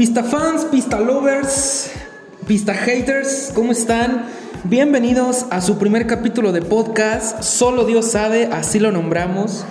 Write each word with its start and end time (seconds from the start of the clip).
Pista 0.00 0.24
fans, 0.24 0.64
pista 0.64 0.98
lovers, 0.98 1.90
pista 2.46 2.72
haters, 2.72 3.52
¿cómo 3.54 3.72
están? 3.72 4.24
Bienvenidos 4.64 5.44
a 5.50 5.60
su 5.60 5.76
primer 5.76 6.06
capítulo 6.06 6.52
de 6.52 6.62
podcast. 6.62 7.42
Solo 7.42 7.84
Dios 7.84 8.10
sabe, 8.10 8.48
así 8.50 8.78
lo 8.78 8.92
nombramos. 8.92 9.66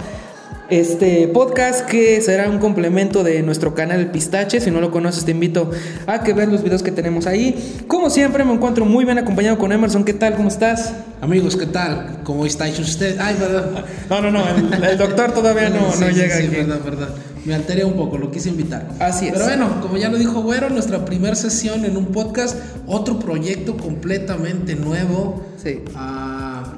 Este 0.70 1.28
podcast 1.29 1.88
que 1.88 2.21
será 2.21 2.47
un 2.47 2.60
complemento 2.60 3.23
de 3.23 3.42
nuestro 3.42 3.73
canal 3.73 4.02
El 4.02 4.12
Pistache. 4.12 4.62
Si 4.62 4.70
no 4.70 4.81
lo 4.81 4.92
conoces, 4.92 5.26
te 5.26 5.31
invito 5.31 5.71
a 6.05 6.21
que 6.21 6.34
veas 6.34 6.48
los 6.50 6.61
videos 6.61 6.84
que 6.84 6.91
tenemos 6.91 7.25
ahí. 7.25 7.80
Como 7.88 8.11
siempre, 8.11 8.43
me 8.43 8.54
encuentro 8.54 8.86
muy 8.86 9.05
bien 9.05 9.18
acompañado 9.18 9.57
con 9.57 9.71
Emerson. 9.71 10.04
¿Qué 10.04 10.14
tal? 10.14 10.36
¿Cómo 10.36 10.50
estás? 10.50 10.93
Amigos, 11.21 11.55
¿qué 11.55 11.66
tal? 11.66 12.20
¿Cómo 12.23 12.46
estáis 12.46 12.77
usted? 12.77 13.18
Ay, 13.20 13.36
verdad. 13.39 13.84
No, 14.11 14.21
no, 14.21 14.30
no. 14.30 14.43
El, 14.48 14.84
el 14.84 14.98
doctor 15.00 15.32
todavía 15.32 15.71
no, 15.71 15.91
Sí, 15.91 16.02
no 16.02 16.07
sí, 16.09 16.14
llega 16.14 16.38
sí, 16.38 16.43
aquí. 16.46 16.55
verdad, 16.55 16.80
verdad. 16.86 17.09
Me 17.50 17.55
alteré 17.55 17.84
un 17.84 17.93
poco, 17.93 18.20
lo 18.20 18.29
quise 18.29 18.50
invitar. 18.50 18.88
Así 19.00 19.25
es. 19.25 19.34
Pero 19.34 19.45
bueno, 19.45 19.81
como 19.81 19.98
ya 19.98 20.07
lo 20.09 20.18
dijo 20.20 20.41
Güero, 20.43 20.70
nuestra 20.70 21.04
primera 21.04 21.34
sesión 21.36 21.84
en 21.84 21.98
un 21.98 22.05
podcast, 22.05 22.55
otro 22.85 23.17
proyecto 23.17 23.76
completamente 23.76 24.76
nuevo. 24.76 25.44
Sí. 25.62 25.80
Ah, 25.95 26.76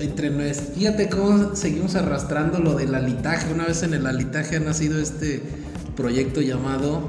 entre 0.00 0.30
nues- 0.30 0.72
Fíjate 0.76 1.08
cómo 1.08 1.56
seguimos 1.56 1.96
arrastrando 1.96 2.60
lo 2.60 2.74
del 2.74 2.94
alitaje. 2.94 3.52
Una 3.52 3.64
vez 3.66 3.82
en 3.82 3.92
el 3.94 4.06
alitaje 4.06 4.54
ha 4.54 4.60
nacido 4.60 5.00
este 5.00 5.42
proyecto 5.96 6.40
llamado 6.40 7.00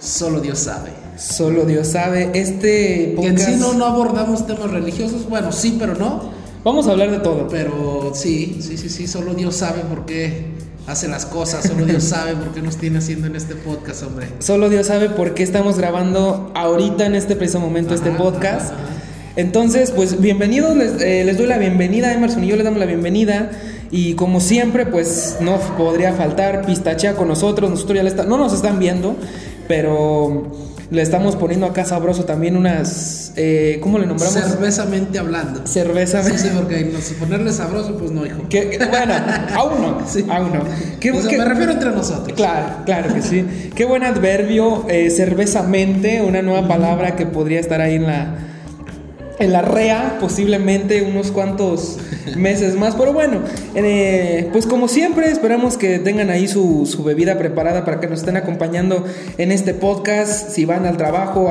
Solo 0.00 0.40
Dios 0.40 0.58
sabe. 0.58 0.90
Solo 1.16 1.64
Dios 1.64 1.86
sabe. 1.86 2.30
Este 2.34 2.68
Que 2.68 3.26
en 3.26 3.34
podcast. 3.36 3.50
sí 3.50 3.56
no, 3.60 3.74
no 3.74 3.84
abordamos 3.86 4.48
temas 4.48 4.68
religiosos. 4.70 5.28
Bueno, 5.28 5.52
sí, 5.52 5.76
pero 5.78 5.94
no. 5.94 6.30
Vamos 6.64 6.88
a 6.88 6.90
hablar 6.90 7.12
de 7.12 7.20
todo. 7.20 7.46
Pero 7.48 8.10
sí, 8.16 8.58
sí, 8.60 8.76
sí, 8.76 8.88
sí, 8.88 9.06
solo 9.06 9.34
Dios 9.34 9.54
sabe 9.54 9.82
por 9.82 10.06
qué 10.06 10.57
hace 10.88 11.06
las 11.06 11.26
cosas, 11.26 11.66
solo 11.66 11.84
Dios 11.84 12.02
sabe 12.04 12.34
por 12.34 12.52
qué 12.54 12.62
nos 12.62 12.78
tiene 12.78 12.98
haciendo 12.98 13.26
en 13.26 13.36
este 13.36 13.54
podcast, 13.54 14.02
hombre. 14.02 14.26
Solo 14.40 14.68
Dios 14.70 14.86
sabe 14.86 15.10
por 15.10 15.34
qué 15.34 15.42
estamos 15.42 15.76
grabando 15.78 16.50
ahorita 16.54 17.06
en 17.06 17.14
este 17.14 17.36
preciso 17.36 17.60
momento 17.60 17.94
este 17.94 18.10
podcast. 18.10 18.72
ajá, 18.72 18.74
ajá. 18.74 18.94
Entonces, 19.36 19.92
pues 19.92 20.20
bienvenidos, 20.20 20.74
les, 20.76 21.00
eh, 21.00 21.22
les 21.24 21.36
doy 21.38 21.46
la 21.46 21.58
bienvenida, 21.58 22.12
Emerson 22.12 22.42
y 22.42 22.48
yo 22.48 22.56
les 22.56 22.64
damos 22.64 22.80
la 22.80 22.86
bienvenida. 22.86 23.50
Y 23.90 24.14
como 24.14 24.40
siempre, 24.40 24.84
pues 24.86 25.36
no 25.40 25.58
podría 25.78 26.12
faltar 26.14 26.66
Pistachea 26.66 27.14
con 27.14 27.28
nosotros. 27.28 27.70
Nosotros 27.70 27.96
ya 27.96 28.02
le 28.02 28.08
está- 28.10 28.24
no 28.24 28.36
nos 28.36 28.52
están 28.52 28.78
viendo, 28.80 29.14
pero 29.68 30.50
le 30.90 31.02
estamos 31.02 31.36
poniendo 31.36 31.66
acá 31.66 31.84
sabroso 31.84 32.24
también 32.24 32.56
unas, 32.56 33.32
eh, 33.36 33.78
¿cómo 33.82 33.98
le 33.98 34.06
nombramos? 34.06 34.32
Cervezamente 34.34 35.18
hablando. 35.18 35.66
Cerveza. 35.66 36.22
Sí, 36.22 36.38
sí, 36.38 36.48
porque 36.56 36.84
no, 36.92 36.98
si 37.00 37.14
ponerle 37.14 37.52
sabroso, 37.52 37.96
pues 37.98 38.10
no, 38.10 38.24
hijo. 38.24 38.38
Bueno, 38.90 39.14
aún 39.54 39.82
no, 39.82 39.98
Sí. 40.08 40.24
aún 40.30 40.52
no. 40.52 40.60
¿Qué- 40.98 41.12
O 41.12 41.20
sea, 41.20 41.30
qué- 41.30 41.36
me 41.38 41.44
refiero 41.44 41.72
entre 41.72 41.90
nosotros. 41.90 42.34
Claro, 42.36 42.84
claro 42.86 43.12
que 43.14 43.20
sí. 43.22 43.44
Qué 43.74 43.84
buen 43.84 44.02
adverbio, 44.02 44.86
eh, 44.88 45.10
cervezamente, 45.10 46.22
una 46.22 46.40
nueva 46.42 46.66
palabra 46.66 47.16
que 47.16 47.26
podría 47.26 47.60
estar 47.60 47.80
ahí 47.82 47.96
en 47.96 48.06
la, 48.06 48.34
en 49.38 49.52
la 49.52 49.62
REA, 49.62 50.18
posiblemente 50.20 51.02
unos 51.02 51.30
cuantos 51.30 51.98
meses 52.36 52.74
más. 52.74 52.94
Pero 52.96 53.12
bueno, 53.12 53.40
eh, 53.74 54.48
pues 54.52 54.66
como 54.66 54.88
siempre, 54.88 55.30
esperamos 55.30 55.76
que 55.76 55.98
tengan 55.98 56.30
ahí 56.30 56.48
su, 56.48 56.86
su 56.86 57.04
bebida 57.04 57.38
preparada 57.38 57.84
para 57.84 58.00
que 58.00 58.08
nos 58.08 58.20
estén 58.20 58.36
acompañando 58.36 59.04
en 59.38 59.52
este 59.52 59.74
podcast. 59.74 60.50
Si 60.50 60.64
van 60.64 60.86
al 60.86 60.96
trabajo, 60.96 61.48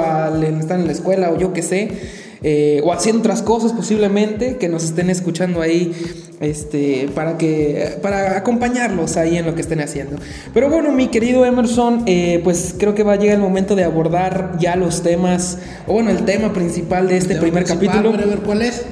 están 0.59 0.81
en 0.81 0.87
la 0.87 0.93
escuela 0.93 1.31
o 1.31 1.37
yo 1.37 1.53
qué 1.53 1.61
sé. 1.61 2.26
Eh, 2.43 2.81
o 2.83 2.93
haciendo 2.93 3.21
otras 3.21 3.41
cosas 3.41 3.73
posiblemente 3.73 4.57
que 4.57 4.69
nos 4.69 4.83
estén 4.83 5.09
escuchando 5.09 5.61
ahí 5.61 5.93
este 6.39 7.09
para 7.15 7.37
que 7.37 7.97
para 8.01 8.37
acompañarlos 8.37 9.17
ahí 9.17 9.37
en 9.37 9.45
lo 9.45 9.55
que 9.55 9.61
estén 9.61 9.81
haciendo 9.81 10.17
pero 10.53 10.69
bueno 10.69 10.91
mi 10.91 11.07
querido 11.07 11.45
Emerson 11.45 12.03
eh, 12.05 12.41
pues 12.43 12.75
creo 12.77 12.93
que 12.93 13.03
va 13.03 13.13
a 13.13 13.15
llegar 13.15 13.35
el 13.35 13.41
momento 13.41 13.75
de 13.75 13.83
abordar 13.83 14.57
ya 14.59 14.75
los 14.75 15.01
temas 15.01 15.57
o 15.87 15.93
bueno 15.93 16.11
el 16.11 16.25
tema 16.25 16.53
principal 16.53 17.07
de 17.07 17.17
este 17.17 17.35
primer 17.37 17.65
capítulo 17.65 18.11
¿quiere 18.11 18.27
ver 18.27 18.39
cuál 18.39 18.61
es? 18.61 18.85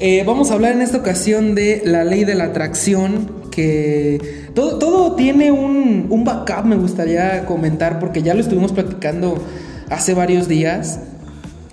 eh, 0.00 0.24
vamos 0.26 0.50
a 0.50 0.54
hablar 0.54 0.72
en 0.72 0.82
esta 0.82 0.98
ocasión 0.98 1.54
de 1.54 1.82
la 1.84 2.04
ley 2.04 2.24
de 2.24 2.34
la 2.34 2.44
atracción, 2.44 3.50
que 3.50 4.48
todo, 4.54 4.78
todo 4.78 5.14
tiene 5.14 5.52
un, 5.52 6.06
un 6.10 6.24
backup, 6.24 6.64
me 6.64 6.76
gustaría 6.76 7.44
comentar, 7.46 8.00
porque 8.00 8.22
ya 8.22 8.34
lo 8.34 8.40
estuvimos 8.40 8.72
platicando 8.72 9.42
hace 9.90 10.14
varios 10.14 10.48
días. 10.48 10.98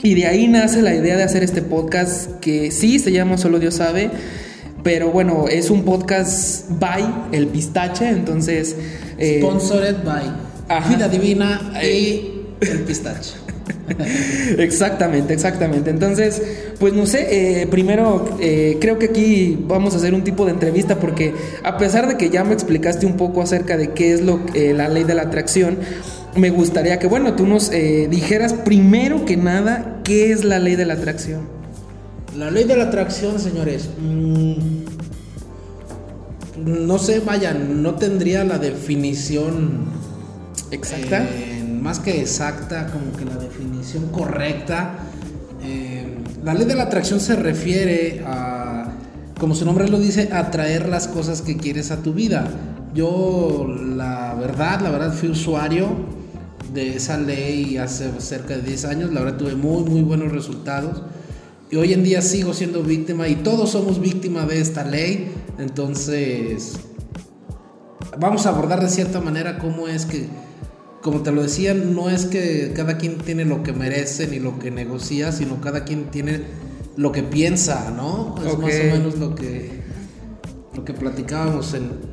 Y 0.04 0.16
de 0.16 0.26
ahí 0.26 0.48
nace 0.48 0.82
la 0.82 0.96
idea 0.96 1.16
de 1.16 1.24
hacer 1.24 1.44
este 1.44 1.62
podcast 1.62 2.40
que 2.40 2.72
sí 2.72 2.98
se 3.00 3.12
llama 3.12 3.38
Solo 3.38 3.60
Dios 3.60 3.76
sabe, 3.76 4.10
pero 4.84 5.12
bueno, 5.12 5.46
es 5.48 5.70
un 5.70 5.84
podcast 5.84 6.70
by 6.80 7.04
El 7.32 7.48
Pistache, 7.48 8.10
entonces... 8.10 8.76
eh, 9.20 9.38
Sponsored 9.40 9.98
by 10.04 10.24
Ajá. 10.68 10.90
Vida 10.90 11.08
Divina 11.08 11.74
y 11.84 12.32
el 12.62 12.80
Pistache. 12.80 13.34
Exactamente, 14.58 15.34
exactamente. 15.34 15.90
Entonces, 15.90 16.42
pues 16.80 16.94
no 16.94 17.06
sé, 17.06 17.62
eh, 17.62 17.68
primero 17.68 18.38
eh, 18.40 18.78
creo 18.82 18.98
que 18.98 19.08
aquí 19.08 19.58
vamos 19.68 19.94
a 19.94 19.98
hacer 19.98 20.14
un 20.14 20.24
tipo 20.24 20.46
de 20.46 20.52
entrevista 20.52 21.00
porque 21.00 21.34
a 21.64 21.78
pesar 21.78 22.08
de 22.08 22.18
que 22.18 22.30
ya 22.30 22.44
me 22.44 22.54
explicaste 22.54 23.06
un 23.06 23.18
poco 23.18 23.42
acerca 23.42 23.78
de 23.78 23.92
qué 23.92 24.14
es 24.14 24.22
lo, 24.22 24.40
eh, 24.54 24.74
la 24.74 24.90
ley 24.90 25.04
de 25.04 25.14
la 25.14 25.24
atracción, 25.24 25.78
me 26.36 26.50
gustaría 26.50 27.00
que, 27.00 27.08
bueno, 27.08 27.34
tú 27.36 27.46
nos 27.46 27.72
eh, 27.72 28.08
dijeras 28.10 28.54
primero 28.54 29.26
que 29.26 29.38
nada 29.38 30.02
qué 30.04 30.32
es 30.32 30.44
la 30.44 30.60
ley 30.60 30.76
de 30.76 30.86
la 30.86 30.94
atracción. 30.94 31.42
La 32.38 32.50
ley 32.50 32.64
de 32.64 32.78
la 32.78 32.86
atracción, 32.86 33.40
señores. 33.40 33.90
mm, 34.00 34.54
no 36.58 37.00
sé, 37.00 37.20
vaya, 37.20 37.54
no 37.54 37.96
tendría 37.96 38.44
la 38.44 38.60
definición 38.60 39.86
Exacta. 40.70 41.24
eh, 41.24 41.64
más 41.82 42.00
que 42.00 42.22
exacta, 42.22 42.88
como 42.88 43.12
que 43.18 43.26
la 43.26 43.36
definición 43.36 44.08
correcta. 44.10 45.00
Eh, 45.64 46.18
la 46.44 46.54
ley 46.54 46.66
de 46.66 46.76
la 46.76 46.84
atracción 46.84 47.20
se 47.20 47.36
refiere 47.36 48.24
a, 48.26 48.92
como 49.40 49.56
su 49.56 49.66
nombre 49.66 49.88
lo 49.90 50.00
dice, 50.00 50.30
atraer 50.32 50.88
las 50.88 51.08
cosas 51.08 51.42
que 51.42 51.58
quieres 51.58 51.90
a 51.92 51.98
tu 52.04 52.14
vida. 52.14 52.48
Yo, 52.94 53.68
la 53.68 54.36
verdad, 54.36 54.82
la 54.82 54.92
verdad, 54.92 55.14
fui 55.14 55.30
usuario 55.30 55.88
de 56.74 56.96
esa 56.96 57.18
ley 57.18 57.78
hace 57.78 58.10
cerca 58.20 58.56
de 58.56 58.64
10 58.64 58.86
años. 58.86 59.14
La 59.14 59.22
verdad, 59.22 59.38
tuve 59.38 59.56
muy, 59.56 59.84
muy 59.84 60.02
buenos 60.02 60.32
resultados. 60.32 61.02
Y 61.70 61.78
hoy 61.78 61.94
en 61.94 62.04
día 62.04 62.22
sigo 62.22 62.54
siendo 62.54 62.84
víctima 62.84 63.28
y 63.28 63.36
todos 63.36 63.72
somos 63.72 64.00
víctimas 64.02 64.48
de 64.48 64.60
esta 64.60 64.84
ley. 64.84 65.32
Entonces, 65.58 66.74
vamos 68.20 68.46
a 68.46 68.50
abordar 68.50 68.82
de 68.82 68.90
cierta 68.90 69.22
manera 69.22 69.58
cómo 69.58 69.88
es 69.88 70.06
que, 70.06 70.28
como 71.02 71.22
te 71.22 71.32
lo 71.32 71.44
decía, 71.44 71.74
no 71.74 72.10
es 72.10 72.26
que 72.26 72.74
cada 72.76 72.98
quien 72.98 73.18
tiene 73.18 73.46
lo 73.46 73.64
que 73.64 73.72
merece 73.72 74.28
ni 74.28 74.40
lo 74.40 74.60
que 74.60 74.70
negocia, 74.70 75.32
sino 75.32 75.62
cada 75.62 75.86
quien 75.86 76.12
tiene 76.12 76.42
lo 76.98 77.12
que 77.12 77.24
piensa, 77.24 77.92
¿no? 77.96 78.36
Es 78.40 78.58
más 78.58 78.74
o 78.74 78.98
menos 78.98 79.18
lo 79.18 79.34
que, 79.34 79.82
lo 80.76 80.84
que 80.84 80.94
platicábamos 80.94 81.74
en, 81.74 82.11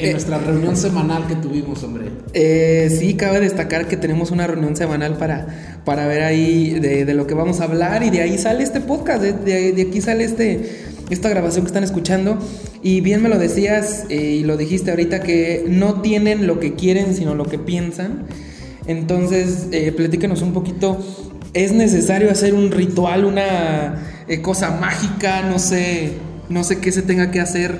en 0.00 0.08
Eh. 0.08 0.12
nuestra 0.12 0.38
reunión 0.38 0.76
semanal 0.76 1.26
que 1.26 1.34
tuvimos, 1.36 1.82
hombre. 1.84 2.06
Eh, 2.34 2.94
sí, 2.98 3.14
cabe 3.14 3.40
destacar 3.40 3.86
que 3.88 3.96
tenemos 3.96 4.30
una 4.30 4.46
reunión 4.46 4.76
semanal 4.76 5.16
para, 5.16 5.80
para 5.84 6.06
ver 6.06 6.22
ahí 6.22 6.78
de, 6.80 7.04
de 7.04 7.14
lo 7.14 7.26
que 7.26 7.34
vamos 7.34 7.60
a 7.60 7.64
hablar 7.64 8.02
y 8.02 8.10
de 8.10 8.22
ahí 8.22 8.38
sale 8.38 8.62
este 8.64 8.80
podcast, 8.80 9.22
de, 9.22 9.32
de- 9.32 9.72
de 9.72 9.82
aquí 9.82 10.00
sale 10.00 10.24
este, 10.24 10.60
esta 11.10 11.28
grabación 11.28 11.64
que 11.64 11.68
están 11.68 11.84
escuchando. 11.84 12.38
Y 12.82 13.00
bien 13.02 13.22
me 13.22 13.28
lo 13.28 13.38
decías 13.38 14.04
eh, 14.08 14.16
y 14.40 14.42
lo 14.44 14.56
dijiste 14.56 14.90
ahorita 14.90 15.20
que 15.22 15.64
no 15.68 16.00
tienen 16.00 16.46
lo 16.46 16.58
que 16.60 16.74
quieren, 16.74 17.14
sino 17.14 17.34
lo 17.34 17.44
que 17.44 17.58
piensan. 17.58 18.26
Entonces, 18.86 19.66
eh, 19.72 19.92
platícanos 19.92 20.42
un 20.42 20.52
poquito. 20.52 20.98
¿Es 21.52 21.72
necesario 21.72 22.30
hacer 22.30 22.54
un 22.54 22.70
ritual, 22.70 23.24
una 23.24 24.02
eh, 24.28 24.40
cosa 24.40 24.70
mágica? 24.80 25.42
No 25.42 25.58
sé, 25.58 26.12
no 26.48 26.64
sé 26.64 26.78
qué 26.78 26.92
se 26.92 27.02
tenga 27.02 27.30
que 27.30 27.40
hacer 27.40 27.78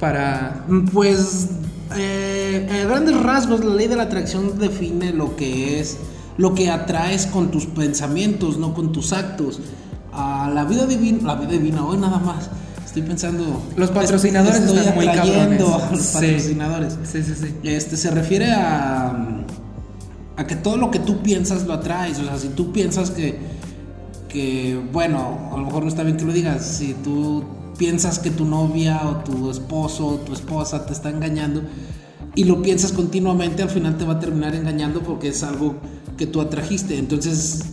para... 0.00 0.64
Pues, 0.92 1.48
eh, 1.96 2.68
a 2.70 2.88
grandes 2.88 3.20
rasgos, 3.20 3.64
la 3.64 3.74
ley 3.74 3.88
de 3.88 3.96
la 3.96 4.04
atracción 4.04 4.58
define 4.58 5.12
lo 5.12 5.36
que 5.36 5.80
es, 5.80 5.98
lo 6.36 6.54
que 6.54 6.70
atraes 6.70 7.26
con 7.26 7.50
tus 7.50 7.66
pensamientos, 7.66 8.58
no 8.58 8.74
con 8.74 8.92
tus 8.92 9.12
actos. 9.12 9.60
A 10.12 10.50
la 10.52 10.64
vida 10.64 10.86
divina, 10.86 11.22
la 11.26 11.34
vida 11.36 11.50
divina, 11.52 11.84
hoy 11.84 11.96
nada 11.98 12.18
más. 12.18 12.48
Estoy 12.84 13.02
pensando. 13.02 13.62
Los 13.76 13.90
patrocinadores 13.90 14.56
estoy 14.60 14.78
están 14.78 14.94
muy 14.96 15.06
cabrones. 15.06 15.60
a 15.62 15.90
los 15.92 16.00
Sí. 16.00 16.12
patrocinadores. 16.14 16.98
Sí, 17.04 17.22
sí, 17.22 17.34
sí. 17.40 17.54
Este 17.62 17.96
se 17.96 18.10
refiere 18.10 18.50
a, 18.50 19.14
a 20.36 20.46
que 20.46 20.56
todo 20.56 20.76
lo 20.76 20.90
que 20.90 20.98
tú 20.98 21.22
piensas 21.22 21.66
lo 21.66 21.74
atraes. 21.74 22.18
O 22.18 22.24
sea, 22.24 22.36
si 22.36 22.48
tú 22.48 22.72
piensas 22.72 23.12
que, 23.12 23.38
que, 24.28 24.80
bueno, 24.92 25.50
a 25.52 25.56
lo 25.56 25.66
mejor 25.66 25.84
no 25.84 25.88
está 25.88 26.02
bien 26.02 26.16
que 26.16 26.24
lo 26.24 26.32
digas, 26.32 26.64
si 26.64 26.94
tú 26.94 27.44
piensas 27.80 28.18
que 28.18 28.30
tu 28.30 28.44
novia 28.44 29.00
o 29.08 29.24
tu 29.24 29.50
esposo 29.50 30.06
o 30.06 30.14
tu 30.16 30.34
esposa 30.34 30.84
te 30.84 30.92
está 30.92 31.08
engañando 31.08 31.62
y 32.34 32.44
lo 32.44 32.60
piensas 32.60 32.92
continuamente, 32.92 33.62
al 33.62 33.70
final 33.70 33.96
te 33.96 34.04
va 34.04 34.12
a 34.14 34.20
terminar 34.20 34.54
engañando 34.54 35.00
porque 35.00 35.28
es 35.28 35.42
algo 35.42 35.76
que 36.18 36.26
tú 36.26 36.42
atrajiste. 36.42 36.98
Entonces, 36.98 37.70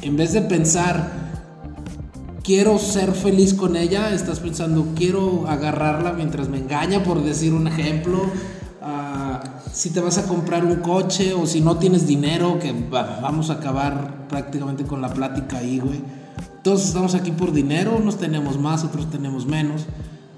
en 0.00 0.16
vez 0.16 0.32
de 0.32 0.40
pensar 0.40 1.10
quiero 2.42 2.78
ser 2.78 3.12
feliz 3.12 3.52
con 3.52 3.76
ella, 3.76 4.14
estás 4.14 4.40
pensando, 4.40 4.86
quiero 4.96 5.46
agarrarla 5.46 6.14
mientras 6.14 6.48
me 6.48 6.56
engaña, 6.56 7.02
por 7.02 7.22
decir 7.22 7.52
un 7.52 7.66
ejemplo. 7.68 8.22
Ah, 8.80 9.42
si 9.74 9.90
te 9.90 10.00
vas 10.00 10.16
a 10.16 10.22
comprar 10.22 10.64
un 10.64 10.76
coche 10.76 11.34
o 11.34 11.44
si 11.44 11.60
no 11.60 11.76
tienes 11.76 12.06
dinero, 12.06 12.58
que 12.58 12.72
vamos 12.90 13.50
a 13.50 13.54
acabar 13.54 14.26
prácticamente 14.26 14.84
con 14.84 15.02
la 15.02 15.12
plática 15.12 15.58
ahí, 15.58 15.80
güey. 15.80 16.00
Todos 16.66 16.84
estamos 16.84 17.14
aquí 17.14 17.30
por 17.30 17.52
dinero, 17.52 17.96
unos 17.96 18.18
tenemos 18.18 18.58
más, 18.58 18.82
otros 18.82 19.08
tenemos 19.08 19.46
menos. 19.46 19.86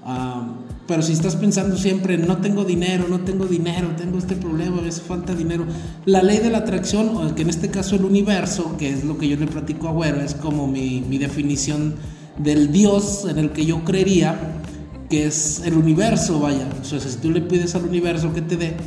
Ah, 0.05 0.47
pero 0.87 1.01
si 1.01 1.11
estás 1.11 1.35
pensando 1.35 1.75
siempre, 1.75 2.19
no 2.19 2.37
tengo 2.37 2.65
dinero, 2.65 3.07
no 3.09 3.21
tengo 3.21 3.47
dinero, 3.47 3.87
tengo 3.97 4.19
este 4.19 4.35
problema, 4.35 4.79
me 4.79 4.89
hace 4.89 5.01
falta 5.01 5.33
dinero. 5.33 5.65
La 6.05 6.21
ley 6.21 6.37
de 6.37 6.51
la 6.51 6.59
atracción, 6.59 7.17
o 7.17 7.33
que 7.33 7.41
en 7.41 7.49
este 7.49 7.71
caso 7.71 7.95
el 7.95 8.05
universo, 8.05 8.77
que 8.77 8.91
es 8.91 9.05
lo 9.05 9.17
que 9.17 9.27
yo 9.27 9.37
le 9.37 9.47
platico 9.47 9.87
a 9.87 9.91
Güero, 9.91 10.21
es 10.21 10.35
como 10.35 10.67
mi, 10.67 11.01
mi 11.01 11.17
definición 11.17 11.95
del 12.37 12.71
Dios 12.71 13.25
en 13.27 13.39
el 13.39 13.49
que 13.49 13.65
yo 13.65 13.83
creería, 13.83 14.61
que 15.09 15.25
es 15.25 15.63
el 15.65 15.73
universo, 15.73 16.39
vaya. 16.39 16.69
O 16.79 16.85
sea, 16.85 16.99
si 16.99 17.17
tú 17.17 17.31
le 17.31 17.41
pides 17.41 17.73
al 17.73 17.85
universo 17.85 18.33
que 18.33 18.43
te 18.43 18.55
dé, 18.55 18.77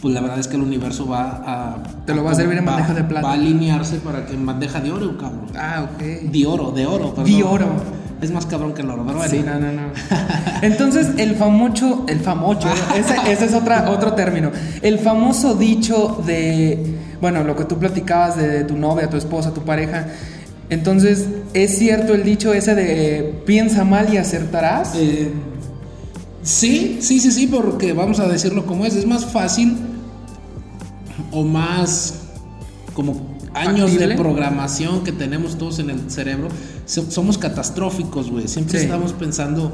pues 0.00 0.14
la 0.14 0.20
verdad 0.20 0.38
es 0.38 0.48
que 0.48 0.56
el 0.56 0.62
universo 0.62 1.06
va 1.06 1.42
a... 1.44 1.76
Te 2.04 2.14
lo 2.14 2.24
va 2.24 2.32
a 2.32 2.34
servir 2.34 2.58
en 2.58 2.64
bandeja 2.64 2.94
de 2.94 3.04
plata. 3.04 3.26
Va 3.26 3.32
a 3.32 3.36
alinearse 3.36 3.96
para 3.96 4.26
que 4.26 4.34
en 4.34 4.44
bandeja 4.44 4.80
de 4.80 4.92
oro, 4.92 5.16
cabrón. 5.16 5.46
Ah, 5.56 5.88
ok. 5.90 6.02
De 6.30 6.46
oro, 6.46 6.70
de 6.70 6.86
oro, 6.86 7.14
perdón. 7.14 7.32
De 7.32 7.42
oro. 7.42 7.66
Es 8.20 8.30
más 8.30 8.46
cabrón 8.46 8.72
que 8.72 8.82
el 8.82 8.90
oro, 8.90 9.04
pero 9.06 9.22
Sí, 9.28 9.42
no, 9.44 9.58
no, 9.58 9.72
no. 9.72 9.82
Entonces, 10.62 11.10
el 11.18 11.36
famoso, 11.36 12.04
el 12.08 12.20
famoso, 12.20 12.68
ese, 12.96 13.14
ese 13.30 13.44
es 13.44 13.54
otra, 13.54 13.90
otro 13.90 14.14
término. 14.14 14.50
El 14.80 14.98
famoso 14.98 15.54
dicho 15.54 16.22
de, 16.26 16.96
bueno, 17.20 17.44
lo 17.44 17.54
que 17.56 17.64
tú 17.64 17.78
platicabas 17.78 18.36
de, 18.36 18.64
tu 18.64 18.76
novia, 18.76 19.10
tu 19.10 19.16
esposa, 19.16 19.52
tu 19.52 19.62
pareja. 19.62 20.06
Entonces, 20.70 21.28
¿es 21.52 21.78
cierto 21.78 22.14
el 22.14 22.24
dicho 22.24 22.52
ese 22.54 22.74
de 22.74 23.42
piensa 23.44 23.84
mal 23.84 24.12
y 24.12 24.16
acertarás? 24.16 24.94
Eh, 24.96 25.30
sí, 26.46 26.98
sí, 27.00 27.20
sí, 27.20 27.32
sí, 27.32 27.46
porque 27.46 27.92
vamos 27.92 28.20
a 28.20 28.28
decirlo 28.28 28.66
como 28.66 28.86
es. 28.86 28.94
Es 28.94 29.06
más 29.06 29.26
fácil 29.26 29.76
o 31.30 31.44
más 31.44 32.14
como 32.94 33.36
años 33.54 33.98
de 33.98 34.14
programación 34.14 35.04
que 35.04 35.12
tenemos 35.12 35.56
todos 35.58 35.78
en 35.78 35.90
el 35.90 36.10
cerebro, 36.10 36.48
somos 36.86 37.38
catastróficos, 37.38 38.30
güey. 38.30 38.48
Siempre 38.48 38.80
estamos 38.80 39.12
pensando 39.12 39.72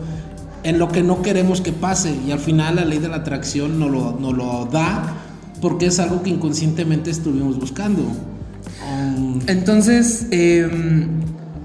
en 0.63 0.79
lo 0.79 0.89
que 0.89 1.03
no 1.03 1.23
queremos 1.23 1.61
que 1.61 1.73
pase 1.73 2.15
y 2.27 2.31
al 2.31 2.39
final 2.39 2.77
la 2.77 2.85
ley 2.85 2.99
de 2.99 3.09
la 3.09 3.17
atracción 3.17 3.79
no 3.79 3.89
lo, 3.89 4.19
no 4.21 4.33
lo 4.33 4.67
da 4.67 5.15
porque 5.61 5.87
es 5.87 5.99
algo 5.99 6.23
que 6.23 6.31
inconscientemente 6.31 7.11
estuvimos 7.11 7.59
buscando. 7.59 8.03
Um, 8.03 9.41
entonces, 9.47 10.27
em, 10.31 11.09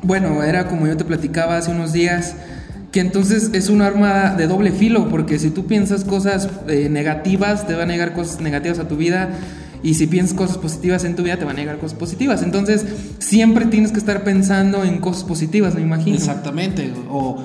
bueno, 0.04 0.44
era 0.44 0.68
como 0.68 0.88
yo 0.88 0.98
te 0.98 1.04
platicaba 1.04 1.58
hace 1.58 1.72
unos 1.72 1.94
días 1.94 2.36
que 2.92 3.00
entonces 3.02 3.52
es 3.54 3.70
un 3.70 3.82
arma 3.82 4.36
de 4.36 4.48
doble 4.48 4.72
filo, 4.72 5.10
porque 5.10 5.40
si 5.40 5.50
tú 5.50 5.66
piensas 5.66 6.04
cosas 6.04 6.50
eh, 6.68 6.88
negativas, 6.90 7.68
te 7.68 7.76
va 7.76 7.84
a 7.84 7.86
negar 7.86 8.14
cosas 8.14 8.42
negativas 8.42 8.80
a 8.80 8.88
tu 8.88 8.96
vida 8.96 9.30
y 9.84 9.94
si 9.94 10.08
piensas 10.08 10.36
cosas 10.36 10.58
positivas 10.58 11.04
en 11.04 11.16
tu 11.16 11.24
vida, 11.24 11.38
te 11.38 11.46
van 11.46 11.56
a 11.58 11.60
negar 11.60 11.78
cosas 11.78 11.98
positivas. 11.98 12.42
Entonces, 12.42 12.86
siempre 13.20 13.66
tienes 13.66 13.92
que 13.92 14.00
estar 14.00 14.24
pensando 14.24 14.84
en 14.84 15.00
cosas 15.00 15.24
positivas, 15.24 15.76
me 15.76 15.82
imagino. 15.82 16.16
Exactamente. 16.16 16.92
O, 17.10 17.38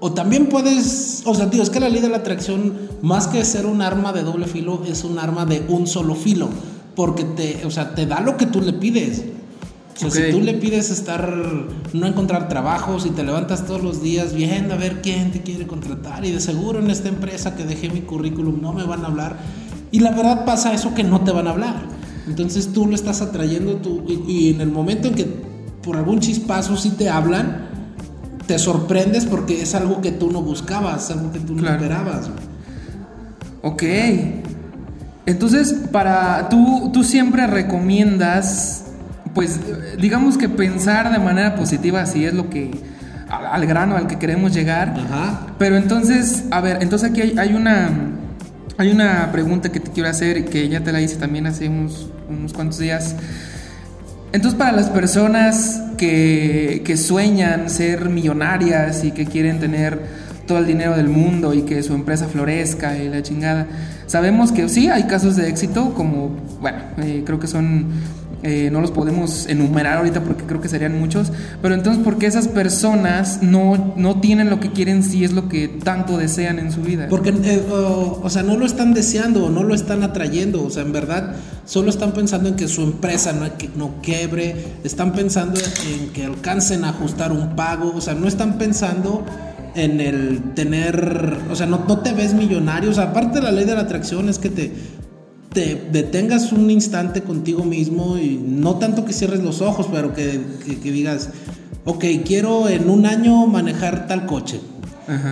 o 0.00 0.12
también 0.12 0.46
puedes, 0.46 1.22
o 1.24 1.34
sea, 1.34 1.50
tío, 1.50 1.62
es 1.62 1.70
que 1.70 1.80
la 1.80 1.88
ley 1.88 2.00
de 2.00 2.08
la 2.08 2.18
atracción, 2.18 2.74
más 3.02 3.26
que 3.26 3.44
ser 3.44 3.66
un 3.66 3.82
arma 3.82 4.12
de 4.12 4.22
doble 4.22 4.46
filo, 4.46 4.82
es 4.86 5.04
un 5.04 5.18
arma 5.18 5.44
de 5.44 5.62
un 5.68 5.86
solo 5.86 6.14
filo. 6.14 6.48
Porque 6.96 7.24
te, 7.24 7.66
o 7.66 7.70
sea, 7.70 7.94
te 7.94 8.06
da 8.06 8.20
lo 8.20 8.36
que 8.36 8.46
tú 8.46 8.60
le 8.60 8.72
pides. 8.72 9.22
O 10.02 10.10
sea, 10.10 10.26
si 10.26 10.32
tú 10.32 10.40
le 10.40 10.54
pides 10.54 10.90
estar, 10.90 11.32
no 11.92 12.06
encontrar 12.06 12.48
trabajo, 12.48 12.98
si 12.98 13.10
te 13.10 13.22
levantas 13.22 13.64
todos 13.64 13.82
los 13.82 14.02
días 14.02 14.34
viendo 14.34 14.74
a 14.74 14.76
ver 14.76 15.00
quién 15.02 15.30
te 15.30 15.42
quiere 15.42 15.66
contratar 15.66 16.24
y 16.24 16.32
de 16.32 16.40
seguro 16.40 16.80
en 16.80 16.90
esta 16.90 17.08
empresa 17.08 17.54
que 17.54 17.64
dejé 17.64 17.90
mi 17.90 18.00
currículum 18.00 18.60
no 18.60 18.72
me 18.72 18.84
van 18.84 19.04
a 19.04 19.06
hablar, 19.06 19.36
y 19.92 20.00
la 20.00 20.10
verdad 20.10 20.44
pasa 20.44 20.74
eso 20.74 20.94
que 20.94 21.04
no 21.04 21.20
te 21.20 21.30
van 21.30 21.46
a 21.46 21.50
hablar. 21.50 21.76
Entonces 22.26 22.72
tú 22.72 22.86
lo 22.86 22.94
estás 22.94 23.22
atrayendo 23.22 23.76
tú, 23.76 24.04
y, 24.08 24.50
en 24.50 24.60
el 24.60 24.70
momento 24.70 25.08
en 25.08 25.14
que 25.14 25.26
por 25.82 25.96
algún 25.96 26.18
chispazo 26.18 26.76
sí 26.76 26.90
te 26.90 27.08
hablan, 27.08 27.68
te 28.46 28.58
sorprendes 28.58 29.26
porque 29.26 29.62
es 29.62 29.74
algo 29.74 30.00
que 30.00 30.10
tú 30.10 30.30
no 30.32 30.42
buscabas, 30.42 31.10
algo 31.10 31.30
que 31.30 31.38
tú 31.38 31.54
no 31.54 31.68
esperabas. 31.68 32.30
Ok. 33.62 33.82
Entonces, 35.26 35.72
para 35.92 36.48
tú, 36.48 36.90
tú 36.92 37.04
siempre 37.04 37.46
recomiendas, 37.46 38.83
pues, 39.34 39.60
digamos 39.98 40.38
que 40.38 40.48
pensar 40.48 41.12
de 41.12 41.18
manera 41.18 41.56
positiva 41.56 42.06
si 42.06 42.24
es 42.24 42.34
lo 42.34 42.48
que 42.50 42.70
al, 43.28 43.66
grano 43.66 43.96
al 43.96 44.06
que 44.06 44.18
queremos 44.18 44.54
llegar. 44.54 44.94
Ajá. 44.96 45.46
Pero 45.58 45.76
entonces, 45.76 46.44
a 46.50 46.60
ver, 46.60 46.78
entonces 46.82 47.10
aquí 47.10 47.34
hay 47.36 47.54
una 47.54 47.90
hay 48.76 48.90
una 48.90 49.30
pregunta 49.30 49.70
que 49.70 49.80
te 49.80 49.90
quiero 49.90 50.08
hacer 50.08 50.44
que 50.46 50.68
ya 50.68 50.80
te 50.80 50.92
la 50.92 51.00
hice 51.00 51.16
también 51.16 51.46
hace 51.46 51.68
unos, 51.68 52.08
unos 52.28 52.52
cuantos 52.52 52.78
días. 52.78 53.14
Entonces, 54.32 54.58
para 54.58 54.72
las 54.72 54.88
personas 54.88 55.80
que, 55.96 56.82
que, 56.84 56.96
sueñan 56.96 57.70
ser 57.70 58.08
millonarias 58.08 59.04
y 59.04 59.12
que 59.12 59.26
quieren 59.26 59.60
tener 59.60 60.00
todo 60.48 60.58
el 60.58 60.66
dinero 60.66 60.96
del 60.96 61.08
mundo 61.08 61.54
y 61.54 61.62
que 61.62 61.84
su 61.84 61.94
empresa 61.94 62.26
florezca 62.26 62.98
y 62.98 63.08
la 63.08 63.22
chingada, 63.22 63.68
sabemos 64.06 64.50
que 64.50 64.68
sí, 64.68 64.88
hay 64.88 65.04
casos 65.04 65.36
de 65.36 65.48
éxito, 65.48 65.94
como, 65.94 66.36
bueno, 66.60 66.78
eh, 66.98 67.22
creo 67.24 67.38
que 67.38 67.46
son 67.46 67.86
eh, 68.46 68.68
no 68.70 68.82
los 68.82 68.90
podemos 68.90 69.46
enumerar 69.46 69.96
ahorita 69.96 70.22
porque 70.22 70.44
creo 70.44 70.60
que 70.60 70.68
serían 70.68 71.00
muchos, 71.00 71.32
pero 71.62 71.74
entonces, 71.74 72.04
¿por 72.04 72.18
qué 72.18 72.26
esas 72.26 72.46
personas 72.46 73.42
no, 73.42 73.94
no 73.96 74.20
tienen 74.20 74.50
lo 74.50 74.60
que 74.60 74.70
quieren 74.70 75.02
si 75.02 75.24
es 75.24 75.32
lo 75.32 75.48
que 75.48 75.66
tanto 75.66 76.18
desean 76.18 76.58
en 76.58 76.70
su 76.70 76.82
vida? 76.82 77.06
Porque, 77.08 77.30
eh, 77.30 77.64
o, 77.70 78.28
sea, 78.28 78.42
no 78.42 78.58
lo 78.58 78.66
están 78.66 78.92
deseando, 78.92 79.48
no 79.48 79.62
lo 79.62 79.74
están 79.74 80.02
atrayendo, 80.02 80.62
o 80.62 80.68
sea, 80.68 80.82
en 80.82 80.92
verdad, 80.92 81.36
solo 81.64 81.88
están 81.88 82.12
pensando 82.12 82.50
en 82.50 82.56
que 82.56 82.68
su 82.68 82.82
empresa 82.82 83.32
no, 83.32 83.46
no 83.76 84.02
quiebre, 84.02 84.54
están 84.84 85.14
pensando 85.14 85.58
en 85.58 86.10
que 86.10 86.26
alcancen 86.26 86.84
a 86.84 86.90
ajustar 86.90 87.32
un 87.32 87.56
pago, 87.56 87.94
o 87.96 88.02
sea, 88.02 88.12
no 88.12 88.28
están 88.28 88.58
pensando 88.58 89.24
en 89.74 90.00
el 90.00 90.52
tener, 90.54 91.38
o 91.50 91.56
sea, 91.56 91.66
no, 91.66 91.84
no 91.88 91.98
te 91.98 92.12
ves 92.12 92.34
millonario, 92.34 92.90
o 92.90 92.94
sea, 92.94 93.04
aparte 93.04 93.38
de 93.38 93.44
la 93.44 93.52
ley 93.52 93.64
de 93.64 93.74
la 93.74 93.80
atracción 93.80 94.28
es 94.28 94.38
que 94.38 94.50
te 94.50 94.72
te 95.54 95.80
detengas 95.92 96.52
un 96.52 96.70
instante 96.70 97.22
contigo 97.22 97.64
mismo 97.64 98.18
y 98.18 98.36
no 98.36 98.76
tanto 98.76 99.04
que 99.04 99.12
cierres 99.12 99.42
los 99.42 99.62
ojos, 99.62 99.86
pero 99.90 100.12
que, 100.12 100.40
digas, 100.82 101.30
ok, 101.84 102.04
quiero 102.26 102.68
en 102.68 102.90
un 102.90 103.06
año 103.06 103.46
manejar 103.46 104.06
tal 104.06 104.26
coche. 104.26 104.60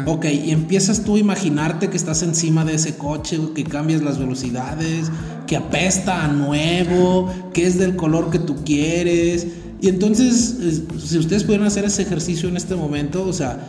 Ok, 0.07 0.27
y 0.27 0.51
empiezas 0.51 1.03
tú 1.03 1.17
a 1.17 1.19
imaginarte 1.19 1.89
que 1.89 1.97
estás 1.97 2.23
encima 2.23 2.65
de 2.65 2.75
ese 2.75 2.97
coche, 2.97 3.39
que 3.55 3.65
cambias 3.65 4.03
las 4.03 4.19
velocidades, 4.19 5.11
que 5.47 5.57
apesta 5.57 6.25
a 6.25 6.29
nuevo, 6.29 7.33
que 7.55 7.67
es 7.67 7.79
del 7.79 7.97
color 7.97 8.31
que 8.31 8.39
tú 8.39 8.57
quieres. 8.65 9.47
Y 9.81 9.89
entonces, 9.89 10.57
si 11.03 11.19
ustedes 11.19 11.45
pudieran 11.45 11.67
hacer 11.67 11.87
ese 11.87 12.03
ejercicio 12.03 12.51
en 12.51 12.59
este 12.59 12.75
momento, 12.75 13.25
o 13.25 13.33
sea, 13.33 13.67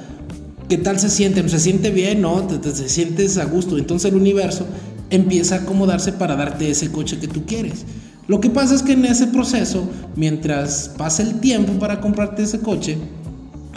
¿qué 0.67 0.77
tal 0.77 0.99
se 0.99 1.09
siente? 1.09 1.47
Se 1.47 1.59
siente 1.59 1.89
bien, 1.89 2.21
¿no? 2.21 2.41
Te, 2.43 2.57
te 2.57 2.89
sientes 2.89 3.37
a 3.37 3.45
gusto. 3.45 3.77
Entonces 3.77 4.11
el 4.11 4.17
universo 4.17 4.67
empieza 5.09 5.55
a 5.55 5.59
acomodarse 5.59 6.13
para 6.13 6.35
darte 6.35 6.69
ese 6.69 6.91
coche 6.91 7.19
que 7.19 7.27
tú 7.27 7.45
quieres. 7.45 7.85
Lo 8.27 8.39
que 8.39 8.49
pasa 8.49 8.73
es 8.73 8.83
que 8.83 8.93
en 8.93 9.05
ese 9.05 9.27
proceso, 9.27 9.87
mientras 10.15 10.89
pasa 10.97 11.23
el 11.23 11.39
tiempo 11.39 11.73
para 11.73 11.99
comprarte 11.99 12.43
ese 12.43 12.59
coche, 12.59 12.97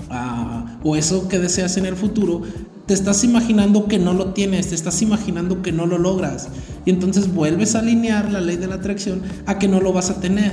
ah, 0.09 0.78
o 0.85 0.95
eso 0.95 1.28
que 1.28 1.38
deseas 1.38 1.76
en 1.76 1.87
el 1.87 1.97
futuro, 1.97 2.42
te 2.87 2.95
estás 2.95 3.25
imaginando 3.25 3.87
que 3.87 3.99
no 3.99 4.14
lo 4.14 4.33
tienes, 4.33 4.68
te 4.68 4.76
estás 4.76 5.02
imaginando 5.02 5.62
que 5.62 5.73
no 5.73 5.87
lo 5.87 5.99
logras. 5.99 6.49
Y 6.85 6.90
entonces 6.90 7.35
vuelves 7.35 7.75
a 7.75 7.80
alinear 7.80 8.30
la 8.30 8.40
ley 8.40 8.56
de 8.56 8.68
la 8.68 8.76
atracción 8.76 9.23
a 9.47 9.59
que 9.59 9.66
no 9.66 9.80
lo 9.80 9.92
vas 9.92 10.11
a 10.11 10.21
tener. 10.21 10.52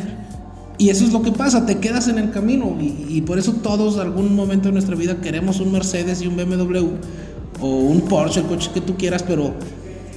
Y 0.79 0.89
eso 0.89 1.05
es 1.05 1.13
lo 1.13 1.21
que 1.21 1.31
pasa, 1.31 1.67
te 1.67 1.77
quedas 1.77 2.07
en 2.07 2.17
el 2.17 2.31
camino. 2.31 2.75
Y, 2.81 3.05
y 3.07 3.21
por 3.21 3.37
eso 3.37 3.53
todos, 3.53 3.99
algún 3.99 4.35
momento 4.35 4.69
de 4.69 4.73
nuestra 4.73 4.95
vida, 4.95 5.21
queremos 5.21 5.59
un 5.59 5.71
Mercedes 5.71 6.23
y 6.23 6.27
un 6.27 6.35
BMW 6.35 6.87
o 7.61 7.67
un 7.67 8.01
Porsche, 8.01 8.39
el 8.39 8.47
coche 8.47 8.71
que 8.73 8.81
tú 8.81 8.97
quieras, 8.97 9.21
pero 9.21 9.53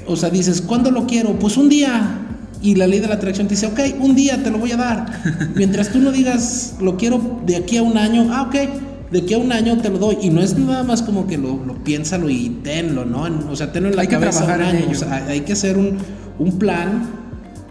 o 0.06 0.16
sea, 0.16 0.30
dices, 0.30 0.60
¿cuándo 0.60 0.90
lo 0.90 1.06
quiero? 1.06 1.38
Pues 1.38 1.56
un 1.56 1.68
día. 1.68 2.22
Y 2.62 2.74
la 2.74 2.86
ley 2.86 3.00
de 3.00 3.08
la 3.08 3.14
atracción 3.14 3.48
te 3.48 3.54
dice, 3.54 3.66
ok, 3.66 3.80
un 4.00 4.14
día 4.14 4.42
te 4.42 4.50
lo 4.50 4.58
voy 4.58 4.72
a 4.72 4.76
dar. 4.76 5.06
Mientras 5.54 5.90
tú 5.90 5.98
no 5.98 6.10
digas, 6.10 6.76
lo 6.80 6.96
quiero 6.96 7.40
de 7.44 7.56
aquí 7.56 7.76
a 7.76 7.82
un 7.82 7.98
año, 7.98 8.28
ah, 8.32 8.42
ok, 8.42 9.10
de 9.10 9.18
aquí 9.20 9.34
a 9.34 9.38
un 9.38 9.52
año 9.52 9.76
te 9.78 9.90
lo 9.90 9.98
doy. 9.98 10.18
Y 10.22 10.30
no 10.30 10.40
es 10.40 10.58
nada 10.58 10.82
más 10.82 11.02
como 11.02 11.26
que 11.26 11.38
lo, 11.38 11.64
lo 11.64 11.84
piénsalo 11.84 12.30
y 12.30 12.48
tenlo, 12.64 13.04
¿no? 13.04 13.22
O 13.50 13.56
sea, 13.56 13.72
tenlo 13.72 13.90
en 13.90 13.96
la 13.96 14.02
hay 14.02 14.08
cabeza 14.08 14.40
que 14.40 14.46
trabajar 14.46 14.74
un 14.74 14.82
año. 14.82 14.90
O 14.90 14.94
sea, 14.94 15.26
hay 15.28 15.40
que 15.42 15.52
hacer 15.52 15.76
un, 15.76 15.98
un 16.38 16.58
plan 16.58 17.08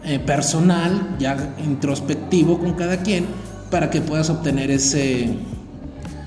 eh, 0.04 0.20
personal, 0.20 1.15
ya 1.20 1.56
introspectivo 1.65 2.60
con 2.60 2.74
cada 2.74 2.98
quien, 2.98 3.25
para 3.72 3.89
que 3.89 4.01
puedas 4.01 4.30
obtener 4.30 4.70
ese, 4.70 5.30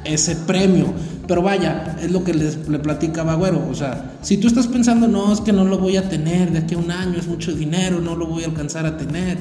ese 0.05 0.35
premio. 0.35 0.93
Pero 1.29 1.43
vaya, 1.43 1.97
es 2.03 2.11
lo 2.11 2.25
que 2.25 2.33
les, 2.33 2.69
le 2.69 2.79
platicaba 2.79 3.35
Güero. 3.35 3.69
O 3.71 3.75
sea, 3.75 4.13
si 4.23 4.39
tú 4.39 4.49
estás 4.49 4.67
pensando, 4.67 5.07
no, 5.07 5.31
es 5.31 5.43
que 5.43 5.53
no 5.53 5.63
lo 5.65 5.79
voy 5.79 5.99
a 5.99 6.09
tener 6.09 6.51
de 6.51 6.61
aquí 6.61 6.75
a 6.75 6.79
un 6.79 6.91
año, 6.91 7.19
es 7.19 7.29
mucho 7.29 7.53
dinero, 7.53 8.01
no 8.01 8.17
lo 8.17 8.27
voy 8.27 8.45
a 8.45 8.47
alcanzar 8.47 8.87
a 8.87 8.97
tener. 8.97 9.37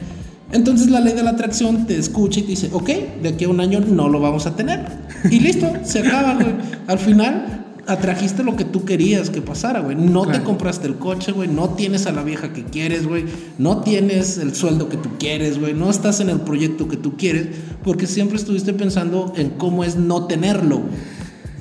Entonces 0.51 0.89
la 0.89 1.00
ley 1.00 1.13
de 1.13 1.24
la 1.24 1.32
atracción 1.32 1.88
te 1.88 1.98
escucha 1.98 2.41
y 2.41 2.44
te 2.44 2.50
dice, 2.50 2.70
ok, 2.74 2.89
de 3.24 3.29
aquí 3.29 3.46
a 3.46 3.50
un 3.50 3.62
año 3.62 3.79
no 3.79 4.10
lo 4.10 4.20
vamos 4.20 4.46
a 4.46 4.56
tener. 4.56 4.86
Y 5.32 5.39
listo, 5.39 5.72
se 5.84 6.00
acaba, 6.00 6.38
Al 6.88 7.00
final, 7.00 7.65
atrajiste 7.88 8.44
lo 8.44 8.58
que 8.58 8.65
tú 8.65 8.84
querías 8.84 9.29
que 9.29 9.41
pasara, 9.41 9.79
güey. 9.79 9.96
No 9.96 10.25
te 10.27 10.44
compraste 10.44 10.88
el 10.88 10.98
coche, 10.98 11.32
güey. 11.32 11.48
No 11.48 11.70
tienes 11.70 12.06
a 12.06 12.12
la 12.12 12.24
vieja 12.24 12.51
que 12.51 12.65
quieres, 12.65 13.08
güey. 13.08 13.25
No 13.58 13.79
tienes 13.79 14.38
el 14.38 14.53
sueldo 14.56 14.89
que 14.89 14.98
tú 14.98 15.12
quieres, 15.17 15.58
güey. 15.58 15.74
No 15.74 15.89
estás 15.89 16.20
en 16.20 16.29
el 16.29 16.41
proyecto 16.41 16.89
que 16.89 16.98
tú 16.98 17.15
quieres 17.15 17.48
porque 17.84 18.08
siempre 18.08 18.38
estuviste 18.38 18.74
pensando 18.74 19.34
en 19.38 19.51
cómo 19.51 19.86
es 19.86 19.96
no 19.96 20.27
tenerlo. 20.27 20.79
güey. 20.79 21.17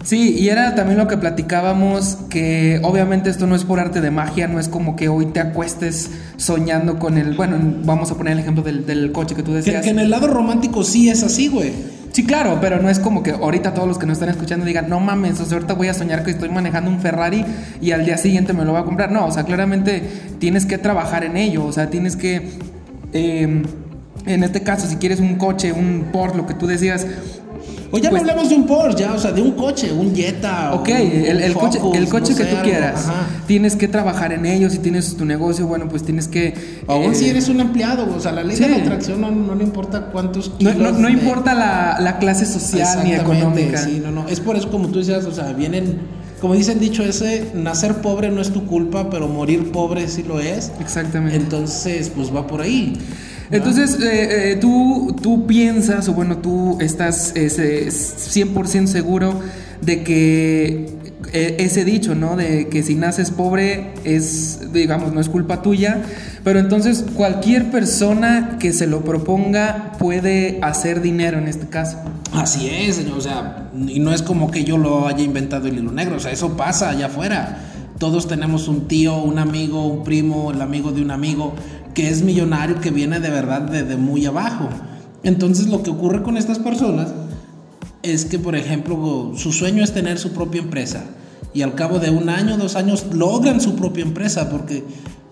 Sí, 0.06 0.36
y 0.38 0.50
era 0.50 0.76
también 0.76 0.98
lo 0.98 1.08
que 1.08 1.16
platicábamos, 1.16 2.16
que 2.30 2.78
obviamente 2.84 3.28
esto 3.28 3.48
no 3.48 3.56
es 3.56 3.64
por 3.64 3.80
arte 3.80 4.00
de 4.00 4.12
magia, 4.12 4.46
no 4.46 4.60
es 4.60 4.68
como 4.68 4.94
que 4.94 5.08
hoy 5.08 5.26
te 5.26 5.40
acuestes 5.40 6.12
soñando 6.36 7.00
con 7.00 7.18
el, 7.18 7.34
bueno, 7.36 7.56
vamos 7.84 8.12
a 8.12 8.14
poner 8.16 8.34
el 8.34 8.38
ejemplo 8.38 8.62
del, 8.62 8.86
del 8.86 9.10
coche 9.10 9.34
que 9.34 9.42
tú 9.42 9.50
Que, 9.50 9.56
decías. 9.56 9.82
que 9.82 9.90
en 9.90 9.98
el 9.98 10.08
lado 10.10 10.28
romántico 10.28 10.84
sí 10.84 11.08
es 11.08 11.24
así, 11.24 11.48
güey. 11.48 11.72
Sí, 12.12 12.24
claro, 12.24 12.58
pero 12.60 12.80
no 12.80 12.88
es 12.88 13.00
como 13.00 13.24
que 13.24 13.32
ahorita 13.32 13.74
todos 13.74 13.88
los 13.88 13.98
que 13.98 14.06
nos 14.06 14.18
están 14.18 14.28
escuchando 14.28 14.64
digan, 14.64 14.88
no 14.88 15.00
mames, 15.00 15.40
o 15.40 15.44
sea, 15.44 15.56
ahorita 15.56 15.74
voy 15.74 15.88
a 15.88 15.94
soñar 15.94 16.22
que 16.22 16.30
estoy 16.30 16.50
manejando 16.50 16.88
un 16.88 17.00
Ferrari 17.00 17.44
y 17.80 17.90
al 17.90 18.04
día 18.06 18.16
siguiente 18.16 18.52
me 18.52 18.64
lo 18.64 18.70
voy 18.70 18.82
a 18.82 18.84
comprar. 18.84 19.10
No, 19.10 19.26
o 19.26 19.32
sea, 19.32 19.42
claramente 19.42 20.04
tienes 20.38 20.66
que 20.66 20.78
trabajar 20.78 21.24
en 21.24 21.36
ello, 21.36 21.64
o 21.64 21.72
sea, 21.72 21.90
tienes 21.90 22.14
que, 22.14 22.52
eh, 23.12 23.62
en 24.24 24.44
este 24.44 24.62
caso, 24.62 24.86
si 24.86 24.96
quieres 24.96 25.18
un 25.18 25.34
coche, 25.34 25.72
un 25.72 26.06
Porsche, 26.12 26.36
lo 26.36 26.46
que 26.46 26.54
tú 26.54 26.68
decías, 26.68 27.06
O 27.90 27.98
ya 27.98 28.10
Pues- 28.10 28.22
no 28.22 28.30
hablamos 28.30 28.48
de 28.48 28.54
un 28.56 28.66
Porsche, 28.66 29.00
ya, 29.04 29.12
o 29.14 29.18
sea, 29.18 29.32
de 29.32 29.40
un 29.42 29.52
coche, 29.52 29.92
un 29.92 30.14
Jetta. 30.14 30.74
Ok, 30.74 30.88
un 30.88 30.94
el, 30.94 31.40
el 31.40 31.54
coche, 31.54 31.78
el 31.94 32.08
coche 32.08 32.32
no 32.32 32.38
que 32.38 32.44
sé, 32.44 32.50
tú 32.50 32.56
quieras, 32.62 33.06
ajá. 33.06 33.26
tienes 33.46 33.76
que 33.76 33.86
trabajar 33.88 34.32
en 34.32 34.44
ello, 34.46 34.68
si 34.70 34.78
tienes 34.78 35.16
tu 35.16 35.24
negocio, 35.24 35.66
bueno, 35.66 35.88
pues 35.88 36.02
tienes 36.02 36.26
que... 36.28 36.54
Aún 36.88 37.12
eh, 37.12 37.14
si 37.14 37.28
eres 37.28 37.48
un 37.48 37.60
empleado, 37.60 38.08
o 38.14 38.20
sea, 38.20 38.32
la 38.32 38.42
ley 38.42 38.56
sí. 38.56 38.64
de 38.64 38.70
la 38.70 38.76
atracción 38.76 39.20
no, 39.20 39.30
no 39.30 39.54
le 39.54 39.62
importa 39.64 40.06
cuántos 40.12 40.50
No, 40.50 40.56
kilos. 40.58 40.76
no- 40.76 40.92
no 40.92 41.06
de- 41.06 41.12
importa 41.14 41.54
la, 41.54 41.98
la 42.00 42.18
clase 42.18 42.44
social 42.46 43.00
ni 43.04 43.12
económica. 43.12 43.78
Sí, 43.78 44.00
no, 44.04 44.10
no. 44.10 44.28
Es 44.28 44.40
por 44.40 44.56
eso, 44.56 44.68
como 44.70 44.88
tú 44.88 44.98
decías, 44.98 45.24
o 45.24 45.32
sea, 45.32 45.52
vienen, 45.52 45.98
como 46.40 46.54
dicen 46.54 46.78
dicho 46.80 47.02
ese, 47.04 47.52
nacer 47.54 47.94
pobre 48.02 48.30
no 48.30 48.40
es 48.40 48.50
tu 48.52 48.66
culpa, 48.66 49.08
pero 49.10 49.28
morir 49.28 49.70
pobre 49.70 50.08
sí 50.08 50.22
lo 50.24 50.40
es. 50.40 50.72
Exactamente. 50.80 51.36
Entonces, 51.36 52.10
pues 52.14 52.34
va 52.34 52.46
por 52.46 52.60
ahí. 52.62 52.98
Entonces, 53.50 53.98
eh, 54.00 54.52
eh, 54.52 54.56
tú, 54.56 55.14
tú 55.22 55.46
piensas, 55.46 56.08
o 56.08 56.14
bueno, 56.14 56.38
tú 56.38 56.78
estás 56.80 57.32
ese, 57.36 57.86
100% 57.88 58.86
seguro 58.86 59.40
de 59.80 60.02
que 60.02 60.96
eh, 61.32 61.56
ese 61.58 61.84
dicho, 61.84 62.14
¿no? 62.14 62.36
De 62.36 62.68
que 62.68 62.82
si 62.82 62.94
naces 62.94 63.30
pobre 63.30 63.92
es, 64.04 64.72
digamos, 64.72 65.12
no 65.12 65.20
es 65.20 65.28
culpa 65.28 65.62
tuya, 65.62 66.02
pero 66.44 66.58
entonces 66.58 67.04
cualquier 67.14 67.70
persona 67.70 68.56
que 68.58 68.72
se 68.72 68.86
lo 68.86 69.02
proponga 69.02 69.92
puede 69.98 70.58
hacer 70.62 71.00
dinero 71.00 71.38
en 71.38 71.48
este 71.48 71.66
caso. 71.66 71.98
Así 72.32 72.68
es, 72.68 72.96
señor. 72.96 73.18
O 73.18 73.20
sea, 73.20 73.70
y 73.88 74.00
no 74.00 74.12
es 74.12 74.22
como 74.22 74.50
que 74.50 74.64
yo 74.64 74.78
lo 74.78 75.06
haya 75.06 75.22
inventado 75.22 75.68
el 75.68 75.78
hilo 75.78 75.92
negro. 75.92 76.16
O 76.16 76.20
sea, 76.20 76.32
eso 76.32 76.56
pasa 76.56 76.90
allá 76.90 77.06
afuera. 77.06 77.58
Todos 77.98 78.28
tenemos 78.28 78.68
un 78.68 78.88
tío, 78.88 79.16
un 79.16 79.38
amigo, 79.38 79.86
un 79.86 80.04
primo, 80.04 80.50
el 80.50 80.60
amigo 80.60 80.92
de 80.92 81.00
un 81.00 81.10
amigo 81.10 81.54
que 81.96 82.10
es 82.10 82.22
millonario, 82.22 82.78
que 82.80 82.90
viene 82.90 83.20
de 83.20 83.30
verdad 83.30 83.62
de, 83.62 83.82
de 83.82 83.96
muy 83.96 84.26
abajo. 84.26 84.68
Entonces, 85.22 85.68
lo 85.68 85.82
que 85.82 85.88
ocurre 85.88 86.22
con 86.22 86.36
estas 86.36 86.58
personas 86.58 87.08
es 88.02 88.26
que, 88.26 88.38
por 88.38 88.54
ejemplo, 88.54 89.32
su 89.34 89.50
sueño 89.50 89.82
es 89.82 89.94
tener 89.94 90.18
su 90.18 90.32
propia 90.32 90.60
empresa. 90.60 91.04
Y 91.54 91.62
al 91.62 91.74
cabo 91.74 91.98
de 91.98 92.10
un 92.10 92.28
año, 92.28 92.58
dos 92.58 92.76
años, 92.76 93.06
logran 93.14 93.62
su 93.62 93.76
propia 93.76 94.02
empresa 94.02 94.50
porque 94.50 94.84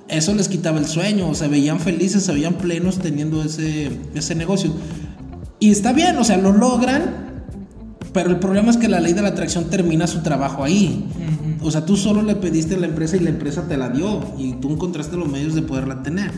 eso 0.09 0.33
les 0.33 0.49
quitaba 0.49 0.79
el 0.79 0.87
sueño. 0.87 1.35
Se 1.35 1.49
veían 1.49 1.81
felices, 1.81 2.25
se 2.25 2.33
veían 2.33 2.55
plenos 2.55 2.99
teniendo 2.99 3.43
ese, 3.45 3.91
ese 4.15 4.35
negocio. 4.35 4.73
Y 5.61 5.71
está 5.71 5.93
bien, 5.93 6.17
o 6.17 6.25
sea, 6.25 6.39
lo 6.39 6.51
logran, 6.51 7.24
pero 8.15 8.31
el 8.31 8.39
problema 8.39 8.71
es 8.71 8.79
que 8.79 8.89
la 8.89 9.01
ley 9.01 9.13
de 9.13 9.21
la 9.21 9.29
atracción 9.29 9.65
termina 9.69 10.07
su 10.07 10.21
trabajo 10.23 10.65
ahí. 10.65 11.05
O 11.61 11.71
sea, 11.71 11.85
tú 11.85 11.97
solo 11.97 12.23
le 12.23 12.35
pediste 12.37 12.77
a 12.77 12.79
la 12.79 12.87
empresa 12.87 13.17
y 13.17 13.21
la 13.21 13.29
empresa 13.31 13.67
te 13.69 13.77
la 13.77 13.89
dio 13.91 14.21
y 14.39 14.53
tú 14.55 14.71
encontraste 14.73 15.17
los 15.17 15.29
medios 15.29 15.55
de 15.55 15.61
poderla 15.63 16.03
tener. 16.03 16.31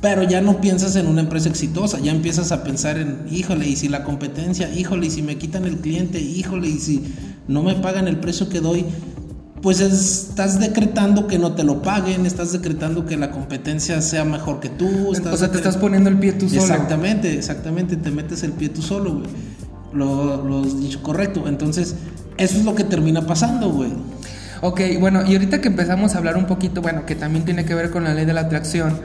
Pero 0.00 0.22
ya 0.22 0.40
no 0.40 0.60
piensas 0.60 0.94
en 0.96 1.06
una 1.06 1.20
empresa 1.20 1.48
exitosa, 1.48 1.98
ya 1.98 2.12
empiezas 2.12 2.50
a 2.52 2.62
pensar 2.64 2.98
en, 2.98 3.18
híjole, 3.30 3.68
y 3.68 3.76
si 3.76 3.88
la 3.88 4.04
competencia, 4.04 4.72
híjole, 4.72 5.06
y 5.08 5.10
si 5.10 5.22
me 5.22 5.36
quitan 5.36 5.64
el 5.64 5.76
cliente, 5.78 6.20
híjole, 6.20 6.68
y 6.68 6.78
si 6.78 7.02
no 7.48 7.62
me 7.64 7.74
pagan 7.74 8.06
el 8.08 8.16
precio 8.18 8.48
que 8.48 8.60
doy, 8.60 8.84
pues 9.60 9.80
es- 9.80 10.28
estás 10.30 10.60
decretando 10.60 11.26
que 11.26 11.38
no 11.40 11.52
te 11.56 11.64
lo 11.64 11.82
paguen, 11.82 12.26
estás 12.26 12.52
decretando 12.52 13.06
que 13.06 13.16
la 13.16 13.32
competencia 13.32 14.00
sea 14.00 14.24
mejor 14.24 14.60
que 14.60 14.68
tú. 14.68 15.12
estás 15.12 15.34
o 15.34 15.36
sea, 15.36 15.50
te 15.50 15.56
estás 15.56 15.76
poniendo 15.76 16.08
el 16.08 16.16
pie 16.18 16.32
tú 16.32 16.48
solo. 16.48 16.60
Exactamente, 16.62 17.34
exactamente, 17.36 17.96
te 17.96 18.12
metes 18.12 18.44
el 18.44 18.52
pie 18.52 18.68
tú 18.68 18.82
solo, 18.82 19.14
güey. 19.14 19.26
Lo, 19.92 20.44
lo 20.44 20.60
has 20.62 20.78
dicho 20.80 21.02
correcto. 21.02 21.44
Entonces, 21.48 21.96
eso 22.36 22.58
es 22.58 22.64
lo 22.64 22.74
que 22.74 22.84
termina 22.84 23.26
pasando, 23.26 23.70
güey. 23.70 23.92
Ok, 24.60 24.80
bueno, 25.00 25.24
y 25.26 25.32
ahorita 25.34 25.60
que 25.60 25.68
empezamos 25.68 26.14
a 26.14 26.18
hablar 26.18 26.36
un 26.36 26.46
poquito, 26.46 26.82
bueno, 26.82 27.06
que 27.06 27.14
también 27.14 27.44
tiene 27.44 27.64
que 27.64 27.74
ver 27.74 27.90
con 27.90 28.04
la 28.04 28.12
ley 28.14 28.24
de 28.24 28.32
la 28.32 28.40
atracción, 28.42 28.98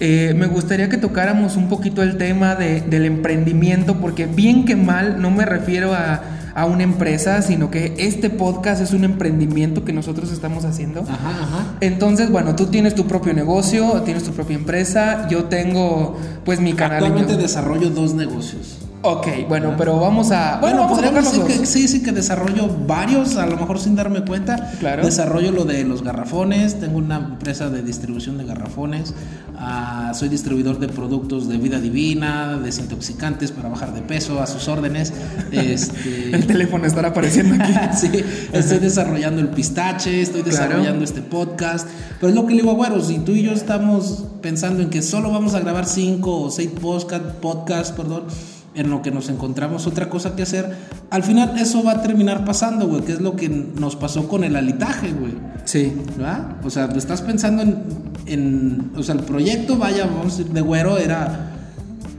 eh, 0.00 0.34
me 0.36 0.46
gustaría 0.46 0.88
que 0.88 0.96
tocáramos 0.98 1.56
un 1.56 1.68
poquito 1.68 2.02
el 2.02 2.16
tema 2.18 2.54
de- 2.54 2.80
del 2.82 3.04
emprendimiento, 3.06 3.98
porque 4.00 4.26
bien 4.26 4.64
que 4.64 4.76
mal 4.76 5.22
no 5.22 5.30
me 5.30 5.46
refiero 5.46 5.94
a, 5.94 6.20
a 6.54 6.66
una 6.66 6.82
empresa, 6.82 7.40
sino 7.42 7.70
que 7.70 7.94
este 7.98 8.28
podcast 8.28 8.82
es 8.82 8.92
un 8.92 9.04
emprendimiento 9.04 9.84
que 9.84 9.92
nosotros 9.92 10.30
estamos 10.32 10.64
haciendo. 10.64 11.00
Ajá, 11.02 11.30
ajá. 11.30 11.64
Entonces, 11.80 12.30
bueno, 12.30 12.54
tú 12.54 12.66
tienes 12.66 12.94
tu 12.94 13.06
propio 13.06 13.32
negocio, 13.32 14.02
tienes 14.04 14.24
tu 14.24 14.32
propia 14.32 14.56
empresa, 14.56 15.26
yo 15.28 15.44
tengo 15.44 16.16
pues 16.44 16.60
mi 16.60 16.74
canal. 16.74 16.98
en 16.98 17.04
Actualmente 17.12 17.36
desarrollo 17.42 17.88
dos 17.90 18.14
negocios. 18.14 18.78
Ok, 19.06 19.26
bueno, 19.48 19.74
pero 19.76 20.00
vamos 20.00 20.30
a... 20.30 20.56
Bueno, 20.62 20.88
podríamos 20.88 21.24
decir 21.24 21.42
que 21.44 21.66
sí, 21.66 21.88
sí 21.88 22.02
que 22.02 22.10
desarrollo 22.10 22.68
varios, 22.86 23.36
a 23.36 23.44
lo 23.44 23.58
mejor 23.58 23.78
sin 23.78 23.94
darme 23.94 24.24
cuenta. 24.24 24.72
Claro. 24.80 25.04
Desarrollo 25.04 25.52
lo 25.52 25.66
de 25.66 25.84
los 25.84 26.02
garrafones, 26.02 26.80
tengo 26.80 26.96
una 26.96 27.16
empresa 27.16 27.68
de 27.68 27.82
distribución 27.82 28.38
de 28.38 28.46
garrafones, 28.46 29.12
ah, 29.58 30.12
soy 30.14 30.30
distribuidor 30.30 30.78
de 30.78 30.88
productos 30.88 31.50
de 31.50 31.58
vida 31.58 31.80
divina, 31.80 32.56
desintoxicantes 32.56 33.50
para 33.52 33.68
bajar 33.68 33.92
de 33.92 34.00
peso, 34.00 34.40
a 34.40 34.46
sus 34.46 34.68
órdenes. 34.68 35.12
Este, 35.52 36.34
El 36.34 36.46
teléfono 36.46 36.86
estará 36.86 37.08
apareciendo 37.08 37.62
aquí. 37.62 37.74
sí, 37.96 38.10
estoy 38.54 38.78
desarrollando 38.78 39.42
el 39.42 39.48
pistache, 39.48 40.22
estoy 40.22 40.42
Claro. 40.42 40.56
desarrollando 40.68 41.04
este 41.04 41.20
podcast. 41.20 41.86
Pero 42.20 42.30
es 42.30 42.34
lo 42.34 42.46
que 42.46 42.54
le 42.54 42.62
digo 42.62 42.72
a 42.72 42.74
Güero, 42.74 43.02
si 43.02 43.18
tú 43.18 43.32
y 43.32 43.42
yo 43.42 43.52
estamos 43.52 44.24
pensando 44.40 44.82
en 44.82 44.88
que 44.88 45.02
solo 45.02 45.30
vamos 45.30 45.54
a 45.54 45.60
grabar 45.60 45.84
cinco 45.84 46.40
o 46.40 46.50
seis 46.50 46.70
podcast, 46.80 47.24
podcasts, 47.40 47.92
perdón, 47.92 48.24
en 48.74 48.90
lo 48.90 49.02
que 49.02 49.10
nos 49.10 49.28
encontramos 49.28 49.86
otra 49.86 50.08
cosa 50.10 50.34
que 50.34 50.42
hacer, 50.42 50.74
al 51.10 51.22
final 51.22 51.56
eso 51.58 51.82
va 51.84 51.92
a 51.92 52.02
terminar 52.02 52.44
pasando, 52.44 52.88
güey, 52.88 53.02
que 53.02 53.12
es 53.12 53.20
lo 53.20 53.36
que 53.36 53.48
nos 53.48 53.94
pasó 53.96 54.26
con 54.28 54.42
el 54.44 54.56
alitaje, 54.56 55.12
güey. 55.12 55.32
Sí. 55.64 55.92
¿verdad? 56.16 56.56
O 56.64 56.70
sea, 56.70 56.86
estás 56.96 57.22
pensando 57.22 57.62
en, 57.62 57.82
en- 58.26 58.90
o 58.96 59.02
sea, 59.02 59.14
el 59.14 59.22
proyecto, 59.22 59.76
vaya, 59.76 60.06
vamos 60.06 60.34
a 60.34 60.36
decir, 60.38 60.52
de 60.52 60.60
Güero 60.60 60.98
era, 60.98 61.52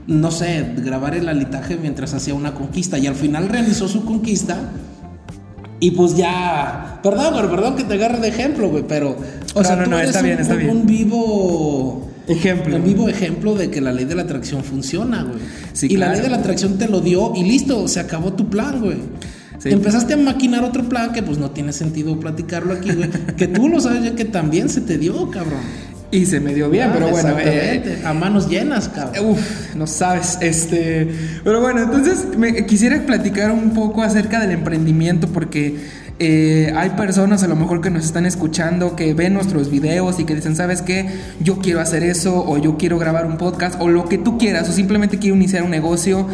no 0.06 0.30
sé, 0.30 0.72
grabar 0.78 1.14
el 1.14 1.28
alitaje 1.28 1.76
mientras 1.76 2.14
hacía 2.14 2.34
una 2.34 2.54
conquista 2.54 2.96
y 2.98 3.06
al 3.06 3.14
final 3.16 3.48
realizó 3.48 3.86
su 3.88 4.04
conquista 4.04 4.56
y 5.78 5.90
pues 5.90 6.16
ya, 6.16 7.00
perdón, 7.02 7.34
güey, 7.34 7.50
perdón 7.50 7.76
que 7.76 7.84
te 7.84 7.94
agarre 7.94 8.18
de 8.20 8.28
ejemplo, 8.28 8.70
güey, 8.70 8.84
pero, 8.88 9.10
o 9.54 9.58
No, 9.60 9.64
sea, 9.64 9.76
no, 9.76 9.84
tú 9.84 9.90
no, 9.90 9.98
eres 9.98 10.08
está 10.10 10.20
un, 10.20 10.26
bien, 10.26 10.38
está 10.40 10.54
un- 10.54 10.58
bien. 10.60 10.70
un 10.76 10.86
vivo... 10.86 12.08
Ejemplo. 12.28 12.76
Un 12.76 12.84
vivo 12.84 13.08
ejemplo 13.08 13.54
de 13.54 13.70
que 13.70 13.80
la 13.80 13.92
ley 13.92 14.04
de 14.04 14.14
la 14.14 14.22
atracción 14.22 14.64
funciona, 14.64 15.22
güey. 15.22 15.38
Sí, 15.72 15.86
y 15.90 15.96
la 15.96 16.12
ley 16.12 16.20
de 16.20 16.28
la 16.28 16.38
atracción 16.38 16.78
te 16.78 16.88
lo 16.88 17.00
dio 17.00 17.32
y 17.36 17.44
listo, 17.44 17.86
se 17.88 18.00
acabó 18.00 18.32
tu 18.32 18.48
plan, 18.50 18.80
güey. 18.80 18.98
Sí. 19.58 19.70
Empezaste 19.70 20.14
a 20.14 20.16
maquinar 20.16 20.64
otro 20.64 20.88
plan 20.88 21.12
que 21.12 21.22
pues 21.22 21.38
no 21.38 21.50
tiene 21.50 21.72
sentido 21.72 22.18
platicarlo 22.20 22.74
aquí, 22.74 22.90
güey. 22.92 23.08
que 23.36 23.46
tú 23.48 23.68
lo 23.68 23.80
sabes 23.80 24.02
ya 24.04 24.14
que 24.14 24.24
también 24.24 24.68
se 24.68 24.80
te 24.80 24.98
dio, 24.98 25.30
cabrón. 25.30 25.60
Y 26.10 26.26
se 26.26 26.38
me 26.38 26.54
dio 26.54 26.70
bien, 26.70 26.90
Ah, 26.90 26.92
pero 26.94 27.08
bueno. 27.08 27.36
eh, 27.40 28.00
a 28.04 28.12
manos 28.12 28.48
llenas, 28.48 28.88
cabrón. 28.88 29.30
Uf, 29.30 29.74
no 29.74 29.86
sabes, 29.88 30.38
este, 30.40 31.08
pero 31.42 31.60
bueno, 31.60 31.82
entonces 31.82 32.26
me 32.38 32.64
quisiera 32.64 33.04
platicar 33.04 33.50
un 33.50 33.70
poco 33.74 34.02
acerca 34.04 34.40
del 34.40 34.52
emprendimiento 34.52 35.26
porque 35.28 35.76
eh, 36.18 36.72
hay 36.74 36.90
personas 36.90 37.42
a 37.42 37.48
lo 37.48 37.56
mejor 37.56 37.82
que 37.82 37.90
nos 37.90 38.04
están 38.04 38.24
escuchando 38.24 38.96
que 38.96 39.12
ven 39.12 39.34
nuestros 39.34 39.70
videos 39.70 40.18
y 40.18 40.24
que 40.24 40.34
dicen, 40.34 40.56
¿sabes 40.56 40.80
qué? 40.80 41.08
Yo 41.40 41.58
quiero 41.58 41.80
hacer 41.80 42.02
eso 42.02 42.42
o 42.46 42.56
yo 42.56 42.78
quiero 42.78 42.98
grabar 42.98 43.26
un 43.26 43.36
podcast 43.36 43.80
o 43.80 43.88
lo 43.88 44.06
que 44.06 44.16
tú 44.16 44.38
quieras 44.38 44.68
o 44.68 44.72
simplemente 44.72 45.18
quiero 45.18 45.36
iniciar 45.36 45.62
un 45.62 45.70
negocio. 45.70 46.26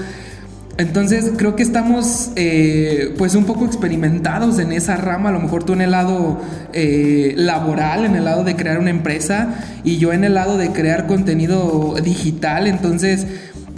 Entonces 0.78 1.32
creo 1.36 1.54
que 1.54 1.62
estamos 1.62 2.30
eh, 2.36 3.14
pues 3.18 3.34
un 3.34 3.44
poco 3.44 3.66
experimentados 3.66 4.58
en 4.58 4.72
esa 4.72 4.96
rama, 4.96 5.28
a 5.28 5.32
lo 5.32 5.40
mejor 5.40 5.64
tú 5.64 5.74
en 5.74 5.82
el 5.82 5.90
lado 5.90 6.40
eh, 6.72 7.34
laboral, 7.36 8.04
en 8.06 8.16
el 8.16 8.24
lado 8.24 8.42
de 8.42 8.56
crear 8.56 8.78
una 8.78 8.90
empresa 8.90 9.54
y 9.84 9.98
yo 9.98 10.12
en 10.12 10.24
el 10.24 10.34
lado 10.34 10.56
de 10.56 10.70
crear 10.70 11.06
contenido 11.06 11.94
digital, 12.02 12.66
entonces 12.66 13.26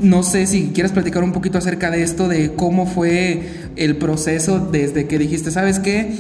no 0.04 0.22
sé 0.22 0.46
si 0.46 0.70
quieres 0.74 0.92
platicar 0.92 1.24
un 1.24 1.32
poquito 1.32 1.58
acerca 1.58 1.90
de 1.90 2.02
esto, 2.02 2.28
de 2.28 2.52
cómo 2.54 2.86
fue 2.86 3.42
el 3.76 3.96
proceso 3.96 4.58
desde 4.60 5.06
que 5.06 5.18
dijiste, 5.18 5.50
¿sabes 5.50 5.78
qué? 5.80 6.14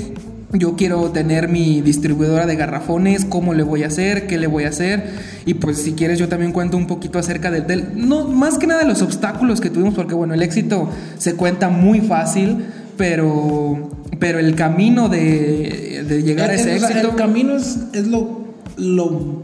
Yo 0.52 0.76
quiero 0.76 1.10
tener 1.10 1.48
mi 1.48 1.80
distribuidora 1.80 2.46
de 2.46 2.54
garrafones, 2.54 3.24
cómo 3.24 3.54
le 3.54 3.64
voy 3.64 3.82
a 3.82 3.88
hacer, 3.88 4.26
qué 4.28 4.38
le 4.38 4.46
voy 4.46 4.64
a 4.64 4.68
hacer. 4.68 5.04
Y 5.46 5.54
pues 5.54 5.78
si 5.78 5.92
quieres 5.94 6.18
yo 6.18 6.28
también 6.28 6.52
cuento 6.52 6.76
un 6.76 6.86
poquito 6.86 7.18
acerca 7.18 7.50
del, 7.50 7.66
del- 7.66 7.88
no, 8.08 8.28
más 8.28 8.56
que 8.58 8.66
nada 8.68 8.82
de 8.82 8.86
los 8.88 9.02
obstáculos 9.02 9.60
que 9.60 9.68
tuvimos, 9.70 9.94
porque 9.94 10.14
bueno, 10.14 10.32
el 10.34 10.42
éxito 10.42 10.88
se 11.18 11.34
cuenta 11.34 11.68
muy 11.70 12.00
fácil, 12.00 12.66
pero 12.96 13.90
pero 14.20 14.38
el 14.38 14.54
camino 14.54 15.08
de, 15.08 16.04
de 16.08 16.22
llegar 16.22 16.50
a 16.50 16.54
ese 16.54 16.76
el, 16.76 16.84
éxito. 16.84 17.10
el 17.10 17.16
camino 17.16 17.56
es, 17.56 17.78
es 17.92 18.06
lo, 18.06 18.44
lo. 18.76 19.43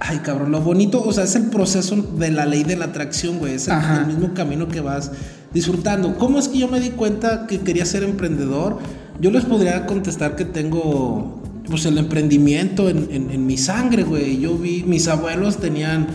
Ay, 0.00 0.18
cabrón, 0.18 0.52
lo 0.52 0.60
bonito, 0.60 1.02
o 1.04 1.12
sea, 1.12 1.24
es 1.24 1.34
el 1.34 1.46
proceso 1.46 1.96
de 1.96 2.30
la 2.30 2.46
ley 2.46 2.62
de 2.62 2.76
la 2.76 2.86
atracción, 2.86 3.38
güey. 3.38 3.54
Es 3.54 3.68
el, 3.68 3.74
mismo 4.06 4.32
camino 4.34 4.68
que 4.68 4.80
vas 4.80 5.10
disfrutando. 5.52 6.16
¿Cómo 6.18 6.38
es 6.38 6.48
que 6.48 6.58
yo 6.58 6.68
me 6.68 6.78
di 6.80 6.90
cuenta 6.90 7.46
que 7.46 7.60
quería 7.60 7.84
ser 7.84 8.04
emprendedor? 8.04 8.78
Yo 9.20 9.30
les 9.32 9.44
podría 9.44 9.86
contestar 9.86 10.36
que 10.36 10.44
tengo, 10.44 11.40
pues, 11.66 11.84
el 11.86 11.98
emprendimiento 11.98 12.88
en, 12.88 13.08
en- 13.10 13.30
en 13.32 13.46
mi 13.46 13.56
sangre, 13.58 14.04
güey. 14.04 14.38
Yo 14.38 14.56
vi, 14.56 14.84
mis 14.84 15.08
abuelos 15.08 15.56
tenían 15.56 16.06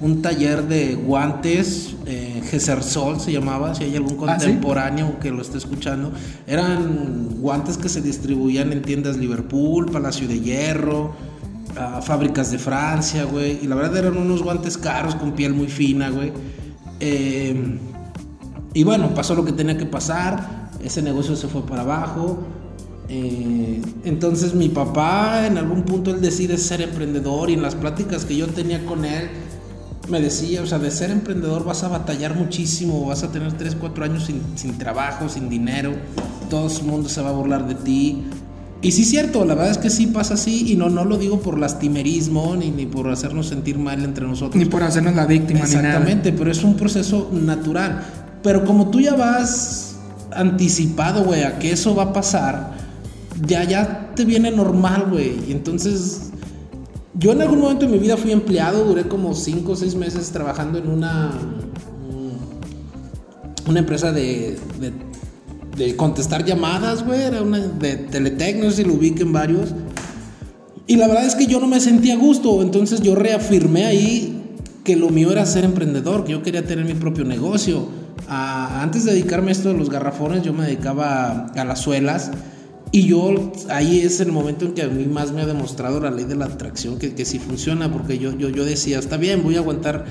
un 0.00 0.22
taller 0.22 0.68
de 0.68 0.94
guantes, 0.94 1.94
eh, 2.06 2.42
Gesersol 2.50 3.20
se 3.20 3.32
llamaba, 3.32 3.74
si 3.74 3.84
hay 3.84 3.94
algún 3.96 4.16
¿Ah, 4.28 4.38
sí? 4.38 4.46
contemporáneo 4.46 5.18
que 5.20 5.30
lo 5.32 5.42
esté 5.42 5.58
escuchando. 5.58 6.12
Eran 6.46 7.28
guantes 7.40 7.76
que 7.76 7.88
se 7.88 8.00
distribuían 8.00 8.72
en 8.72 8.82
tiendas 8.82 9.16
Liverpool, 9.16 9.86
Palacio 9.90 10.26
de 10.28 10.40
Hierro, 10.40 11.12
ah, 11.76 12.00
fábricas 12.02 12.50
de 12.50 12.58
Francia, 12.58 13.24
güey. 13.24 13.58
Y 13.62 13.66
la 13.66 13.74
verdad 13.74 13.98
eran 13.98 14.16
unos 14.16 14.42
guantes 14.42 14.78
caros 14.78 15.14
con 15.14 15.32
piel 15.32 15.54
muy 15.54 15.68
fina, 15.68 16.10
güey. 16.10 16.32
Eh, 17.00 17.78
y 18.74 18.84
bueno, 18.84 19.14
pasó 19.14 19.34
lo 19.34 19.44
que 19.44 19.52
tenía 19.52 19.76
que 19.76 19.86
pasar. 19.86 20.70
Ese 20.82 21.02
negocio 21.02 21.36
se 21.36 21.48
fue 21.48 21.62
para 21.66 21.82
abajo. 21.82 22.38
Eh, 23.08 23.82
entonces 24.04 24.54
mi 24.54 24.68
papá 24.68 25.46
en 25.46 25.58
algún 25.58 25.82
punto 25.82 26.12
él 26.12 26.20
decide 26.20 26.56
ser 26.56 26.80
emprendedor 26.80 27.50
y 27.50 27.54
en 27.54 27.62
las 27.62 27.74
pláticas 27.74 28.24
que 28.24 28.36
yo 28.36 28.46
tenía 28.46 28.86
con 28.86 29.04
él 29.04 29.28
me 30.08 30.20
decía, 30.20 30.62
o 30.62 30.66
sea, 30.66 30.78
de 30.78 30.90
ser 30.90 31.10
emprendedor 31.10 31.64
vas 31.64 31.84
a 31.84 31.88
batallar 31.88 32.34
muchísimo, 32.34 33.06
vas 33.06 33.22
a 33.22 33.30
tener 33.30 33.52
3, 33.52 33.76
4 33.78 34.04
años 34.04 34.24
sin, 34.24 34.42
sin 34.56 34.78
trabajo, 34.78 35.28
sin 35.28 35.48
dinero, 35.48 35.92
todo 36.50 36.68
el 36.68 36.84
mundo 36.84 37.08
se 37.08 37.22
va 37.22 37.30
a 37.30 37.32
burlar 37.32 37.66
de 37.66 37.74
ti. 37.74 38.24
Y 38.82 38.90
sí 38.90 39.02
es 39.02 39.10
cierto, 39.10 39.44
la 39.44 39.54
verdad 39.54 39.70
es 39.70 39.78
que 39.78 39.90
sí 39.90 40.08
pasa 40.08 40.34
así 40.34 40.72
y 40.72 40.76
no, 40.76 40.90
no 40.90 41.04
lo 41.04 41.16
digo 41.16 41.40
por 41.40 41.56
lastimerismo 41.56 42.56
ni, 42.56 42.72
ni 42.72 42.84
por 42.84 43.08
hacernos 43.08 43.46
sentir 43.46 43.78
mal 43.78 44.04
entre 44.04 44.26
nosotros. 44.26 44.56
Ni 44.56 44.64
por 44.64 44.82
hacernos 44.82 45.14
la 45.14 45.24
víctima 45.24 45.60
ni 45.66 45.74
nada. 45.76 45.88
Exactamente, 45.88 46.32
pero 46.32 46.50
es 46.50 46.64
un 46.64 46.74
proceso 46.74 47.30
natural. 47.32 48.02
Pero 48.42 48.64
como 48.64 48.90
tú 48.90 49.00
ya 49.00 49.14
vas 49.14 49.96
anticipado, 50.32 51.22
güey, 51.22 51.44
a 51.44 51.60
que 51.60 51.70
eso 51.70 51.94
va 51.94 52.04
a 52.04 52.12
pasar, 52.12 52.72
ya, 53.46 53.62
ya 53.62 54.10
te 54.16 54.24
viene 54.24 54.50
normal, 54.50 55.06
güey. 55.10 55.36
Y 55.48 55.52
entonces, 55.52 56.30
yo 57.14 57.32
en 57.32 57.42
algún 57.42 57.60
momento 57.60 57.86
de 57.86 57.92
mi 57.92 57.98
vida 57.98 58.16
fui 58.16 58.32
empleado, 58.32 58.84
duré 58.84 59.04
como 59.06 59.34
5 59.34 59.70
o 59.70 59.76
6 59.76 59.94
meses 59.94 60.30
trabajando 60.30 60.78
en 60.78 60.88
una, 60.88 61.30
una 63.68 63.78
empresa 63.78 64.10
de, 64.10 64.58
de, 64.80 64.92
de 65.76 65.96
contestar 65.96 66.44
llamadas, 66.44 67.04
güey, 67.04 67.22
era 67.22 67.42
una 67.42 67.58
de 67.58 67.96
Teletec, 67.96 68.56
no 68.56 68.70
sé 68.70 68.78
si 68.78 68.84
lo 68.84 68.94
ubiquen 68.94 69.32
varios. 69.32 69.70
Y 70.86 70.96
la 70.96 71.06
verdad 71.06 71.26
es 71.26 71.34
que 71.34 71.46
yo 71.46 71.60
no 71.60 71.66
me 71.66 71.80
sentía 71.80 72.14
a 72.14 72.18
gusto, 72.18 72.60
entonces 72.60 73.00
yo 73.00 73.14
reafirmé 73.14 73.86
ahí 73.86 74.42
que 74.84 74.96
lo 74.96 75.10
mío 75.10 75.30
era 75.32 75.46
ser 75.46 75.64
emprendedor, 75.64 76.24
que 76.24 76.32
yo 76.32 76.42
quería 76.42 76.64
tener 76.66 76.84
mi 76.84 76.94
propio 76.94 77.24
negocio. 77.24 77.88
Ah, 78.28 78.80
antes 78.82 79.04
de 79.04 79.12
dedicarme 79.12 79.50
a 79.50 79.52
esto 79.52 79.68
de 79.68 79.78
los 79.78 79.90
garrafones, 79.90 80.42
yo 80.42 80.52
me 80.52 80.64
dedicaba 80.64 81.48
a, 81.54 81.60
a 81.60 81.64
las 81.64 81.80
suelas. 81.80 82.30
Y 82.90 83.06
yo, 83.06 83.52
ahí 83.70 84.00
es 84.00 84.20
el 84.20 84.32
momento 84.32 84.66
en 84.66 84.74
que 84.74 84.82
a 84.82 84.88
mí 84.88 85.06
más 85.06 85.32
me 85.32 85.40
ha 85.40 85.46
demostrado 85.46 85.98
la 86.00 86.10
ley 86.10 86.26
de 86.26 86.36
la 86.36 86.44
atracción, 86.44 86.98
que, 86.98 87.14
que 87.14 87.24
sí 87.24 87.38
funciona, 87.38 87.90
porque 87.90 88.18
yo, 88.18 88.36
yo, 88.36 88.50
yo 88.50 88.66
decía, 88.66 88.98
está 88.98 89.16
bien, 89.16 89.42
voy 89.42 89.56
a 89.56 89.60
aguantar 89.60 90.04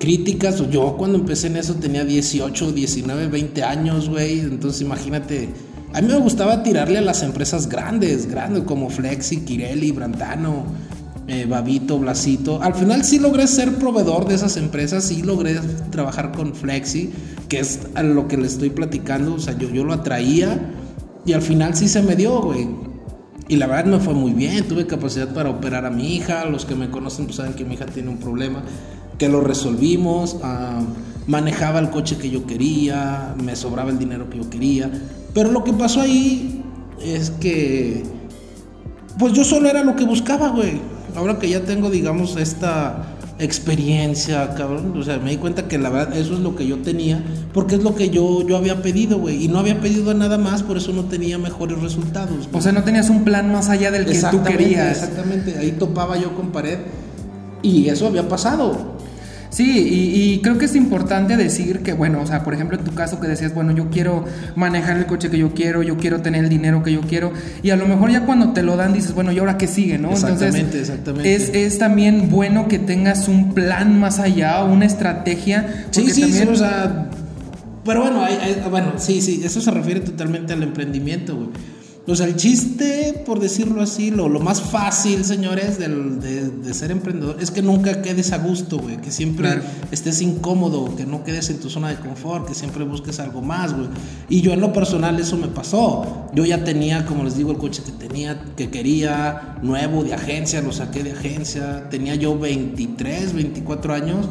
críticas. 0.00 0.68
Yo 0.70 0.96
cuando 0.96 1.18
empecé 1.18 1.46
en 1.46 1.56
eso 1.56 1.74
tenía 1.74 2.04
18, 2.04 2.72
19, 2.72 3.28
20 3.28 3.62
años, 3.62 4.08
güey. 4.08 4.40
Entonces 4.40 4.80
imagínate, 4.80 5.48
a 5.92 6.00
mí 6.00 6.08
me 6.08 6.18
gustaba 6.18 6.64
tirarle 6.64 6.98
a 6.98 7.02
las 7.02 7.22
empresas 7.22 7.68
grandes, 7.68 8.26
grandes, 8.26 8.64
como 8.64 8.90
Flexi, 8.90 9.42
Kirelli, 9.42 9.92
Brantano, 9.92 10.64
eh, 11.28 11.46
Babito, 11.48 11.98
Blasito. 11.98 12.60
Al 12.60 12.74
final 12.74 13.04
sí 13.04 13.20
logré 13.20 13.46
ser 13.46 13.76
proveedor 13.76 14.26
de 14.26 14.34
esas 14.34 14.56
empresas, 14.56 15.04
sí 15.04 15.22
logré 15.22 15.60
trabajar 15.90 16.32
con 16.32 16.54
Flexi, 16.54 17.10
que 17.48 17.60
es 17.60 17.80
a 17.94 18.02
lo 18.02 18.26
que 18.26 18.36
le 18.36 18.46
estoy 18.46 18.70
platicando. 18.70 19.34
O 19.34 19.38
sea, 19.38 19.56
yo, 19.56 19.68
yo 19.70 19.84
lo 19.84 19.92
atraía 19.92 20.58
y 21.26 21.34
al 21.34 21.42
final 21.42 21.76
sí 21.76 21.88
se 21.88 22.02
me 22.02 22.16
dio, 22.16 22.40
güey. 22.40 22.89
Y 23.50 23.56
la 23.56 23.66
verdad 23.66 23.86
me 23.86 23.98
fue 23.98 24.14
muy 24.14 24.30
bien, 24.30 24.68
tuve 24.68 24.86
capacidad 24.86 25.34
para 25.34 25.50
operar 25.50 25.84
a 25.84 25.90
mi 25.90 26.14
hija, 26.14 26.44
los 26.44 26.64
que 26.64 26.76
me 26.76 26.88
conocen 26.88 27.24
pues 27.24 27.38
saben 27.38 27.54
que 27.54 27.64
mi 27.64 27.74
hija 27.74 27.84
tiene 27.84 28.08
un 28.08 28.18
problema, 28.18 28.62
que 29.18 29.28
lo 29.28 29.40
resolvimos, 29.40 30.36
ah, 30.44 30.80
manejaba 31.26 31.80
el 31.80 31.90
coche 31.90 32.16
que 32.16 32.30
yo 32.30 32.46
quería, 32.46 33.34
me 33.42 33.56
sobraba 33.56 33.90
el 33.90 33.98
dinero 33.98 34.30
que 34.30 34.38
yo 34.38 34.48
quería, 34.48 34.88
pero 35.34 35.50
lo 35.50 35.64
que 35.64 35.72
pasó 35.72 36.00
ahí 36.00 36.62
es 37.04 37.30
que 37.30 38.04
pues 39.18 39.32
yo 39.32 39.42
solo 39.42 39.68
era 39.68 39.82
lo 39.82 39.96
que 39.96 40.04
buscaba, 40.04 40.50
güey. 40.50 40.80
Ahora 41.16 41.40
que 41.40 41.48
ya 41.48 41.64
tengo, 41.64 41.90
digamos, 41.90 42.36
esta 42.36 43.16
experiencia, 43.40 44.54
cabrón, 44.54 44.92
o 44.96 45.02
sea, 45.02 45.18
me 45.18 45.30
di 45.30 45.36
cuenta 45.36 45.66
que 45.66 45.78
la 45.78 45.90
verdad 45.90 46.16
eso 46.16 46.34
es 46.34 46.40
lo 46.40 46.56
que 46.56 46.66
yo 46.66 46.78
tenía, 46.78 47.22
porque 47.52 47.76
es 47.76 47.82
lo 47.82 47.94
que 47.94 48.10
yo, 48.10 48.46
yo 48.46 48.56
había 48.56 48.82
pedido, 48.82 49.18
güey, 49.18 49.44
y 49.44 49.48
no 49.48 49.58
había 49.58 49.80
pedido 49.80 50.12
nada 50.14 50.38
más, 50.38 50.62
por 50.62 50.76
eso 50.76 50.92
no 50.92 51.04
tenía 51.04 51.38
mejores 51.38 51.80
resultados. 51.80 52.48
O 52.52 52.60
sea, 52.60 52.72
no 52.72 52.84
tenías 52.84 53.10
un 53.10 53.24
plan 53.24 53.50
más 53.50 53.68
allá 53.68 53.90
del 53.90 54.06
que 54.06 54.20
tú 54.30 54.42
querías. 54.42 54.98
Exactamente, 54.98 55.58
ahí 55.58 55.72
topaba 55.72 56.18
yo 56.18 56.34
con 56.34 56.50
pared 56.52 56.78
y 57.62 57.88
eso 57.88 58.06
había 58.06 58.28
pasado. 58.28 58.99
Sí, 59.50 59.78
y, 59.78 60.32
y 60.34 60.40
creo 60.42 60.58
que 60.58 60.66
es 60.66 60.76
importante 60.76 61.36
decir 61.36 61.80
que, 61.80 61.92
bueno, 61.92 62.20
o 62.22 62.26
sea, 62.26 62.44
por 62.44 62.54
ejemplo, 62.54 62.78
en 62.78 62.84
tu 62.84 62.94
caso 62.94 63.18
que 63.18 63.26
decías, 63.26 63.52
bueno, 63.52 63.72
yo 63.72 63.90
quiero 63.90 64.24
manejar 64.54 64.96
el 64.96 65.06
coche 65.06 65.28
que 65.28 65.38
yo 65.38 65.54
quiero, 65.54 65.82
yo 65.82 65.96
quiero 65.96 66.20
tener 66.22 66.44
el 66.44 66.48
dinero 66.50 66.84
que 66.84 66.92
yo 66.92 67.00
quiero, 67.00 67.32
y 67.62 67.70
a 67.70 67.76
lo 67.76 67.88
mejor 67.88 68.12
ya 68.12 68.24
cuando 68.26 68.52
te 68.52 68.62
lo 68.62 68.76
dan 68.76 68.92
dices, 68.92 69.12
bueno, 69.12 69.32
¿y 69.32 69.38
ahora 69.40 69.58
qué 69.58 69.66
sigue, 69.66 69.98
no? 69.98 70.12
Exactamente, 70.12 70.78
exactamente. 70.80 71.34
Es, 71.34 71.48
es 71.52 71.78
también 71.78 72.30
bueno 72.30 72.68
que 72.68 72.78
tengas 72.78 73.26
un 73.26 73.52
plan 73.52 73.98
más 73.98 74.20
allá, 74.20 74.62
una 74.64 74.86
estrategia. 74.86 75.86
Sí, 75.90 76.00
porque 76.02 76.14
sí, 76.14 76.20
también- 76.22 76.42
sí, 76.46 76.52
o 76.52 76.56
sea, 76.56 77.10
pero 77.84 78.02
bueno, 78.02 78.22
hay- 78.22 78.38
hay- 78.40 78.62
bueno, 78.70 78.92
sí, 78.98 79.20
sí, 79.20 79.40
eso 79.44 79.60
se 79.60 79.70
refiere 79.72 79.98
totalmente 80.00 80.52
al 80.52 80.62
emprendimiento, 80.62 81.34
güey. 81.34 81.48
O 82.10 82.16
sea, 82.16 82.26
el 82.26 82.34
chiste, 82.36 83.22
por 83.24 83.38
decirlo 83.38 83.80
así, 83.82 84.10
lo, 84.10 84.28
lo 84.28 84.40
más 84.40 84.60
fácil, 84.60 85.24
señores, 85.24 85.78
del- 85.78 86.20
de, 86.20 86.48
de 86.48 86.74
ser 86.74 86.90
emprendedor 86.90 87.36
es 87.40 87.50
que 87.50 87.62
nunca 87.62 88.02
quedes 88.02 88.32
a 88.32 88.38
gusto, 88.38 88.78
güey. 88.78 88.96
Que 89.00 89.10
siempre 89.12 89.46
Claro. 89.46 89.62
estés 89.92 90.20
incómodo, 90.20 90.96
que 90.96 91.06
no 91.06 91.22
quedes 91.22 91.50
en 91.50 91.60
tu 91.60 91.70
zona 91.70 91.88
de 91.88 91.96
confort, 91.96 92.48
que 92.48 92.54
siempre 92.54 92.84
busques 92.84 93.20
algo 93.20 93.42
más, 93.42 93.74
güey. 93.74 93.88
Y 94.28 94.40
yo 94.40 94.52
en 94.52 94.60
lo 94.60 94.72
personal 94.72 95.20
eso 95.20 95.36
me 95.36 95.48
pasó. 95.48 96.28
Yo 96.34 96.44
ya 96.44 96.64
tenía, 96.64 97.06
como 97.06 97.22
les 97.24 97.36
digo, 97.36 97.52
el 97.52 97.58
coche 97.58 97.82
que 97.84 97.92
tenía, 97.92 98.42
que 98.56 98.70
quería, 98.70 99.56
nuevo, 99.62 100.02
de 100.02 100.12
agencia, 100.14 100.60
lo 100.62 100.72
saqué 100.72 101.04
de 101.04 101.12
agencia. 101.12 101.88
Tenía 101.90 102.16
yo 102.16 102.38
23, 102.38 103.34
24 103.34 103.94
años. 103.94 104.26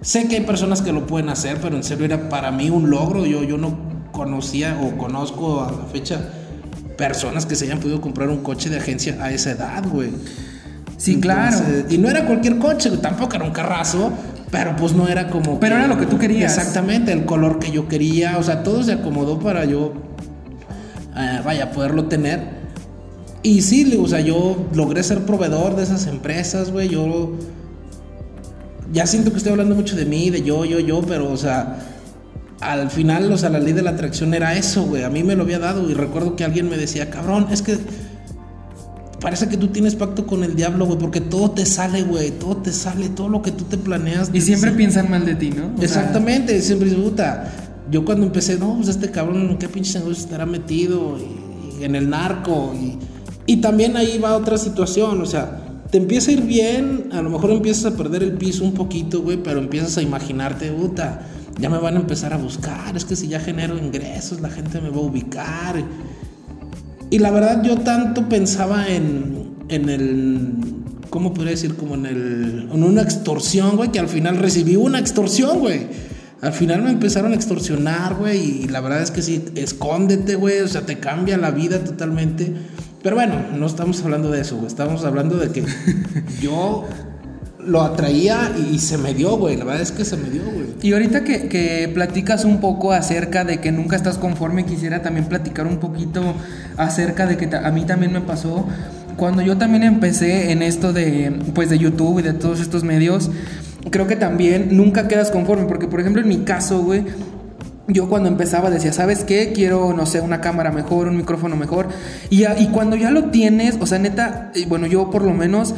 Sé 0.00 0.28
que 0.28 0.36
hay 0.36 0.44
personas 0.44 0.80
que 0.80 0.92
lo 0.92 1.06
pueden 1.06 1.28
hacer, 1.28 1.58
pero 1.60 1.76
en 1.76 1.82
serio 1.82 2.04
era 2.04 2.28
para 2.28 2.52
mí 2.52 2.70
un 2.70 2.88
logro. 2.88 3.26
Yo, 3.26 3.42
yo 3.42 3.58
no 3.58 3.76
conocía 4.12 4.80
o 4.82 4.96
conozco 4.96 5.60
a 5.62 5.70
la 5.72 5.84
fecha 5.92 6.32
personas 6.98 7.46
que 7.46 7.54
se 7.54 7.64
hayan 7.64 7.78
podido 7.78 8.02
comprar 8.02 8.28
un 8.28 8.42
coche 8.42 8.68
de 8.68 8.76
agencia 8.76 9.16
a 9.22 9.30
esa 9.32 9.52
edad, 9.52 9.82
güey. 9.88 10.10
Sí, 10.98 11.20
claro. 11.20 11.56
Y 11.88 11.96
no 11.96 12.10
era 12.10 12.26
cualquier 12.26 12.58
coche, 12.58 12.90
tampoco 13.00 13.36
era 13.36 13.44
un 13.44 13.52
carrazo, 13.52 14.12
pero 14.50 14.74
pues 14.76 14.92
no 14.92 15.06
era 15.08 15.30
como... 15.30 15.60
Pero 15.60 15.76
era 15.76 15.86
lo 15.86 15.96
que 15.96 16.06
tú 16.06 16.18
querías. 16.18 16.58
Exactamente, 16.58 17.12
el 17.12 17.24
color 17.24 17.60
que 17.60 17.70
yo 17.70 17.86
quería, 17.88 18.36
o 18.36 18.42
sea, 18.42 18.64
todo 18.64 18.82
se 18.82 18.92
acomodó 18.92 19.38
para 19.38 19.64
yo, 19.64 19.94
eh, 21.16 21.40
vaya, 21.44 21.70
poderlo 21.70 22.06
tener. 22.06 22.58
Y 23.44 23.62
sí, 23.62 23.96
o 24.02 24.08
sea, 24.08 24.20
yo 24.20 24.66
logré 24.74 25.04
ser 25.04 25.20
proveedor 25.20 25.76
de 25.76 25.84
esas 25.84 26.06
empresas, 26.06 26.72
güey, 26.72 26.88
yo... 26.88 27.32
Ya 28.92 29.06
siento 29.06 29.30
que 29.30 29.36
estoy 29.36 29.52
hablando 29.52 29.74
mucho 29.76 29.94
de 29.94 30.06
mí, 30.06 30.30
de 30.30 30.42
yo, 30.42 30.64
yo, 30.64 30.80
yo, 30.80 31.02
pero, 31.02 31.30
o 31.30 31.36
sea, 31.36 31.78
al 32.60 32.90
final, 32.90 33.32
o 33.32 33.38
sea, 33.38 33.50
la 33.50 33.60
ley 33.60 33.72
de 33.72 33.82
la 33.82 33.90
atracción 33.90 34.34
era 34.34 34.56
eso, 34.56 34.84
güey. 34.84 35.04
A 35.04 35.10
mí 35.10 35.22
me 35.22 35.36
lo 35.36 35.42
había 35.42 35.58
dado 35.58 35.88
y 35.90 35.94
recuerdo 35.94 36.36
que 36.36 36.44
alguien 36.44 36.68
me 36.68 36.76
decía, 36.76 37.10
cabrón, 37.10 37.46
es 37.50 37.62
que 37.62 37.78
parece 39.20 39.48
que 39.48 39.56
tú 39.56 39.68
tienes 39.68 39.94
pacto 39.94 40.26
con 40.26 40.44
el 40.44 40.54
diablo, 40.56 40.86
güey, 40.86 40.98
porque 40.98 41.20
todo 41.20 41.50
te 41.52 41.66
sale, 41.66 42.02
güey, 42.02 42.30
todo 42.32 42.56
te 42.58 42.72
sale, 42.72 43.08
todo 43.08 43.28
lo 43.28 43.42
que 43.42 43.52
tú 43.52 43.64
te 43.64 43.76
planeas. 43.76 44.30
Y 44.32 44.40
siempre 44.40 44.72
piensan 44.72 45.10
mal 45.10 45.24
de 45.24 45.34
ti, 45.34 45.50
¿no? 45.50 45.66
O 45.66 45.76
sea, 45.76 45.84
Exactamente, 45.84 46.60
siempre 46.60 46.90
puta. 46.90 47.52
Yo 47.90 48.04
cuando 48.04 48.26
empecé, 48.26 48.58
no, 48.58 48.76
pues 48.76 48.88
este 48.88 49.10
cabrón, 49.10 49.50
¿en 49.50 49.58
qué 49.58 49.68
pinche 49.68 49.98
negocio 49.98 50.24
estará 50.24 50.44
metido? 50.44 51.16
Y, 51.18 51.80
y 51.80 51.84
en 51.84 51.94
el 51.94 52.10
narco. 52.10 52.74
Y, 52.74 52.98
y 53.46 53.56
también 53.62 53.96
ahí 53.96 54.18
va 54.18 54.36
otra 54.36 54.58
situación, 54.58 55.22
o 55.22 55.26
sea, 55.26 55.60
te 55.90 55.96
empieza 55.96 56.30
a 56.30 56.34
ir 56.34 56.42
bien, 56.42 57.08
a 57.12 57.22
lo 57.22 57.30
mejor 57.30 57.50
empiezas 57.50 57.92
a 57.92 57.96
perder 57.96 58.22
el 58.22 58.32
piso 58.32 58.62
un 58.62 58.74
poquito, 58.74 59.22
güey, 59.22 59.42
pero 59.42 59.58
empiezas 59.58 59.96
a 59.96 60.02
imaginarte, 60.02 60.70
puta, 60.70 61.22
ya 61.58 61.68
me 61.68 61.78
van 61.78 61.96
a 61.96 62.00
empezar 62.00 62.32
a 62.32 62.36
buscar, 62.36 62.96
es 62.96 63.04
que 63.04 63.16
si 63.16 63.28
ya 63.28 63.40
genero 63.40 63.76
ingresos, 63.76 64.40
la 64.40 64.50
gente 64.50 64.80
me 64.80 64.90
va 64.90 64.96
a 64.96 65.00
ubicar. 65.00 65.82
Y 67.10 67.18
la 67.18 67.30
verdad 67.30 67.62
yo 67.62 67.78
tanto 67.78 68.28
pensaba 68.28 68.88
en, 68.88 69.54
en 69.68 69.88
el, 69.88 70.52
¿cómo 71.10 71.34
podría 71.34 71.52
decir? 71.52 71.74
Como 71.74 71.94
en 71.94 72.06
el, 72.06 72.68
en 72.72 72.82
una 72.82 73.02
extorsión, 73.02 73.76
güey, 73.76 73.90
que 73.90 73.98
al 73.98 74.08
final 74.08 74.36
recibí 74.36 74.76
una 74.76 74.98
extorsión, 74.98 75.58
güey. 75.58 75.86
Al 76.40 76.52
final 76.52 76.82
me 76.82 76.90
empezaron 76.90 77.32
a 77.32 77.34
extorsionar, 77.34 78.14
güey, 78.14 78.62
y 78.62 78.68
la 78.68 78.80
verdad 78.80 79.02
es 79.02 79.10
que 79.10 79.22
sí, 79.22 79.44
escóndete, 79.56 80.36
güey, 80.36 80.60
o 80.60 80.68
sea, 80.68 80.82
te 80.82 80.98
cambia 80.98 81.36
la 81.36 81.50
vida 81.50 81.82
totalmente. 81.82 82.52
Pero 83.02 83.16
bueno, 83.16 83.34
no 83.56 83.66
estamos 83.66 84.02
hablando 84.04 84.30
de 84.30 84.42
eso, 84.42 84.56
güey, 84.56 84.68
estamos 84.68 85.04
hablando 85.04 85.36
de 85.36 85.50
que 85.50 85.64
yo 86.40 86.84
lo 87.68 87.82
atraía 87.82 88.54
y 88.70 88.78
se 88.78 88.96
me 88.98 89.14
dio, 89.14 89.36
güey, 89.36 89.56
la 89.56 89.64
verdad 89.64 89.82
es 89.82 89.92
que 89.92 90.04
se 90.04 90.16
me 90.16 90.30
dio, 90.30 90.42
güey. 90.42 90.66
Y 90.82 90.92
ahorita 90.92 91.22
que, 91.22 91.48
que 91.48 91.90
platicas 91.92 92.44
un 92.44 92.60
poco 92.60 92.92
acerca 92.92 93.44
de 93.44 93.60
que 93.60 93.70
nunca 93.72 93.96
estás 93.96 94.16
conforme, 94.16 94.64
quisiera 94.64 95.02
también 95.02 95.26
platicar 95.26 95.66
un 95.66 95.78
poquito 95.78 96.34
acerca 96.76 97.26
de 97.26 97.36
que 97.36 97.54
a 97.54 97.70
mí 97.70 97.84
también 97.84 98.12
me 98.12 98.20
pasó 98.20 98.66
cuando 99.16 99.42
yo 99.42 99.58
también 99.58 99.82
empecé 99.82 100.52
en 100.52 100.62
esto 100.62 100.92
de 100.92 101.32
pues 101.52 101.68
de 101.70 101.78
YouTube 101.78 102.20
y 102.20 102.22
de 102.22 102.34
todos 102.34 102.60
estos 102.60 102.84
medios 102.84 103.30
creo 103.90 104.06
que 104.06 104.16
también 104.16 104.68
nunca 104.76 105.08
quedas 105.08 105.30
conforme, 105.30 105.64
porque 105.64 105.88
por 105.88 106.00
ejemplo 106.00 106.22
en 106.22 106.28
mi 106.28 106.38
caso, 106.38 106.82
güey, 106.82 107.04
yo 107.88 108.08
cuando 108.08 108.28
empezaba 108.28 108.70
decía, 108.70 108.92
¿sabes 108.92 109.24
qué? 109.24 109.52
Quiero, 109.52 109.92
no 109.94 110.06
sé, 110.06 110.20
una 110.20 110.40
cámara 110.40 110.70
mejor, 110.70 111.08
un 111.08 111.16
micrófono 111.16 111.56
mejor. 111.56 111.88
Y, 112.28 112.44
y 112.44 112.68
cuando 112.68 112.96
ya 112.96 113.10
lo 113.10 113.24
tienes, 113.26 113.76
o 113.80 113.86
sea, 113.86 113.98
neta, 113.98 114.52
bueno, 114.68 114.86
yo 114.86 115.10
por 115.10 115.22
lo 115.22 115.32
menos 115.32 115.74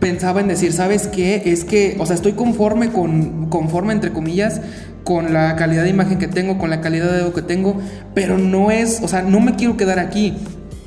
pensaba 0.00 0.40
en 0.40 0.48
decir, 0.48 0.72
¿sabes 0.72 1.06
qué? 1.06 1.42
Es 1.46 1.64
que, 1.64 1.96
o 2.00 2.06
sea, 2.06 2.16
estoy 2.16 2.32
conforme 2.32 2.90
con, 2.90 3.48
conforme 3.48 3.92
entre 3.92 4.12
comillas, 4.12 4.60
con 5.04 5.32
la 5.32 5.54
calidad 5.56 5.84
de 5.84 5.90
imagen 5.90 6.18
que 6.18 6.26
tengo, 6.26 6.58
con 6.58 6.70
la 6.70 6.80
calidad 6.80 7.12
de 7.12 7.20
audio 7.20 7.34
que 7.34 7.42
tengo, 7.42 7.78
pero 8.14 8.38
no 8.38 8.70
es, 8.70 9.00
o 9.02 9.08
sea, 9.08 9.22
no 9.22 9.40
me 9.40 9.54
quiero 9.54 9.76
quedar 9.76 9.98
aquí. 9.98 10.34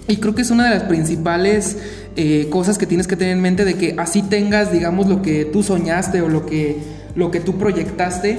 Y 0.07 0.17
creo 0.17 0.35
que 0.35 0.41
es 0.41 0.51
una 0.51 0.65
de 0.65 0.71
las 0.71 0.83
principales 0.83 1.77
eh, 2.15 2.47
cosas 2.49 2.77
que 2.77 2.85
tienes 2.85 3.07
que 3.07 3.15
tener 3.15 3.33
en 3.33 3.41
mente 3.41 3.63
de 3.63 3.75
que 3.75 3.95
así 3.97 4.21
tengas, 4.21 4.71
digamos, 4.71 5.07
lo 5.07 5.21
que 5.21 5.45
tú 5.45 5.63
soñaste 5.63 6.21
o 6.21 6.27
lo 6.27 6.45
que, 6.45 6.77
lo 7.15 7.31
que 7.31 7.39
tú 7.39 7.57
proyectaste, 7.57 8.37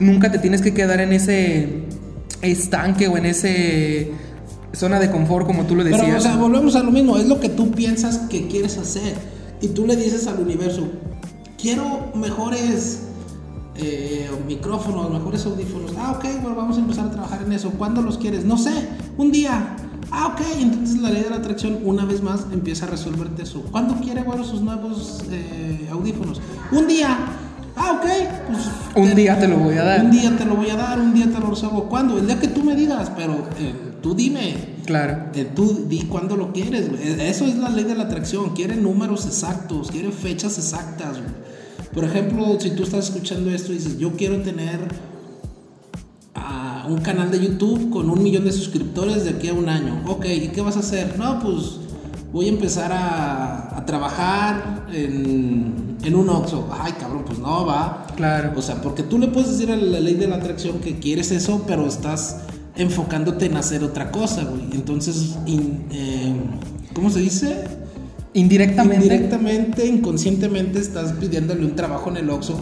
nunca 0.00 0.32
te 0.32 0.38
tienes 0.38 0.62
que 0.62 0.74
quedar 0.74 1.00
en 1.00 1.12
ese 1.12 1.68
estanque 2.42 3.08
o 3.08 3.16
en 3.16 3.26
ese 3.26 4.10
zona 4.72 5.00
de 5.00 5.10
confort 5.10 5.46
como 5.46 5.64
tú 5.64 5.74
lo 5.76 5.84
decías. 5.84 6.02
Pero, 6.02 6.18
o 6.18 6.20
sea, 6.20 6.36
volvemos 6.36 6.76
a 6.76 6.82
lo 6.82 6.90
mismo, 6.90 7.18
es 7.18 7.26
lo 7.26 7.40
que 7.40 7.48
tú 7.48 7.70
piensas 7.72 8.18
que 8.30 8.46
quieres 8.48 8.78
hacer. 8.78 9.37
Y 9.60 9.68
tú 9.68 9.86
le 9.86 9.96
dices 9.96 10.26
al 10.26 10.40
universo, 10.40 10.88
quiero 11.60 12.12
mejores 12.14 13.08
eh, 13.74 14.30
micrófonos, 14.46 15.10
mejores 15.10 15.44
audífonos. 15.46 15.92
Ah, 15.98 16.12
ok, 16.16 16.24
bueno, 16.42 16.56
vamos 16.56 16.76
a 16.76 16.80
empezar 16.80 17.06
a 17.06 17.10
trabajar 17.10 17.42
en 17.42 17.52
eso. 17.52 17.70
¿Cuándo 17.70 18.02
los 18.02 18.18
quieres? 18.18 18.44
No 18.44 18.56
sé, 18.58 18.72
un 19.16 19.30
día. 19.30 19.76
Ah, 20.10 20.28
ok, 20.28 20.40
entonces 20.60 21.00
la 21.00 21.10
ley 21.10 21.22
de 21.22 21.30
la 21.30 21.36
atracción 21.36 21.78
una 21.84 22.04
vez 22.04 22.22
más 22.22 22.46
empieza 22.52 22.86
a 22.86 22.88
resolverte 22.88 23.42
eso. 23.42 23.62
¿Cuándo 23.70 23.94
quiere, 23.96 24.22
bueno, 24.22 24.42
sus 24.42 24.62
nuevos 24.62 25.22
eh, 25.30 25.88
audífonos? 25.90 26.40
Un 26.72 26.86
día. 26.86 27.16
Ah, 27.76 28.00
ok, 28.00 28.06
pues... 28.48 28.60
Un 28.96 29.14
día 29.14 29.38
te 29.38 29.46
lo 29.46 29.58
voy 29.58 29.76
a 29.76 29.84
dar. 29.84 30.04
Un 30.04 30.10
día 30.10 30.36
te 30.36 30.44
lo 30.44 30.56
voy 30.56 30.70
a 30.70 30.76
dar, 30.76 30.98
un 30.98 31.14
día 31.14 31.26
te 31.26 31.38
lo 31.38 31.50
resuelvo. 31.50 31.84
¿Cuándo? 31.84 32.18
El 32.18 32.26
día 32.26 32.40
que 32.40 32.48
tú 32.48 32.64
me 32.64 32.74
digas, 32.74 33.12
pero 33.16 33.34
eh, 33.58 33.74
tú 34.02 34.14
dime. 34.14 34.77
Claro. 34.88 35.24
Tú 35.54 35.84
di 35.86 36.04
cuándo 36.04 36.34
lo 36.34 36.50
quieres. 36.50 36.88
Eso 37.20 37.44
es 37.44 37.58
la 37.58 37.68
ley 37.68 37.84
de 37.84 37.94
la 37.94 38.04
atracción. 38.04 38.54
Quiere 38.54 38.74
números 38.74 39.26
exactos, 39.26 39.90
quiere 39.90 40.10
fechas 40.10 40.56
exactas. 40.56 41.18
Por 41.92 42.04
ejemplo, 42.04 42.58
si 42.58 42.70
tú 42.70 42.84
estás 42.84 43.10
escuchando 43.10 43.50
esto 43.50 43.70
y 43.70 43.74
dices, 43.74 43.98
yo 43.98 44.12
quiero 44.12 44.40
tener 44.40 44.78
un 46.88 47.00
canal 47.02 47.30
de 47.30 47.38
YouTube 47.38 47.90
con 47.90 48.08
un 48.08 48.22
millón 48.22 48.46
de 48.46 48.52
suscriptores 48.52 49.24
de 49.24 49.30
aquí 49.32 49.48
a 49.48 49.52
un 49.52 49.68
año. 49.68 50.02
Ok, 50.06 50.24
¿y 50.24 50.48
qué 50.48 50.62
vas 50.62 50.76
a 50.76 50.80
hacer? 50.80 51.18
No, 51.18 51.38
pues 51.38 51.80
voy 52.32 52.46
a 52.46 52.48
empezar 52.48 52.90
a, 52.90 53.84
trabajar 53.84 54.86
en, 54.90 55.98
en, 56.02 56.14
un 56.14 56.30
Oxxo. 56.30 56.66
Ay, 56.72 56.94
cabrón, 56.98 57.24
pues 57.26 57.38
no, 57.38 57.66
va. 57.66 58.06
Claro. 58.16 58.54
O 58.56 58.62
sea, 58.62 58.80
porque 58.80 59.02
tú 59.02 59.18
le 59.18 59.28
puedes 59.28 59.50
decir 59.50 59.70
a 59.70 59.76
la 59.76 60.00
ley 60.00 60.14
de 60.14 60.28
la 60.28 60.36
atracción 60.36 60.78
que 60.78 60.98
quieres 60.98 61.30
eso, 61.30 61.64
pero 61.66 61.86
estás 61.86 62.38
enfocándote 62.78 63.46
en 63.46 63.56
hacer 63.56 63.84
otra 63.84 64.10
cosa, 64.10 64.44
güey. 64.44 64.62
Entonces, 64.72 65.36
eh, 65.46 66.32
¿cómo 66.94 67.10
se 67.10 67.20
dice? 67.20 67.64
Indirectamente. 68.32 69.04
Indirectamente, 69.04 69.86
inconscientemente 69.86 70.78
estás 70.78 71.12
pidiéndole 71.12 71.64
un 71.64 71.74
trabajo 71.74 72.08
en 72.10 72.18
el 72.18 72.30
Oxxo 72.30 72.58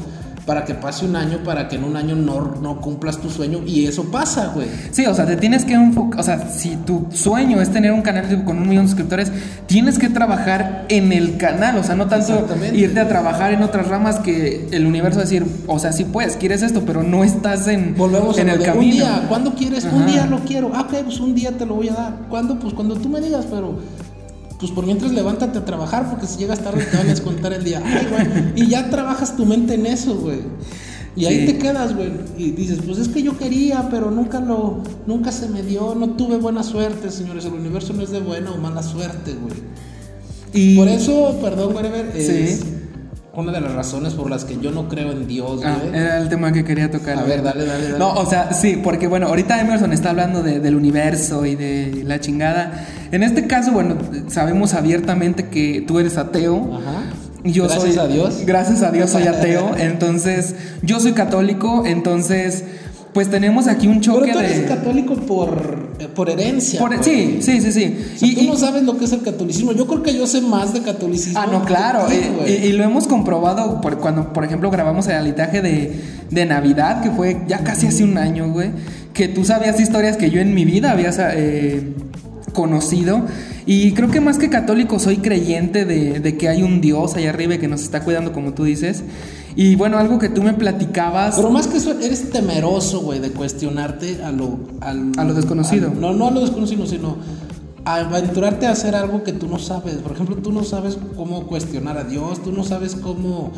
para 0.47 0.65
que 0.65 0.75
pase 0.75 1.05
un 1.05 1.17
año, 1.17 1.39
para 1.45 1.69
que 1.69 1.77
en 1.77 1.85
un 1.85 1.97
año 1.97 2.15
no, 2.15 2.55
no 2.63 2.81
cumplas 2.81 3.19
tu 3.19 3.29
sueño 3.29 3.63
y 3.67 3.87
eso 3.87 4.05
pasa, 4.05 4.53
güey. 4.55 4.69
Sí, 4.93 5.05
o 5.05 5.13
sea, 5.15 5.27
te 5.27 5.37
tienes 5.37 5.65
que 5.65 5.75
enfocar, 5.75 6.21
o 6.21 6.23
sea, 6.23 6.49
si 6.49 6.77
tu 6.77 7.09
sueño 7.13 7.61
es 7.61 7.71
tener 7.73 7.91
un 7.93 8.03
canal 8.03 8.45
con 8.45 8.59
un 8.59 8.69
millón 8.69 8.85
de 8.85 8.91
suscriptores, 8.91 9.33
tienes 9.67 9.99
que 9.99 10.09
trabajar 10.09 10.87
en 10.89 11.13
el 11.13 11.37
canal, 11.37 11.77
o 11.79 11.83
sea, 11.83 11.97
no 11.97 12.07
tanto 12.07 12.47
irte 12.73 13.01
a 13.01 13.09
trabajar 13.09 13.53
en 13.53 13.63
otras 13.63 13.89
ramas 13.89 14.21
que 14.21 14.69
el 14.71 14.87
universo 14.87 15.19
decir, 15.19 15.45
o 15.67 15.79
sea, 15.81 15.93
sí 15.93 16.05
puedes, 16.05 16.37
quieres 16.37 16.63
esto, 16.63 16.83
pero 16.87 17.03
no 17.03 17.25
estás 17.25 17.67
en, 17.67 17.97
Volvemos 17.97 18.39
en 18.39 18.49
el 18.49 18.63
camino. 18.63 18.85
Un 18.85 18.91
día, 18.91 19.25
¿cuándo 19.29 19.55
quieres? 19.55 19.85
Un 19.85 20.07
día 20.07 20.27
lo 20.27 20.39
quiero. 20.41 20.71
Ah, 20.75 20.83
ok, 20.83 21.05
pues 21.05 21.19
un 21.19 21.35
día 21.35 21.53
te 21.53 21.67
lo 21.67 21.75
voy 21.75 21.89
a 21.89 21.95
dar. 21.95 22.13
¿Cuándo? 22.29 22.59
Pues 22.59 22.73
cuando 22.73 22.95
tú 22.95 23.09
me 23.09 23.21
digas, 23.21 23.47
pero 23.51 23.79
pues 24.59 24.73
por 24.73 24.87
mientras 24.87 25.12
levántate 25.12 25.59
a 25.59 25.64
trabajar, 25.64 26.11
porque 26.11 26.27
si 26.27 26.38
llegas 26.38 26.61
tarde 26.61 26.85
te 26.85 26.97
van 26.97 27.07
a 27.07 27.11
descontar 27.11 27.53
el 27.53 27.64
día. 27.64 27.83
Y 28.57 28.66
ya 28.69 28.90
trabajas 28.90 29.37
tu 29.37 29.45
mente 29.45 29.75
en 29.75 29.87
eso, 29.87 30.16
güey. 30.16 30.40
Y 31.14 31.25
ahí 31.25 31.47
te 31.47 31.59
quedas, 31.59 31.95
güey. 31.95 32.12
Y 32.37 32.51
dices, 32.51 32.81
pues 32.85 32.99
es 32.99 33.09
que 33.09 33.23
yo 33.23 33.38
quería, 33.38 33.88
pero 33.90 34.11
nunca 34.11 34.40
lo, 34.40 34.83
nunca 35.07 35.33
se 35.33 35.49
me 35.49 35.62
dio, 35.62 35.95
no 35.95 36.11
tuve 36.11 36.37
buena 36.37 36.62
suerte, 36.62 37.11
señores. 37.11 37.47
El 37.47 37.55
universo 37.55 37.95
no 37.95 38.03
es 38.03 38.11
de 38.11 38.21
buena 38.21 38.53
o 38.53 38.59
mala 38.59 38.83
suerte, 38.83 39.35
güey. 39.35 39.55
Y 40.53 40.77
por 40.77 40.88
eso, 40.88 41.38
perdón, 41.40 41.75
whatever, 41.75 42.12
es, 42.14 42.61
una 43.37 43.53
de 43.53 43.61
las 43.61 43.75
razones 43.75 44.14
por 44.14 44.31
las 44.31 44.44
que 44.44 44.59
yo 44.59 44.70
no 44.70 44.88
creo 44.88 45.12
en 45.12 45.27
Dios, 45.27 45.61
ah, 45.64 45.77
era 45.92 46.18
el 46.18 46.29
tema 46.29 46.53
que 46.53 46.64
quería 46.64 46.90
tocar. 46.90 47.18
A 47.18 47.22
ver, 47.22 47.42
dale, 47.42 47.66
dale, 47.66 47.85
dale. 47.85 47.99
No, 47.99 48.14
o 48.14 48.27
sea, 48.27 48.53
sí, 48.53 48.81
porque 48.83 49.07
bueno, 49.07 49.27
ahorita 49.27 49.61
Emerson 49.61 49.92
está 49.92 50.11
hablando 50.11 50.42
del 50.42 50.75
universo 50.75 51.44
y 51.44 51.55
de 51.55 52.03
la 52.05 52.18
chingada. 52.18 52.87
En 53.12 53.22
este 53.22 53.46
caso, 53.46 53.72
bueno, 53.72 53.96
sabemos 54.29 54.75
abiertamente 54.75 55.49
que 55.49 55.85
tú 55.87 55.99
eres 55.99 56.16
ateo. 56.16 56.77
Ajá. 56.77 57.03
Yo 57.44 57.68
gracias 57.68 57.99
a 57.99 58.09
Dios. 58.09 58.42
Gracias 58.44 58.83
a 58.83 58.90
Dios 58.90 59.11
soy 59.11 59.27
ateo. 59.27 59.77
entonces, 59.79 60.55
yo 60.83 60.99
soy 60.99 61.12
católico, 61.12 61.85
entonces 61.87 62.64
pues 63.17 63.31
tenemos 63.31 63.67
aquí 63.67 63.89
un 63.89 64.03
choque 64.03 64.27
Pero 64.27 64.35
tú 64.35 64.39
eres 64.41 64.69
católico 64.69 65.15
por, 65.15 65.89
eh, 65.99 66.07
por 66.07 66.29
herencia. 66.29 66.79
sí, 67.01 67.39
sí, 67.41 67.63
sí, 67.63 67.73
sí. 67.73 67.97
y, 68.21 68.35
tú 68.35 68.43
no 68.45 68.59
sabes 68.59 68.83
lo 68.83 68.99
que 68.99 69.07
es 69.07 69.13
el 69.13 69.23
catolicismo. 69.23 69.73
Yo 69.73 69.87
creo 69.87 70.03
que 70.03 70.15
yo 70.15 70.27
sé 70.27 70.43
más 70.43 70.75
de 70.75 70.83
catolicismo. 70.83 71.41
Ah, 71.41 71.47
no, 71.51 71.65
claro. 71.65 72.09
y, 72.47 72.73
lo 72.73 72.85
hemos 72.85 73.07
comprobado 73.07 73.81
por, 73.81 74.01
cuando, 74.01 74.35
por 74.35 74.45
ejemplo, 74.45 74.71
grabamos 74.71 75.09
el 75.09 75.15
alitaje 75.15 75.63
de, 75.63 75.99
de 76.31 76.45
Navidad, 76.45 77.03
que 77.03 77.11
fue 77.11 77.41
ya 77.49 77.61
casi 77.65 77.87
hace 77.87 78.05
un 78.05 78.19
año, 78.19 78.53
güey. 78.53 78.73
Que 79.15 79.29
tú 79.29 79.47
sabías 79.47 79.81
historias 79.81 80.19
que 80.19 80.31
yo 80.31 80.43
en 80.43 80.53
mi 80.53 80.67
vida 80.67 80.91
había 80.91 81.09
eh, 81.33 81.95
conocido. 82.57 83.21
Y 83.66 83.92
creo 83.92 84.11
que 84.11 84.21
más 84.21 84.38
que 84.38 84.49
católico 84.49 84.99
soy 84.99 85.19
creyente 85.19 85.85
de, 85.85 86.19
de 86.21 86.37
que 86.37 86.49
hay 86.49 86.62
un 86.62 86.81
Dios 86.81 87.14
allá 87.14 87.31
arriba 87.31 87.59
que 87.59 87.69
nos 87.69 87.83
está 87.83 88.03
cuidando, 88.03 88.33
como 88.33 88.55
tú 88.55 88.64
dices. 88.64 89.05
Y 89.55 89.77
bueno, 89.77 89.99
algo 89.99 90.19
que 90.19 90.31
tú 90.31 90.42
me 90.42 90.55
platicabas. 90.55 91.37
Pero 91.37 91.51
más 91.51 91.66
que 91.66 91.77
eso, 91.77 91.92
eres 92.01 92.31
temeroso, 92.31 93.01
güey, 93.01 93.21
de 93.21 93.31
cuestionarte 93.31 94.25
a 94.25 94.33
lo. 94.33 94.59
a 94.81 94.92
lo 94.92 95.35
desconocido. 95.35 95.92
no, 95.99 96.14
no 96.14 96.29
a 96.29 96.31
lo 96.31 96.40
desconocido, 96.40 96.87
sino 96.87 97.19
a 97.85 97.97
aventurarte 97.97 98.66
a 98.66 98.73
hacer 98.73 98.97
algo 98.97 99.23
que 99.23 99.33
tú 99.33 99.47
no 99.47 99.59
sabes. 99.59 99.95
Por 99.97 100.12
ejemplo, 100.12 100.37
tú 100.37 100.53
no 100.53 100.64
sabes 100.64 100.99
cómo 101.16 101.47
cuestionar 101.47 101.99
a 101.99 102.05
Dios, 102.05 102.42
tú 102.42 102.53
no 102.53 102.64
sabes 102.64 102.97
cómo. 102.97 103.53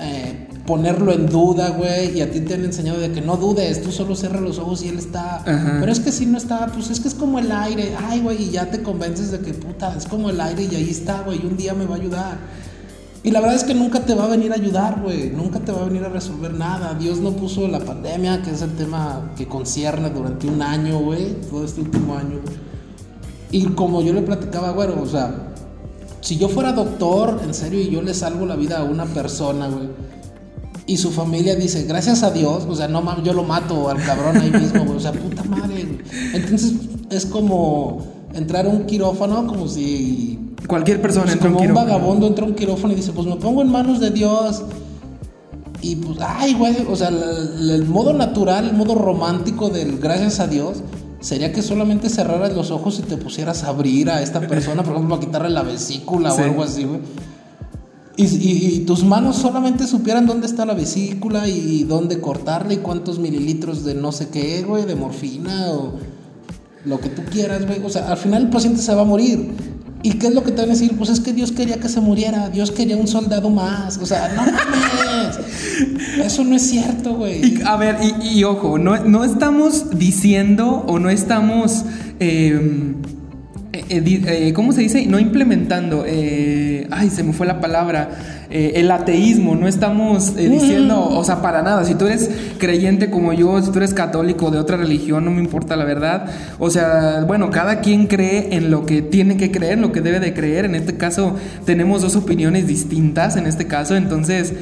Eh, 0.00 0.48
ponerlo 0.66 1.12
en 1.12 1.26
duda, 1.26 1.70
güey, 1.70 2.18
y 2.18 2.20
a 2.20 2.30
ti 2.30 2.40
te 2.40 2.54
han 2.54 2.64
enseñado 2.64 2.98
de 2.98 3.12
que 3.12 3.20
no 3.20 3.36
dudes, 3.36 3.82
tú 3.82 3.92
solo 3.92 4.16
cierra 4.16 4.40
los 4.40 4.58
ojos 4.58 4.82
y 4.82 4.88
él 4.88 4.98
está. 4.98 5.42
Pero 5.44 5.90
es 5.90 6.00
que 6.00 6.12
si 6.12 6.26
no 6.26 6.38
está, 6.38 6.66
pues 6.66 6.90
es 6.90 7.00
que 7.00 7.08
es 7.08 7.14
como 7.14 7.38
el 7.38 7.50
aire, 7.52 7.94
ay, 8.08 8.20
güey, 8.20 8.42
y 8.42 8.50
ya 8.50 8.70
te 8.70 8.82
convences 8.82 9.30
de 9.30 9.40
que 9.40 9.54
puta, 9.54 9.94
es 9.96 10.06
como 10.06 10.30
el 10.30 10.40
aire 10.40 10.68
y 10.70 10.74
ahí 10.74 10.90
está, 10.90 11.22
güey, 11.22 11.40
y 11.42 11.46
un 11.46 11.56
día 11.56 11.74
me 11.74 11.86
va 11.86 11.94
a 11.94 11.98
ayudar. 11.98 12.38
Y 13.26 13.32
la 13.32 13.40
verdad 13.40 13.56
es 13.56 13.64
que 13.64 13.74
nunca 13.74 14.00
te 14.00 14.14
va 14.14 14.26
a 14.26 14.28
venir 14.28 14.52
a 14.52 14.54
ayudar, 14.54 15.00
güey. 15.02 15.30
Nunca 15.30 15.58
te 15.58 15.72
va 15.72 15.82
a 15.82 15.84
venir 15.86 16.04
a 16.04 16.08
resolver 16.08 16.54
nada. 16.54 16.94
Dios 16.94 17.18
no 17.18 17.32
puso 17.32 17.66
la 17.66 17.80
pandemia, 17.80 18.40
que 18.42 18.52
es 18.52 18.62
el 18.62 18.70
tema 18.76 19.32
que 19.36 19.48
concierne 19.48 20.10
durante 20.10 20.46
un 20.46 20.62
año, 20.62 21.00
güey. 21.00 21.32
Todo 21.50 21.64
este 21.64 21.80
último 21.80 22.16
año. 22.16 22.38
Y 23.50 23.64
como 23.70 24.00
yo 24.00 24.12
le 24.12 24.22
platicaba, 24.22 24.70
güey, 24.70 24.90
o 24.90 25.06
sea, 25.06 25.54
si 26.20 26.36
yo 26.36 26.48
fuera 26.48 26.70
doctor, 26.72 27.40
en 27.42 27.52
serio, 27.52 27.80
y 27.80 27.90
yo 27.90 28.00
le 28.00 28.14
salvo 28.14 28.46
la 28.46 28.54
vida 28.54 28.78
a 28.78 28.84
una 28.84 29.06
persona, 29.06 29.66
güey. 29.66 29.88
Y 30.86 30.98
su 30.98 31.10
familia 31.10 31.56
dice, 31.56 31.82
gracias 31.84 32.22
a 32.22 32.30
Dios, 32.30 32.64
o 32.68 32.74
sea, 32.76 32.86
no 32.86 33.02
mames, 33.02 33.24
yo 33.24 33.32
lo 33.32 33.42
mato 33.42 33.88
al 33.88 34.02
cabrón 34.04 34.36
ahí 34.36 34.50
mismo, 34.50 34.84
güey. 34.84 34.96
O 34.96 35.00
sea, 35.00 35.12
puta 35.12 35.42
madre, 35.44 35.84
güey. 35.84 35.98
Entonces 36.32 36.74
es 37.10 37.26
como 37.26 38.04
entrar 38.34 38.66
a 38.66 38.68
un 38.68 38.84
quirófano 38.84 39.46
como 39.46 39.66
si 39.66 40.38
Cualquier 40.66 41.00
persona 41.00 41.32
entra 41.32 41.50
Como 41.50 41.62
un, 41.62 41.74
vagabundo 41.74 42.26
entra 42.26 42.44
a 42.44 42.48
un 42.48 42.54
quirófano 42.54 42.92
y 42.92 42.96
dice, 42.96 43.12
pues 43.12 43.26
me 43.26 43.36
pongo 43.36 43.62
en 43.62 43.70
manos 43.70 44.00
de 44.00 44.10
Dios. 44.10 44.62
Y 45.80 45.96
pues, 45.96 46.18
ay, 46.20 46.54
güey, 46.54 46.76
o 46.88 46.96
sea, 46.96 47.08
el, 47.08 47.84
modo 47.84 48.12
natural, 48.12 48.68
el 48.68 48.74
modo 48.74 48.94
romántico 48.94 49.68
del 49.68 49.98
gracias 49.98 50.40
a 50.40 50.46
Dios 50.46 50.78
sería 51.20 51.52
que 51.52 51.62
solamente 51.62 52.08
cerraras 52.08 52.54
los 52.54 52.70
ojos 52.70 52.98
y 52.98 53.02
te 53.02 53.16
pusieras 53.16 53.64
a 53.64 53.68
abrir 53.68 54.10
a 54.10 54.22
esta 54.22 54.40
persona, 54.40 54.82
por 54.82 54.94
ejemplo, 54.94 55.16
a 55.16 55.20
quitarle 55.20 55.50
la 55.50 55.62
vesícula 55.62 56.32
o 56.32 56.38
algo 56.38 56.62
así, 56.62 56.84
güey. 56.84 57.00
Y, 58.16 58.84
tus 58.86 59.04
manos 59.04 59.36
solamente 59.36 59.86
supieran 59.86 60.26
dónde 60.26 60.46
está 60.46 60.64
la 60.64 60.74
vesícula 60.74 61.48
y 61.48 61.84
dónde 61.84 62.20
cortarla 62.20 62.72
y 62.72 62.78
cuántos 62.78 63.18
mililitros 63.18 63.84
de 63.84 63.94
no 63.94 64.12
sé 64.12 64.28
qué, 64.28 64.62
güey, 64.62 64.86
de 64.86 64.94
morfina 64.94 65.70
o 65.70 65.94
lo 66.84 66.98
que 66.98 67.10
tú 67.10 67.22
quieras, 67.30 67.66
güey. 67.66 67.82
O 67.84 67.90
sea, 67.90 68.10
al 68.10 68.16
final 68.16 68.44
el 68.44 68.50
paciente 68.50 68.80
se 68.80 68.94
va 68.94 69.02
a 69.02 69.04
morir. 69.04 69.50
¿Y 70.02 70.14
qué 70.14 70.28
es 70.28 70.34
lo 70.34 70.44
que 70.44 70.52
te 70.52 70.60
van 70.60 70.70
a 70.70 70.74
decir? 70.74 70.96
Pues 70.96 71.10
es 71.10 71.20
que 71.20 71.32
Dios 71.32 71.50
quería 71.52 71.80
que 71.80 71.88
se 71.88 72.00
muriera, 72.00 72.48
Dios 72.48 72.70
quería 72.70 72.96
un 72.96 73.08
soldado 73.08 73.50
más. 73.50 73.98
O 73.98 74.06
sea, 74.06 74.28
no 74.34 74.42
mames. 74.42 75.38
Eso 76.24 76.44
no 76.44 76.54
es 76.54 76.62
cierto, 76.62 77.14
güey. 77.14 77.44
Y, 77.44 77.62
a 77.62 77.76
ver, 77.76 77.98
y, 78.22 78.38
y 78.38 78.44
ojo, 78.44 78.78
no, 78.78 78.96
no 79.04 79.24
estamos 79.24 79.98
diciendo 79.98 80.84
o 80.86 80.98
no 80.98 81.10
estamos, 81.10 81.84
eh, 82.20 82.94
eh, 83.88 84.00
di- 84.00 84.22
eh, 84.26 84.52
¿cómo 84.54 84.72
se 84.72 84.80
dice? 84.82 85.06
No 85.06 85.18
implementando, 85.18 86.04
eh, 86.06 86.86
ay, 86.90 87.10
se 87.10 87.22
me 87.22 87.32
fue 87.32 87.46
la 87.46 87.60
palabra, 87.60 88.10
eh, 88.50 88.72
el 88.76 88.90
ateísmo, 88.90 89.54
no 89.56 89.66
estamos 89.68 90.34
eh, 90.36 90.48
diciendo, 90.48 91.02
o 91.08 91.24
sea, 91.24 91.42
para 91.42 91.62
nada, 91.62 91.84
si 91.84 91.94
tú 91.94 92.06
eres 92.06 92.30
creyente 92.58 93.10
como 93.10 93.32
yo, 93.32 93.60
si 93.62 93.70
tú 93.70 93.78
eres 93.78 93.92
católico 93.94 94.50
de 94.50 94.58
otra 94.58 94.76
religión, 94.76 95.24
no 95.24 95.30
me 95.30 95.40
importa 95.40 95.76
la 95.76 95.84
verdad, 95.84 96.26
o 96.58 96.70
sea, 96.70 97.24
bueno, 97.26 97.50
cada 97.50 97.80
quien 97.80 98.06
cree 98.06 98.48
en 98.56 98.70
lo 98.70 98.86
que 98.86 99.02
tiene 99.02 99.36
que 99.36 99.50
creer, 99.50 99.74
en 99.74 99.80
lo 99.82 99.92
que 99.92 100.00
debe 100.00 100.20
de 100.20 100.32
creer, 100.32 100.64
en 100.64 100.74
este 100.74 100.96
caso 100.96 101.34
tenemos 101.64 102.02
dos 102.02 102.16
opiniones 102.16 102.66
distintas, 102.66 103.36
en 103.36 103.46
este 103.46 103.66
caso, 103.66 103.96
entonces 103.96 104.52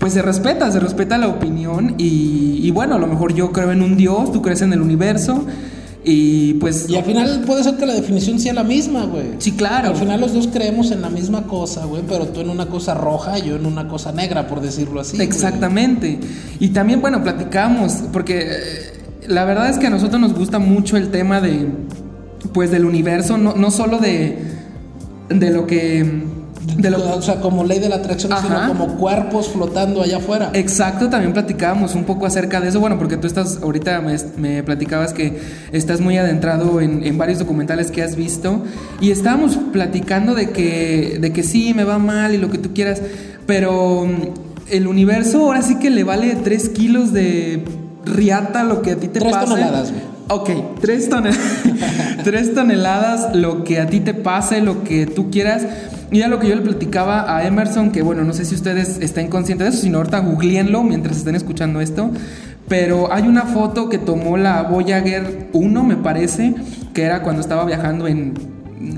pues 0.00 0.12
se 0.12 0.22
respeta, 0.22 0.70
se 0.70 0.78
respeta 0.78 1.18
la 1.18 1.26
opinión 1.26 1.94
y, 1.98 2.60
y 2.62 2.70
bueno, 2.70 2.94
a 2.94 2.98
lo 2.98 3.08
mejor 3.08 3.34
yo 3.34 3.50
creo 3.50 3.72
en 3.72 3.82
un 3.82 3.96
Dios, 3.96 4.30
tú 4.32 4.42
crees 4.42 4.62
en 4.62 4.72
el 4.72 4.80
universo 4.80 5.44
y 6.10 6.54
pues 6.54 6.88
Y 6.88 6.96
al 6.96 7.04
final 7.04 7.42
puede 7.46 7.62
ser 7.62 7.76
que 7.76 7.84
la 7.84 7.92
definición 7.92 8.38
sea 8.38 8.54
la 8.54 8.64
misma, 8.64 9.04
güey. 9.04 9.34
sí, 9.38 9.52
claro. 9.52 9.88
Al 9.88 9.96
final 9.96 10.18
los 10.20 10.32
dos 10.32 10.48
creemos 10.48 10.90
en 10.90 11.02
la 11.02 11.10
misma 11.10 11.42
cosa, 11.42 11.84
güey, 11.84 12.02
pero 12.08 12.28
tú 12.28 12.40
en 12.40 12.48
una 12.48 12.66
cosa 12.66 12.94
roja 12.94 13.38
y 13.38 13.48
yo 13.48 13.56
en 13.56 13.66
una 13.66 13.88
cosa 13.88 14.10
negra, 14.10 14.48
por 14.48 14.62
decirlo 14.62 15.02
así. 15.02 15.16
güey. 15.16 15.28
Exactamente. 15.28 16.18
Y 16.60 16.68
también, 16.68 17.02
bueno, 17.02 17.22
platicamos, 17.22 17.96
porque 18.10 18.40
eh, 18.40 19.26
la 19.26 19.44
verdad 19.44 19.68
es 19.68 19.76
que 19.76 19.88
a 19.88 19.90
nosotros 19.90 20.18
nos 20.18 20.32
gusta 20.32 20.58
mucho 20.58 20.96
el 20.96 21.10
tema 21.10 21.42
de, 21.42 21.68
pues, 22.54 22.70
del 22.70 22.86
universo, 22.86 23.36
no, 23.36 23.54
no 23.54 23.70
solo 23.70 23.98
de, 23.98 24.38
de 25.28 25.50
lo 25.50 25.66
que... 25.66 26.37
De 26.76 26.90
lo, 26.90 27.16
O 27.16 27.22
sea, 27.22 27.40
como 27.40 27.64
ley 27.64 27.78
de 27.78 27.88
la 27.88 27.96
atracción, 27.96 28.32
Ajá. 28.32 28.42
sino 28.42 28.68
como 28.68 28.96
cuerpos 28.98 29.48
flotando 29.48 30.02
allá 30.02 30.18
afuera. 30.18 30.50
Exacto, 30.54 31.08
también 31.08 31.32
platicábamos 31.32 31.94
un 31.94 32.04
poco 32.04 32.26
acerca 32.26 32.60
de 32.60 32.68
eso, 32.68 32.78
bueno, 32.80 32.98
porque 32.98 33.16
tú 33.16 33.26
estás, 33.26 33.58
ahorita 33.62 34.00
me, 34.00 34.16
me 34.36 34.62
platicabas 34.62 35.12
que 35.12 35.40
estás 35.72 36.00
muy 36.00 36.18
adentrado 36.18 36.80
en, 36.80 37.04
en 37.04 37.18
varios 37.18 37.38
documentales 37.38 37.90
que 37.90 38.02
has 38.02 38.14
visto 38.16 38.62
y 39.00 39.10
estábamos 39.10 39.56
platicando 39.72 40.34
de 40.34 40.50
que, 40.50 41.18
de 41.20 41.32
que 41.32 41.42
sí, 41.42 41.74
me 41.74 41.84
va 41.84 41.98
mal 41.98 42.34
y 42.34 42.38
lo 42.38 42.50
que 42.50 42.58
tú 42.58 42.72
quieras, 42.74 43.00
pero 43.46 44.04
mm, 44.06 44.70
el 44.70 44.86
universo 44.86 45.44
ahora 45.46 45.62
sí 45.62 45.76
que 45.78 45.90
le 45.90 46.04
vale 46.04 46.36
3 46.36 46.68
kilos 46.70 47.12
de 47.12 47.64
riata 48.04 48.62
lo 48.64 48.82
que 48.82 48.92
a 48.92 48.96
ti 48.96 49.08
te 49.08 49.20
Tres 49.20 49.32
pase. 49.32 49.46
toneladas, 49.46 49.90
güey. 49.90 50.02
Ok, 50.30 50.50
tres, 50.82 51.08
tonel- 51.10 51.34
tres 52.24 52.54
toneladas, 52.54 53.34
lo 53.34 53.64
que 53.64 53.80
a 53.80 53.86
ti 53.86 54.00
te 54.00 54.14
pase, 54.14 54.60
lo 54.60 54.84
que 54.84 55.06
tú 55.06 55.30
quieras. 55.30 55.66
Y 56.10 56.22
a 56.22 56.28
lo 56.28 56.38
que 56.38 56.48
yo 56.48 56.54
le 56.54 56.62
platicaba 56.62 57.36
a 57.36 57.46
Emerson, 57.46 57.90
que 57.92 58.00
bueno, 58.02 58.24
no 58.24 58.32
sé 58.32 58.44
si 58.46 58.54
ustedes 58.54 58.98
estén 59.00 59.28
conscientes 59.28 59.66
de 59.66 59.70
eso, 59.74 59.82
sino 59.82 59.98
ahorita 59.98 60.20
googleenlo 60.20 60.82
mientras 60.82 61.18
estén 61.18 61.34
escuchando 61.34 61.80
esto. 61.80 62.10
Pero 62.66 63.12
hay 63.12 63.24
una 63.26 63.42
foto 63.42 63.88
que 63.88 63.98
tomó 63.98 64.36
la 64.36 64.62
Voyager 64.62 65.48
1, 65.52 65.84
me 65.84 65.96
parece, 65.96 66.54
que 66.94 67.02
era 67.02 67.22
cuando 67.22 67.40
estaba 67.40 67.64
viajando 67.64 68.06
en... 68.06 68.34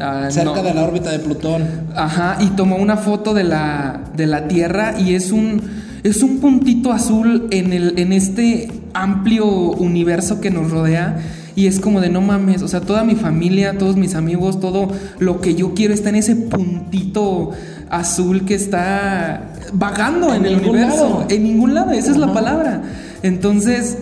ah, 0.00 0.26
Cerca 0.30 0.56
no- 0.56 0.62
de 0.62 0.74
la 0.74 0.82
órbita 0.84 1.10
de 1.10 1.18
Plutón. 1.20 1.64
Ajá, 1.96 2.36
y 2.40 2.46
tomó 2.50 2.76
una 2.76 2.96
foto 2.96 3.34
de 3.34 3.44
la, 3.44 4.00
de 4.16 4.26
la 4.26 4.46
Tierra 4.48 4.94
y 4.98 5.14
es 5.14 5.30
un, 5.32 5.60
es 6.02 6.22
un 6.22 6.38
puntito 6.38 6.92
azul 6.92 7.48
en, 7.50 7.72
el, 7.72 7.94
en 7.98 8.12
este 8.12 8.70
amplio 8.94 9.46
universo 9.46 10.40
que 10.40 10.50
nos 10.50 10.70
rodea. 10.70 11.18
Y 11.60 11.66
es 11.66 11.78
como 11.78 12.00
de 12.00 12.08
no 12.08 12.22
mames, 12.22 12.62
o 12.62 12.68
sea, 12.68 12.80
toda 12.80 13.04
mi 13.04 13.14
familia, 13.14 13.76
todos 13.76 13.96
mis 13.96 14.14
amigos, 14.14 14.60
todo 14.60 14.88
lo 15.18 15.42
que 15.42 15.54
yo 15.54 15.74
quiero 15.74 15.92
está 15.92 16.08
en 16.08 16.14
ese 16.14 16.34
puntito 16.34 17.50
azul 17.90 18.46
que 18.46 18.54
está 18.54 19.52
vagando 19.74 20.32
en, 20.32 20.46
En 20.46 20.54
el 20.54 20.60
universo. 20.60 20.96
lado. 20.96 21.26
En 21.28 21.42
ningún 21.42 21.74
lado, 21.74 21.90
esa 21.90 22.12
es 22.12 22.16
la 22.16 22.32
palabra. 22.32 22.80
Entonces, 23.22 23.98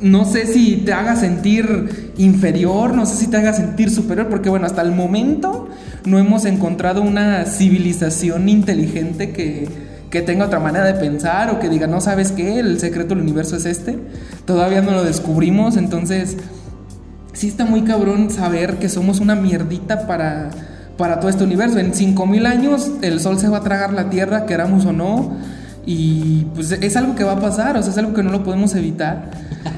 no 0.00 0.24
sé 0.24 0.46
si 0.46 0.76
te 0.76 0.94
haga 0.94 1.14
sentir 1.14 2.14
inferior, 2.16 2.94
no 2.94 3.04
sé 3.04 3.16
si 3.16 3.26
te 3.26 3.36
haga 3.36 3.52
sentir 3.52 3.90
superior, 3.90 4.28
porque 4.30 4.48
bueno, 4.48 4.64
hasta 4.64 4.80
el 4.80 4.92
momento 4.92 5.68
no 6.06 6.18
hemos 6.18 6.46
encontrado 6.46 7.02
una 7.02 7.44
civilización 7.44 8.48
inteligente 8.48 9.32
que, 9.32 9.68
que 10.08 10.22
tenga 10.22 10.46
otra 10.46 10.58
manera 10.58 10.86
de 10.86 10.94
pensar 10.94 11.50
o 11.50 11.60
que 11.60 11.68
diga, 11.68 11.86
no 11.86 12.00
sabes 12.00 12.32
qué, 12.32 12.60
el 12.60 12.80
secreto 12.80 13.10
del 13.10 13.24
universo 13.24 13.56
es 13.56 13.66
este. 13.66 13.98
Todavía 14.46 14.80
no 14.80 14.92
lo 14.92 15.04
descubrimos, 15.04 15.76
entonces 15.76 16.38
sí 17.32 17.48
está 17.48 17.64
muy 17.64 17.82
cabrón 17.82 18.30
saber 18.30 18.78
que 18.78 18.88
somos 18.88 19.20
una 19.20 19.34
mierdita 19.34 20.06
para, 20.06 20.50
para 20.96 21.18
todo 21.20 21.28
este 21.30 21.44
universo. 21.44 21.78
En 21.78 21.94
5000 21.94 22.46
años 22.46 22.90
el 23.02 23.20
sol 23.20 23.38
se 23.38 23.48
va 23.48 23.58
a 23.58 23.62
tragar 23.62 23.92
la 23.92 24.10
tierra, 24.10 24.46
queramos 24.46 24.84
o 24.86 24.92
no. 24.92 25.36
Y 25.84 26.44
pues 26.54 26.70
es 26.72 26.96
algo 26.96 27.14
que 27.16 27.24
va 27.24 27.32
a 27.32 27.40
pasar, 27.40 27.76
o 27.76 27.82
sea, 27.82 27.90
es 27.92 27.98
algo 27.98 28.14
que 28.14 28.22
no 28.22 28.30
lo 28.30 28.44
podemos 28.44 28.74
evitar. 28.74 29.30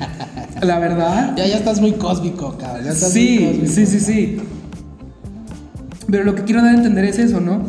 La 0.62 0.79
verdad. 0.79 1.35
Ya, 1.37 1.47
ya 1.47 1.57
estás 1.57 1.81
muy 1.81 1.93
cósmico, 1.93 2.57
cabrón. 2.59 2.85
Ya 2.85 2.90
estás 2.93 3.12
muy 3.14 3.21
Sí, 3.23 3.38
cósmico. 3.47 3.73
sí, 3.73 3.87
sí, 3.87 4.01
sí. 4.01 4.37
Pero 6.11 6.25
lo 6.25 6.35
que 6.35 6.43
quiero 6.45 6.62
dar 6.62 6.75
a 6.75 6.77
entender 6.77 7.05
es 7.07 7.19
eso, 7.19 7.40
¿no? 7.40 7.62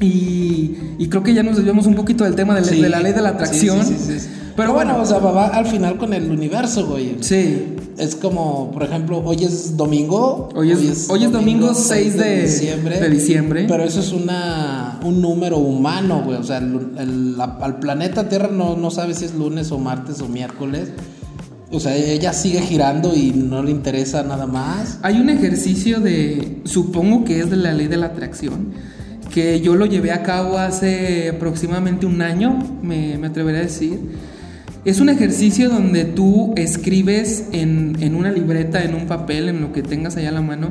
Y, 0.00 0.76
y 0.98 1.08
creo 1.08 1.22
que 1.22 1.34
ya 1.34 1.42
nos 1.42 1.56
desviamos 1.56 1.86
un 1.86 1.94
poquito 1.94 2.24
del 2.24 2.34
tema 2.34 2.54
de, 2.54 2.62
la- 2.62 2.66
Sí. 2.66 2.80
de 2.80 2.88
la 2.88 3.00
ley 3.00 3.12
de 3.12 3.20
la 3.22 3.30
Sí, 3.30 3.34
atracción. 3.34 3.84
sí, 3.84 3.96
sí, 3.98 4.18
Pero 4.58 4.74
bueno, 4.74 5.00
o 5.00 5.06
sea, 5.06 5.18
va, 5.18 5.46
al 5.46 5.64
final 5.66 5.96
con 5.96 6.12
el 6.12 6.30
universo, 6.30 6.86
güey. 6.86 7.16
sí. 7.20 7.74
Es 7.98 8.14
como, 8.14 8.70
por 8.70 8.84
ejemplo, 8.84 9.18
hoy 9.24 9.42
es 9.42 9.76
domingo. 9.76 10.50
Hoy 10.54 10.70
es- 10.70 11.10
hoy 11.10 11.24
es 11.24 11.32
domingo 11.32 11.74
6 11.74 12.16
de- 12.16 12.42
de 13.00 13.10
diciembre. 13.10 13.64
Pero 13.68 13.82
eso 13.82 13.98
es 13.98 14.12
una, 14.12 15.00
un 15.04 15.20
número 15.20 15.58
humano, 15.58 16.22
güey. 16.24 16.36
O 16.38 16.44
sea, 16.44 16.58
el- 16.58 16.90
el- 16.96 17.36
la- 17.36 17.58
al 17.60 17.80
planeta 17.80 18.28
Tierra 18.28 18.50
no, 18.52 18.76
no 18.76 18.92
sabe 18.92 19.14
si 19.14 19.24
es 19.24 19.34
lunes 19.34 19.72
o 19.72 19.78
martes 19.78 20.20
o 20.20 20.28
miércoles. 20.28 20.90
O 21.72 21.80
sea, 21.80 21.96
ella 21.96 22.32
sigue 22.32 22.60
girando 22.60 23.16
y 23.16 23.32
no 23.32 23.64
le 23.64 23.72
interesa 23.72 24.22
nada 24.22 24.46
más. 24.46 25.00
Hay 25.02 25.20
un 25.20 25.28
ejercicio 25.28 25.98
de, 25.98 26.60
supongo 26.66 27.24
que 27.24 27.40
es 27.40 27.50
de 27.50 27.56
la 27.56 27.72
ley 27.72 27.88
de 27.88 27.96
la 27.96 28.06
atracción, 28.06 28.68
que 29.34 29.60
yo 29.60 29.74
lo 29.74 29.86
llevé 29.86 30.12
a 30.12 30.22
cabo 30.22 30.56
hace 30.56 31.30
aproximadamente 31.30 32.06
un 32.06 32.22
año, 32.22 32.56
me, 32.80 33.18
me 33.18 33.26
atrevería 33.26 33.60
a 33.60 33.64
decir. 33.64 33.98
Es 34.84 35.00
un 35.00 35.08
ejercicio 35.08 35.68
donde 35.68 36.04
tú 36.04 36.52
escribes 36.56 37.44
en, 37.52 37.96
en 38.00 38.14
una 38.14 38.30
libreta, 38.30 38.82
en 38.82 38.94
un 38.94 39.06
papel, 39.06 39.48
en 39.48 39.60
lo 39.60 39.72
que 39.72 39.82
tengas 39.82 40.16
allá 40.16 40.30
a 40.30 40.32
la 40.32 40.42
mano, 40.42 40.70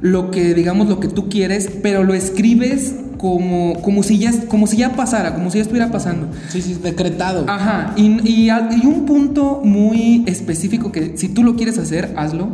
lo 0.00 0.30
que, 0.30 0.54
digamos, 0.54 0.88
lo 0.88 1.00
que 1.00 1.08
tú 1.08 1.28
quieres, 1.28 1.68
pero 1.82 2.04
lo 2.04 2.14
escribes 2.14 2.94
como, 3.18 3.74
como, 3.82 4.02
si, 4.02 4.18
ya, 4.18 4.32
como 4.48 4.66
si 4.66 4.78
ya 4.78 4.96
pasara, 4.96 5.34
como 5.34 5.50
si 5.50 5.58
ya 5.58 5.62
estuviera 5.62 5.90
pasando. 5.90 6.28
Sí, 6.48 6.62
sí, 6.62 6.78
decretado. 6.82 7.44
Ajá, 7.48 7.92
y, 7.96 8.06
y, 8.26 8.48
y 8.48 8.86
un 8.86 9.04
punto 9.04 9.60
muy 9.62 10.24
específico 10.26 10.90
que 10.90 11.18
si 11.18 11.28
tú 11.28 11.42
lo 11.42 11.54
quieres 11.54 11.76
hacer, 11.76 12.14
hazlo, 12.16 12.48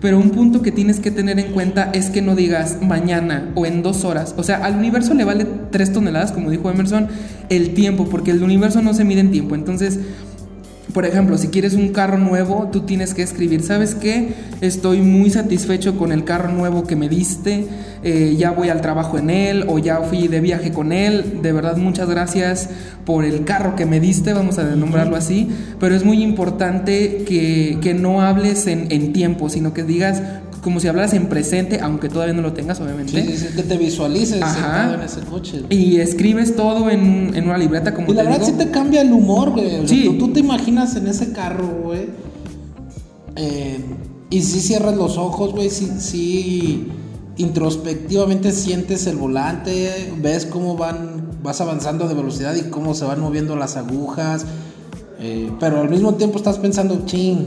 pero 0.00 0.18
un 0.18 0.30
punto 0.30 0.60
que 0.60 0.72
tienes 0.72 1.00
que 1.00 1.10
tener 1.10 1.38
en 1.38 1.52
cuenta 1.52 1.90
es 1.92 2.10
que 2.10 2.20
no 2.20 2.34
digas 2.34 2.78
mañana 2.82 3.50
o 3.54 3.64
en 3.64 3.82
dos 3.82 4.04
horas. 4.04 4.34
O 4.36 4.42
sea, 4.42 4.56
al 4.64 4.76
universo 4.76 5.14
le 5.14 5.24
vale 5.24 5.46
tres 5.70 5.92
toneladas, 5.92 6.32
como 6.32 6.50
dijo 6.50 6.70
Emerson, 6.70 7.08
el 7.48 7.74
tiempo, 7.74 8.06
porque 8.10 8.30
el 8.30 8.42
universo 8.42 8.82
no 8.82 8.92
se 8.92 9.04
mide 9.04 9.20
en 9.20 9.30
tiempo. 9.30 9.54
Entonces, 9.54 10.00
por 10.92 11.06
ejemplo, 11.06 11.38
si 11.38 11.48
quieres 11.48 11.74
un 11.74 11.90
carro 11.90 12.18
nuevo, 12.18 12.68
tú 12.72 12.80
tienes 12.80 13.14
que 13.14 13.22
escribir, 13.22 13.62
¿sabes 13.62 13.94
qué? 13.94 14.34
Estoy 14.60 15.00
muy 15.00 15.30
satisfecho 15.30 15.96
con 15.96 16.12
el 16.12 16.24
carro 16.24 16.50
nuevo 16.50 16.84
que 16.86 16.96
me 16.96 17.08
diste, 17.08 17.66
eh, 18.02 18.36
ya 18.38 18.50
voy 18.50 18.70
al 18.70 18.80
trabajo 18.80 19.18
en 19.18 19.30
él 19.30 19.64
o 19.68 19.78
ya 19.78 19.98
fui 20.00 20.28
de 20.28 20.40
viaje 20.40 20.72
con 20.72 20.92
él, 20.92 21.40
de 21.42 21.52
verdad 21.52 21.76
muchas 21.76 22.08
gracias 22.08 22.70
por 23.04 23.24
el 23.24 23.44
carro 23.44 23.76
que 23.76 23.86
me 23.86 24.00
diste, 24.00 24.32
vamos 24.32 24.58
a 24.58 24.64
nombrarlo 24.74 25.16
así, 25.16 25.48
pero 25.78 25.94
es 25.94 26.04
muy 26.04 26.22
importante 26.22 27.24
que, 27.26 27.78
que 27.80 27.94
no 27.94 28.22
hables 28.22 28.66
en, 28.66 28.90
en 28.90 29.12
tiempo, 29.12 29.48
sino 29.48 29.74
que 29.74 29.82
digas 29.82 30.22
como 30.62 30.78
si 30.80 30.88
hablaras 30.88 31.14
en 31.14 31.26
presente, 31.28 31.80
aunque 31.80 32.08
todavía 32.08 32.34
no 32.34 32.42
lo 32.42 32.52
tengas, 32.52 32.80
obviamente. 32.80 33.12
Sí, 33.12 33.36
sí, 33.36 33.46
sí, 33.48 33.56
que 33.56 33.62
te 33.62 33.76
visualices 33.78 34.42
Ajá. 34.42 34.54
sentado 34.54 34.94
en 34.94 35.00
ese 35.00 35.20
coche. 35.20 35.62
Y 35.70 35.96
escribes 36.00 36.54
todo 36.56 36.90
en, 36.90 37.32
en 37.34 37.44
una 37.44 37.56
libreta 37.58 37.94
como 37.94 38.10
Y 38.12 38.14
la 38.14 38.22
te 38.22 38.28
verdad 38.28 38.44
digo. 38.46 38.58
sí 38.58 38.64
te 38.64 38.70
cambia 38.70 39.00
el 39.02 39.12
humor, 39.12 39.50
güey. 39.50 39.76
O 39.76 39.78
sea, 39.80 39.88
Sí. 39.88 40.04
tú, 40.04 40.18
tú 40.18 40.32
te 40.32 40.40
imaginas 40.40 40.96
en 40.96 41.06
ese 41.06 41.32
carro, 41.32 41.66
güey. 41.84 42.08
eh, 43.36 43.80
y 44.28 44.42
si 44.42 44.60
cierras 44.60 44.96
los 44.96 45.16
ojos, 45.18 45.52
güey, 45.52 45.70
sí, 45.70 45.90
sí 45.98 46.88
introspectivamente 47.36 48.52
sientes 48.52 49.06
el 49.06 49.16
volante, 49.16 50.12
ves 50.20 50.46
cómo 50.46 50.76
van, 50.76 51.22
vas 51.42 51.60
avanzando 51.60 52.06
de 52.06 52.14
velocidad 52.14 52.54
y 52.54 52.68
cómo 52.70 52.94
se 52.94 53.04
van 53.04 53.20
moviendo 53.20 53.56
las 53.56 53.76
agujas. 53.76 54.44
eh, 55.22 55.50
pero 55.60 55.80
al 55.80 55.90
mismo 55.90 56.14
tiempo 56.14 56.38
estás 56.38 56.58
pensando, 56.58 57.02
ching, 57.06 57.46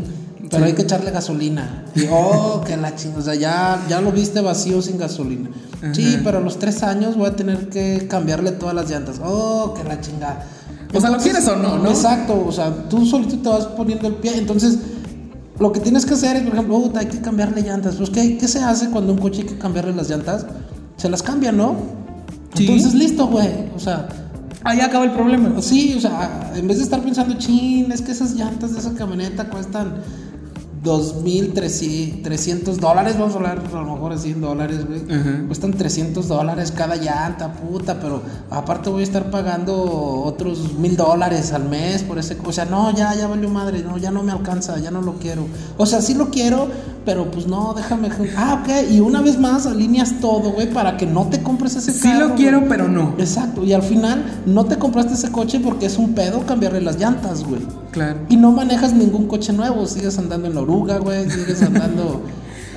pero 0.50 0.64
Sí. 0.64 0.70
hay 0.70 0.74
que 0.74 0.82
echarle 0.84 1.12
gasolina. 1.12 1.86
Y, 1.96 2.04
oh, 2.12 2.62
que 2.66 2.78
la 2.78 2.96
chingada. 2.96 3.20
O 3.22 3.24
sea, 3.24 3.36
ya, 3.36 3.86
ya 3.90 4.02
lo 4.02 4.12
viste 4.12 4.42
vacío 4.42 4.82
sin 4.82 4.98
gasolina. 4.98 5.50
Sí, 5.94 6.20
pero 6.24 6.38
a 6.38 6.42
los 6.42 6.60
tres 6.60 6.82
años 6.84 7.18
voy 7.18 7.28
a 7.28 7.36
tener 7.36 7.68
que 7.70 8.08
cambiarle 8.10 8.52
todas 8.54 8.74
las 8.74 8.90
llantas. 8.90 9.20
Oh, 9.24 9.74
que 9.74 9.84
la 9.84 10.00
chingada. 10.00 10.46
O 10.94 11.02
sea, 11.02 11.10
¿lo 11.10 11.18
quieres 11.18 11.46
o 11.48 11.56
no, 11.58 11.78
no? 11.80 11.90
Exacto, 11.90 12.46
o 12.48 12.52
sea, 12.52 12.88
tú 12.88 13.06
solito 13.06 13.38
te 13.40 13.50
vas 13.50 13.66
poniendo 13.66 14.08
el 14.08 14.14
pie. 14.16 14.38
Entonces, 14.38 14.78
lo 15.60 15.72
que 15.72 15.80
tienes 15.80 16.06
que 16.06 16.14
hacer 16.14 16.36
es, 16.38 16.44
por 16.44 16.54
ejemplo, 16.54 16.80
"Puta, 16.82 17.00
hay 17.02 17.08
que 17.08 17.20
cambiarle 17.20 17.62
llantas. 17.64 17.96
Pues, 17.96 18.10
¿qué, 18.12 18.38
¿qué 18.38 18.48
se 18.48 18.60
hace 18.64 18.90
cuando 18.92 19.12
un 19.14 19.20
coche 19.20 19.42
hay 19.42 19.48
que 19.48 19.58
cambiarle 19.58 19.94
las 19.94 20.10
llantas? 20.10 20.46
Se 20.98 21.10
las 21.10 21.22
cambia, 21.24 21.52
¿no? 21.52 21.76
Sí. 22.54 22.66
Entonces, 22.68 22.94
listo, 22.94 23.28
güey. 23.28 23.50
O 23.76 23.80
sea, 23.80 24.08
Ahí 24.66 24.80
acaba 24.80 25.04
el 25.04 25.12
problema. 25.12 25.62
Sí, 25.62 25.94
o 25.98 26.00
sea, 26.00 26.54
en 26.56 26.66
vez 26.70 26.78
de 26.78 26.84
estar 26.84 27.02
pensando, 27.02 27.34
chin, 27.38 27.92
es 27.92 28.02
que 28.02 28.14
esas 28.14 28.34
llantas 28.36 28.72
de 28.72 28.80
esa 28.80 28.94
camioneta 28.94 29.50
cuestan 29.50 29.96
2.300 30.84 32.76
dólares, 32.76 33.18
vamos 33.18 33.34
a 33.34 33.38
hablar 33.38 33.64
a 33.66 33.76
lo 33.82 33.94
mejor 33.94 34.14
de 34.14 34.20
100 34.20 34.42
dólares, 34.42 34.86
güey. 34.86 35.02
Cuestan 35.48 35.74
300 35.74 36.28
dólares 36.28 36.72
cada 36.72 36.96
llanta, 36.96 37.54
puta, 37.54 38.00
pero 38.00 38.22
aparte 38.50 38.90
voy 38.90 39.02
a 39.02 39.04
estar 39.04 39.30
pagando 39.32 39.74
otros 39.76 40.74
mil 40.74 40.96
dólares 40.98 41.54
al 41.54 41.70
mes 41.70 42.04
por 42.04 42.18
ese. 42.20 42.38
O 42.46 42.52
sea, 42.52 42.66
no, 42.66 42.92
ya, 42.96 43.16
ya 43.16 43.28
valió 43.28 43.50
madre, 43.50 43.82
no, 43.82 43.98
ya 43.98 44.12
no 44.12 44.24
me 44.24 44.32
alcanza, 44.32 44.78
ya 44.80 44.92
no 44.92 45.02
lo 45.02 45.14
quiero. 45.14 45.46
O 45.78 45.86
sea, 45.86 46.02
sí 46.02 46.14
lo 46.14 46.30
quiero, 46.30 46.68
pero 47.06 47.32
pues 47.32 47.48
no, 47.48 47.74
déjame. 47.74 48.10
Ah, 48.38 48.62
ok, 48.62 48.92
y 48.92 49.00
una 49.00 49.22
vez 49.22 49.40
más 49.40 49.66
alineas 49.66 50.20
todo, 50.20 50.52
güey, 50.52 50.70
para 50.70 50.98
que 50.98 51.06
no 51.06 51.28
te 51.28 51.42
compres 51.42 51.76
ese 51.76 51.92
Sí 51.92 52.02
carro, 52.02 52.30
lo 52.30 52.36
quiero, 52.36 52.60
güey. 52.60 52.70
pero 52.70 52.88
no. 52.88 53.14
Exacto, 53.18 53.64
y 53.64 53.74
al 53.74 53.84
final 53.84 54.42
no 54.46 54.66
te 54.66 54.78
compraste 54.78 55.14
ese 55.14 55.32
coche 55.32 55.60
porque 55.60 55.86
es 55.86 55.98
un 55.98 56.14
pedo 56.14 56.46
cambiarle 56.46 56.82
las 56.82 57.00
llantas, 57.00 57.44
güey. 57.44 57.62
Claro. 57.92 58.20
Y 58.30 58.38
no 58.38 58.52
manejas 58.52 58.94
ningún 58.94 59.28
coche 59.28 59.54
nuevo, 59.54 59.86
sigues 59.86 60.18
andando 60.18 60.48
en 60.48 60.56
la 60.56 60.62
oruga, 60.74 60.98
güey, 61.00 61.30
sigues 61.30 61.62
andando 61.62 62.22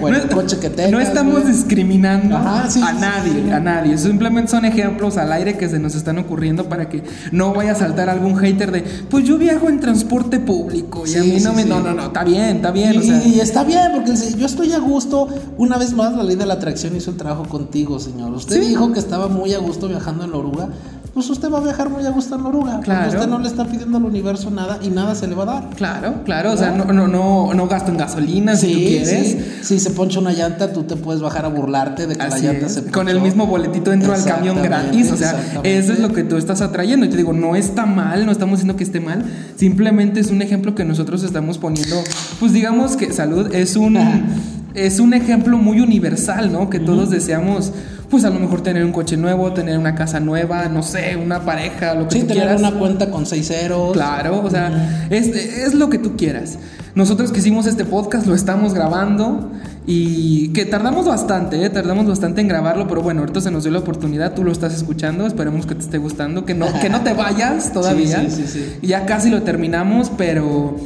o 0.01 0.09
en 0.09 0.15
el 0.15 0.29
coche 0.29 0.59
que 0.59 0.71
tengas. 0.71 0.93
no 0.93 1.01
estamos 1.01 1.43
güey. 1.43 1.53
discriminando 1.53 2.37
Ajá, 2.37 2.69
sí, 2.69 2.81
a 2.83 2.89
sí, 2.93 2.97
nadie, 3.01 3.33
sí, 3.45 3.51
a 3.51 3.61
nadie. 3.61 3.99
Simplemente 3.99 4.51
son 4.51 4.65
ejemplos 4.65 5.17
al 5.17 5.33
aire 5.33 5.57
que 5.57 5.69
se 5.69 5.79
nos 5.79 5.95
están 5.95 6.19
ocurriendo 6.19 6.69
para 6.69 6.89
que 6.89 7.03
no 7.33 7.55
vaya 7.55 7.73
a 7.73 7.75
saltar 7.75 8.09
algún 8.09 8.37
hater 8.37 8.73
de, 8.73 8.83
pues 9.09 9.25
yo 9.25 9.39
viajo 9.39 9.69
en 9.69 9.81
transporte 9.81 10.39
público 10.39 11.05
y 11.07 11.15
a 11.17 11.23
mí 11.23 11.39
no 11.43 11.53
me... 11.53 11.65
No, 11.65 11.81
no, 11.81 11.93
no, 11.95 12.07
está 12.07 12.25
bien, 12.25 12.57
está 12.57 12.71
bien. 12.71 12.95
Y, 12.95 12.99
o 12.99 13.03
sea, 13.03 13.27
y 13.27 13.41
está 13.41 13.65
bien, 13.65 13.93
porque 13.95 14.13
yo 14.37 14.47
estoy 14.47 14.73
a 14.73 14.79
gusto. 14.79 15.29
Una 15.57 15.79
vez 15.79 15.93
más, 15.93 16.15
la 16.15 16.23
ley 16.23 16.37
de 16.37 16.47
la 16.47 16.55
atracción 16.55 16.95
hizo 16.97 17.11
el 17.11 17.17
trabajo 17.17 17.45
contigo, 17.45 17.99
señor. 17.99 18.33
Usted 18.33 18.61
dijo 18.61 18.93
que 18.93 18.99
estaba 18.99 19.29
muy 19.29 19.55
a 19.55 19.59
gusto 19.59 19.89
viajando 19.89 20.25
en 20.25 20.31
la 20.33 20.37
oruga. 20.37 20.69
Pues 21.17 21.31
usted 21.31 21.51
va 21.51 21.57
a 21.57 21.61
viajar 21.63 21.89
muy 21.89 22.05
a 22.05 22.11
gusto 22.11 22.35
en 22.35 22.43
la 22.43 22.49
oruga. 22.51 22.81
Claro. 22.81 23.09
Usted 23.09 23.27
no 23.27 23.39
le 23.39 23.49
está 23.49 23.65
pidiendo 23.65 23.97
al 23.97 24.05
universo 24.05 24.51
nada 24.51 24.79
y 24.83 24.91
nada 24.91 25.15
se 25.15 25.27
le 25.27 25.35
va 25.35 25.45
a 25.45 25.47
dar. 25.47 25.71
Claro, 25.71 26.23
claro, 26.27 26.53
o 26.53 26.57
sea, 26.59 26.73
no, 26.73 26.85
no, 26.93 27.09
no, 27.09 27.55
no 27.55 27.67
gasto 27.69 27.91
en 27.91 27.97
gasolina 27.97 28.55
si 28.55 28.71
tú 28.71 28.79
quieres. 28.81 29.27
sí. 29.31 29.39
Si 29.63 29.81
se 29.81 29.93
poncha 29.93 30.21
una 30.21 30.33
llanta, 30.35 30.75
tú 30.75 30.83
te 30.83 30.95
puedes 30.95 31.23
bajar 31.23 31.47
a 31.47 31.49
burlarte 31.49 32.07
de 32.07 32.17
que 32.17 32.23
Así 32.23 32.45
la 32.45 32.53
llanta 32.53 32.67
es. 32.67 32.75
se 32.75 32.83
Con 32.91 33.09
el 33.09 33.15
ponchó. 33.15 33.27
mismo 33.29 33.47
boletito 33.47 33.93
dentro 33.93 34.13
del 34.13 34.25
camión 34.25 34.63
gratis. 34.63 35.11
O 35.11 35.17
sea, 35.17 35.35
eso 35.63 35.95
es 35.95 36.01
lo 36.01 36.13
que 36.13 36.23
tú 36.23 36.37
estás 36.37 36.61
atrayendo. 36.61 37.07
Y 37.07 37.09
te 37.09 37.17
digo, 37.17 37.33
no 37.33 37.57
está 37.57 37.87
mal, 37.87 38.27
no 38.27 38.31
estamos 38.31 38.59
diciendo 38.59 38.77
que 38.77 38.85
esté 38.85 39.01
mal. 39.01 39.25
Simplemente 39.57 40.21
es 40.21 40.31
un 40.31 40.43
ejemplo 40.43 40.75
que 40.75 40.85
nosotros 40.85 41.23
estamos 41.23 41.57
poniendo. 41.57 41.97
Pues 42.39 42.53
digamos 42.53 42.95
que 42.95 43.11
salud 43.15 43.55
es 43.55 43.75
un. 43.77 43.97
Es 44.77 45.01
un 45.01 45.15
ejemplo 45.15 45.57
muy 45.59 45.81
universal, 45.81 46.53
¿no? 46.53 46.69
Que 46.71 46.79
todos 46.79 47.11
deseamos, 47.11 47.73
pues 48.11 48.25
a 48.25 48.31
lo 48.31 48.39
mejor 48.39 48.63
tener 48.63 48.85
un 48.85 48.93
coche 48.93 49.17
nuevo, 49.17 49.53
tener 49.53 49.79
una 49.79 49.95
casa 49.95 50.21
nueva, 50.21 50.69
no 50.69 50.83
sé, 50.83 51.17
una 51.17 51.41
pareja, 51.45 51.95
lo 51.95 52.07
que 52.09 52.15
Sí, 52.17 52.21
tú 52.21 52.27
tener 52.29 52.43
quieras. 52.45 52.61
una 52.61 52.73
cuenta 52.79 53.11
con 53.11 53.25
seis 53.27 53.49
ceros. 53.49 53.93
Claro, 53.95 54.43
o 54.45 54.51
sea, 54.51 55.07
es, 55.11 55.29
es 55.29 55.75
lo 55.75 55.89
que 55.89 55.99
tú 55.99 56.17
quieras. 56.17 56.59
Nosotros 56.95 57.33
que 57.33 57.41
hicimos 57.41 57.67
este 57.67 57.85
podcast 57.85 58.27
lo 58.27 58.35
estamos 58.35 58.73
grabando 58.75 59.51
y 59.87 60.49
que 60.49 60.65
tardamos 60.65 61.07
bastante, 61.07 61.63
¿eh? 61.65 61.71
tardamos 61.71 62.07
bastante 62.07 62.41
en 62.41 62.49
grabarlo, 62.49 62.89
pero 62.89 63.03
bueno, 63.03 63.21
ahorita 63.21 63.41
se 63.41 63.51
nos 63.51 63.65
dio 63.65 63.73
la 63.73 63.79
oportunidad, 63.81 64.35
tú 64.35 64.45
lo 64.45 64.51
estás 64.51 64.75
escuchando, 64.75 65.27
esperemos 65.27 65.65
que 65.67 65.75
te 65.75 65.83
esté 65.83 65.99
gustando, 65.99 66.45
que 66.45 66.55
no, 66.55 66.67
que 66.81 66.89
no 66.89 67.03
te 67.03 67.13
vayas 67.13 67.73
todavía. 67.75 68.21
Sí, 68.29 68.31
sí, 68.31 68.47
sí, 68.47 68.87
Ya 68.87 69.07
casi 69.07 69.31
lo 69.31 69.43
terminamos, 69.43 70.11
pero, 70.17 70.77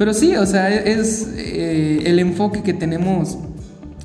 pero 0.00 0.14
sí, 0.14 0.34
o 0.34 0.46
sea, 0.46 0.70
es 0.74 1.26
eh, 1.36 2.04
el 2.06 2.18
enfoque 2.20 2.62
que 2.62 2.72
tenemos. 2.72 3.36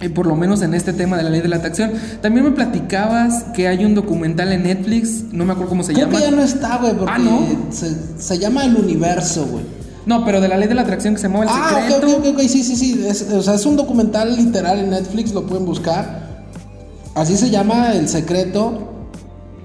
eh, 0.02 0.10
por 0.10 0.26
lo 0.28 0.36
menos 0.36 0.62
en 0.62 0.74
este 0.74 0.92
tema 0.92 1.16
de 1.16 1.24
la 1.24 1.30
ley 1.30 1.40
de 1.40 1.48
la 1.48 1.56
atracción. 1.56 1.92
También 2.22 2.44
me 2.44 2.52
platicabas 2.52 3.46
que 3.56 3.70
hay 3.70 3.86
un 3.86 3.96
documental 3.96 4.52
en 4.52 4.64
Netflix, 4.64 5.24
no 5.32 5.46
me 5.46 5.54
acuerdo 5.54 5.70
cómo 5.70 5.84
se 5.84 5.94
Creo 5.94 6.08
llama. 6.08 6.20
que 6.20 6.26
ya 6.26 6.32
no 6.32 6.42
está, 6.44 6.78
güey, 6.80 6.94
porque 6.98 7.14
Ah, 7.16 7.18
¿no? 7.18 7.48
se, 7.72 7.96
se 8.18 8.38
llama 8.38 8.66
El 8.66 8.76
Universo, 8.76 9.48
güey. 9.50 9.64
No, 10.06 10.26
pero 10.26 10.42
de 10.42 10.50
la 10.50 10.58
ley 10.58 10.68
de 10.68 10.76
la 10.76 10.82
atracción 10.82 11.14
que 11.16 11.22
se 11.22 11.30
llama 11.30 11.44
El 11.46 11.50
Ah, 11.50 11.70
ok, 11.72 11.92
Secreto. 11.94 12.18
ok, 12.18 12.26
ok, 12.26 12.34
ok, 12.34 12.40
sí, 12.42 12.64
sí, 12.66 12.76
sí. 12.76 13.06
Es, 13.08 13.32
o 13.32 13.42
sea, 13.42 13.56
es 13.56 13.66
un 13.66 13.78
documental 13.78 14.36
literal 14.36 14.80
en 14.80 14.90
Netflix, 14.90 15.32
lo 15.34 15.48
pueden 15.48 15.66
buscar. 15.66 16.44
Así 17.16 17.38
se 17.38 17.50
llama 17.50 17.94
El 17.94 18.10
Secreto. 18.10 18.92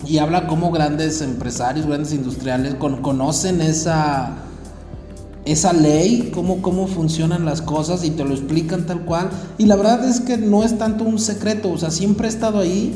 Y 0.06 0.18
habla 0.18 0.46
cómo 0.46 0.70
grandes 0.70 1.20
empresarios, 1.22 1.86
grandes 1.88 2.12
industriales 2.14 2.76
con- 2.76 3.02
conocen 3.02 3.60
esa, 3.60 4.30
esa 5.52 5.72
ley, 5.72 6.30
cómo, 6.34 6.62
cómo 6.62 6.86
funcionan 6.86 7.44
las 7.44 7.62
cosas 7.62 8.04
y 8.04 8.10
te 8.10 8.24
lo 8.24 8.32
explican 8.34 8.86
tal 8.86 9.00
cual. 9.04 9.30
Y 9.58 9.66
la 9.66 9.76
verdad 9.76 10.04
es 10.08 10.20
que 10.20 10.36
no 10.36 10.62
es 10.62 10.78
tanto 10.78 11.04
un 11.04 11.18
secreto, 11.18 11.70
o 11.70 11.78
sea, 11.78 11.90
siempre 11.90 12.26
he 12.26 12.30
estado 12.30 12.58
ahí, 12.58 12.94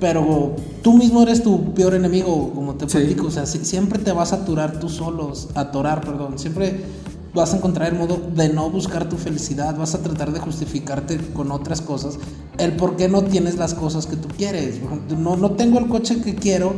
pero 0.00 0.56
tú 0.82 0.92
mismo 0.92 1.22
eres 1.22 1.42
tu 1.42 1.72
peor 1.74 1.94
enemigo, 1.94 2.52
como 2.54 2.74
te 2.74 2.88
Sí. 2.88 2.98
platico. 2.98 3.28
O 3.28 3.30
sea, 3.30 3.46
si- 3.46 3.64
siempre 3.64 3.98
te 3.98 4.12
vas 4.12 4.32
a 4.32 4.36
aturar 4.36 4.78
tú 4.78 4.88
solos, 4.88 5.48
atorar, 5.54 6.02
perdón. 6.02 6.38
Siempre 6.38 6.80
vas 7.34 7.52
a 7.52 7.58
encontrar 7.58 7.92
el 7.92 7.98
modo 7.98 8.18
de 8.34 8.48
no 8.48 8.70
buscar 8.70 9.08
tu 9.08 9.16
felicidad, 9.16 9.76
vas 9.76 9.94
a 9.94 10.02
tratar 10.02 10.32
de 10.32 10.40
justificarte 10.40 11.18
con 11.34 11.50
otras 11.50 11.82
cosas, 11.82 12.18
el 12.58 12.72
por 12.72 12.96
qué 12.96 13.08
no 13.08 13.22
tienes 13.22 13.56
las 13.56 13.74
cosas 13.74 14.06
que 14.06 14.16
tú 14.16 14.28
quieres. 14.36 14.76
No, 15.18 15.36
no 15.36 15.50
tengo 15.52 15.78
el 15.78 15.88
coche 15.88 16.20
que 16.22 16.34
quiero, 16.34 16.72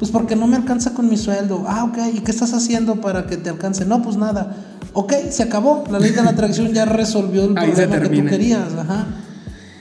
pues 0.00 0.10
porque 0.10 0.34
no 0.34 0.46
me 0.46 0.56
alcanza 0.56 0.94
con 0.94 1.10
mi 1.10 1.18
sueldo. 1.18 1.64
Ah, 1.68 1.84
ok, 1.84 1.98
¿y 2.14 2.20
qué 2.20 2.30
estás 2.30 2.54
haciendo 2.54 3.02
para 3.02 3.26
que 3.26 3.36
te 3.36 3.50
alcance? 3.50 3.84
No, 3.84 4.00
pues 4.00 4.16
nada. 4.16 4.56
Ok, 4.94 5.12
se 5.28 5.42
acabó. 5.42 5.84
La 5.90 5.98
ley 5.98 6.10
de 6.12 6.22
la 6.22 6.30
atracción 6.30 6.72
ya 6.72 6.86
resolvió 6.86 7.44
el 7.44 7.50
Ahí 7.58 7.70
problema 7.70 8.00
que 8.08 8.08
tú 8.08 8.26
querías. 8.26 8.72
Ajá. 8.78 9.06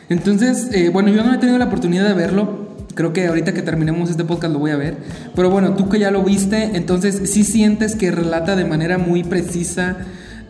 Entonces, 0.10 0.68
eh, 0.74 0.90
bueno, 0.90 1.08
yo 1.10 1.24
no 1.24 1.34
he 1.34 1.38
tenido 1.38 1.58
la 1.58 1.66
oportunidad 1.66 2.06
de 2.06 2.14
verlo. 2.14 2.68
Creo 2.96 3.14
que 3.14 3.28
ahorita 3.28 3.54
que 3.54 3.62
terminemos 3.62 4.10
este 4.10 4.26
podcast 4.26 4.52
lo 4.52 4.60
voy 4.60 4.72
a 4.72 4.76
ver. 4.76 4.98
Pero 5.36 5.50
bueno, 5.50 5.74
tú 5.76 5.88
que 5.88 6.00
ya 6.00 6.12
lo 6.12 6.22
viste, 6.22 6.76
entonces 6.76 7.22
sí 7.32 7.46
sientes 7.46 7.96
que 7.96 8.12
relata 8.12 8.58
de 8.58 8.66
manera 8.66 8.98
muy 8.98 9.24
precisa 9.24 10.00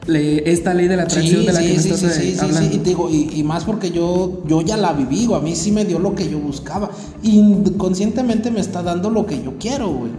le- 0.07 0.51
esta 0.51 0.73
ley 0.73 0.87
de 0.87 0.95
la 0.97 1.03
atracción 1.03 1.45
de 1.45 1.53
la 1.53 1.59
que 1.59 1.67
me 1.73 1.79
sí, 1.79 1.89
estás 1.89 2.13
sí, 2.13 2.21
sí, 2.21 2.31
sí, 2.33 2.39
hablando. 2.39 2.69
sí, 2.69 2.75
y 2.75 2.77
digo, 2.79 3.09
y, 3.09 3.29
y 3.35 3.43
más 3.43 3.63
porque 3.65 3.91
yo, 3.91 4.43
yo 4.47 4.61
ya 4.61 4.77
la 4.77 4.93
viví, 4.93 5.25
güey, 5.25 5.39
a 5.39 5.43
mí 5.43 5.55
sí 5.55 5.71
me 5.71 5.85
dio 5.85 5.99
lo 5.99 6.15
que 6.15 6.29
yo 6.29 6.39
buscaba. 6.39 6.89
Inconscientemente 7.23 8.51
me 8.51 8.59
está 8.59 8.81
dando 8.83 9.09
lo 9.09 9.25
que 9.25 9.41
yo 9.43 9.53
quiero, 9.59 9.89
güey. 9.89 10.11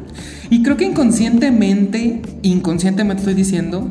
Y 0.50 0.62
creo 0.62 0.76
que 0.76 0.84
inconscientemente, 0.84 2.22
inconscientemente 2.42 3.20
estoy 3.22 3.34
diciendo, 3.34 3.88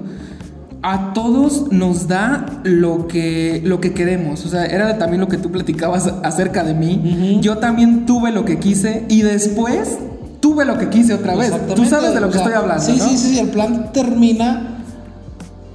a 0.81 1.13
todos 1.13 1.71
nos 1.71 2.07
da 2.07 2.61
lo 2.63 3.07
que, 3.07 3.61
lo 3.65 3.81
que 3.81 3.93
queremos. 3.93 4.45
O 4.45 4.49
sea, 4.49 4.65
era 4.65 4.97
también 4.97 5.19
lo 5.21 5.27
que 5.27 5.37
tú 5.37 5.51
platicabas 5.51 6.07
acerca 6.23 6.63
de 6.63 6.73
mí. 6.73 7.39
Yo 7.41 7.57
también 7.57 8.05
tuve 8.05 8.31
lo 8.31 8.45
que 8.45 8.59
quise 8.59 9.05
y 9.09 9.21
después 9.21 9.97
tuve 10.39 10.63
lo 10.65 10.77
que 10.77 10.89
quise 10.89 11.13
otra 11.13 11.35
vez. 11.35 11.51
Tú 11.75 11.85
sabes 11.85 12.13
de 12.13 12.21
lo 12.21 12.27
o 12.27 12.29
que 12.29 12.37
sea, 12.37 12.43
estoy 12.47 12.57
hablando. 12.61 12.83
Sí, 12.83 12.95
¿no? 12.97 13.09
sí, 13.09 13.17
sí, 13.17 13.39
el 13.39 13.49
plan 13.49 13.91
termina 13.91 14.78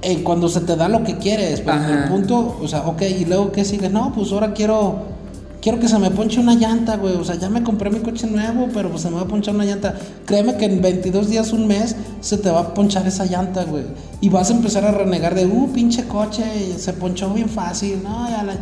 eh, 0.05 0.23
cuando 0.23 0.47
se 0.47 0.61
te 0.61 0.75
da 0.75 0.87
lo 0.87 1.03
que 1.03 1.17
quieres. 1.17 1.59
En 1.61 1.69
Ajá. 1.69 2.03
el 2.03 2.09
punto, 2.09 2.57
o 2.61 2.67
sea, 2.67 2.81
ok, 2.87 3.01
y 3.19 3.25
luego 3.25 3.51
qué 3.51 3.65
sigue, 3.65 3.89
no, 3.89 4.13
pues 4.13 4.31
ahora 4.31 4.53
quiero. 4.53 5.13
Quiero 5.61 5.79
que 5.79 5.87
se 5.87 5.97
me 5.97 6.11
ponche 6.11 6.39
una 6.39 6.53
llanta, 6.53 6.95
güey. 6.95 7.15
O 7.15 7.23
sea, 7.25 7.35
ya 7.39 7.49
me 7.49 7.63
compré 7.63 7.89
mi 7.89 7.97
coche 7.99 8.27
nuevo, 8.27 8.67
pero 8.71 8.91
pues 8.91 9.01
se 9.01 9.09
me 9.09 9.15
va 9.15 9.23
a 9.23 9.27
ponchar 9.27 9.55
una 9.55 9.65
llanta. 9.65 9.95
Créeme 10.27 10.57
que 10.57 10.65
en 10.65 10.79
22 10.79 11.27
días, 11.27 11.53
un 11.53 11.65
mes, 11.65 11.95
se 12.21 12.37
te 12.37 12.51
va 12.51 12.59
a 12.59 12.73
ponchar 12.75 13.07
esa 13.07 13.25
llanta, 13.25 13.63
güey. 13.63 13.83
Y 14.21 14.29
vas 14.29 14.51
a 14.51 14.53
empezar 14.53 14.85
a 14.85 14.91
renegar 14.91 15.33
de, 15.33 15.47
uh, 15.47 15.71
pinche 15.73 16.03
coche, 16.03 16.43
se 16.77 16.93
ponchó 16.93 17.31
bien 17.33 17.49
fácil. 17.49 17.99
No, 18.03 18.29
ya 18.29 18.43
la- 18.43 18.57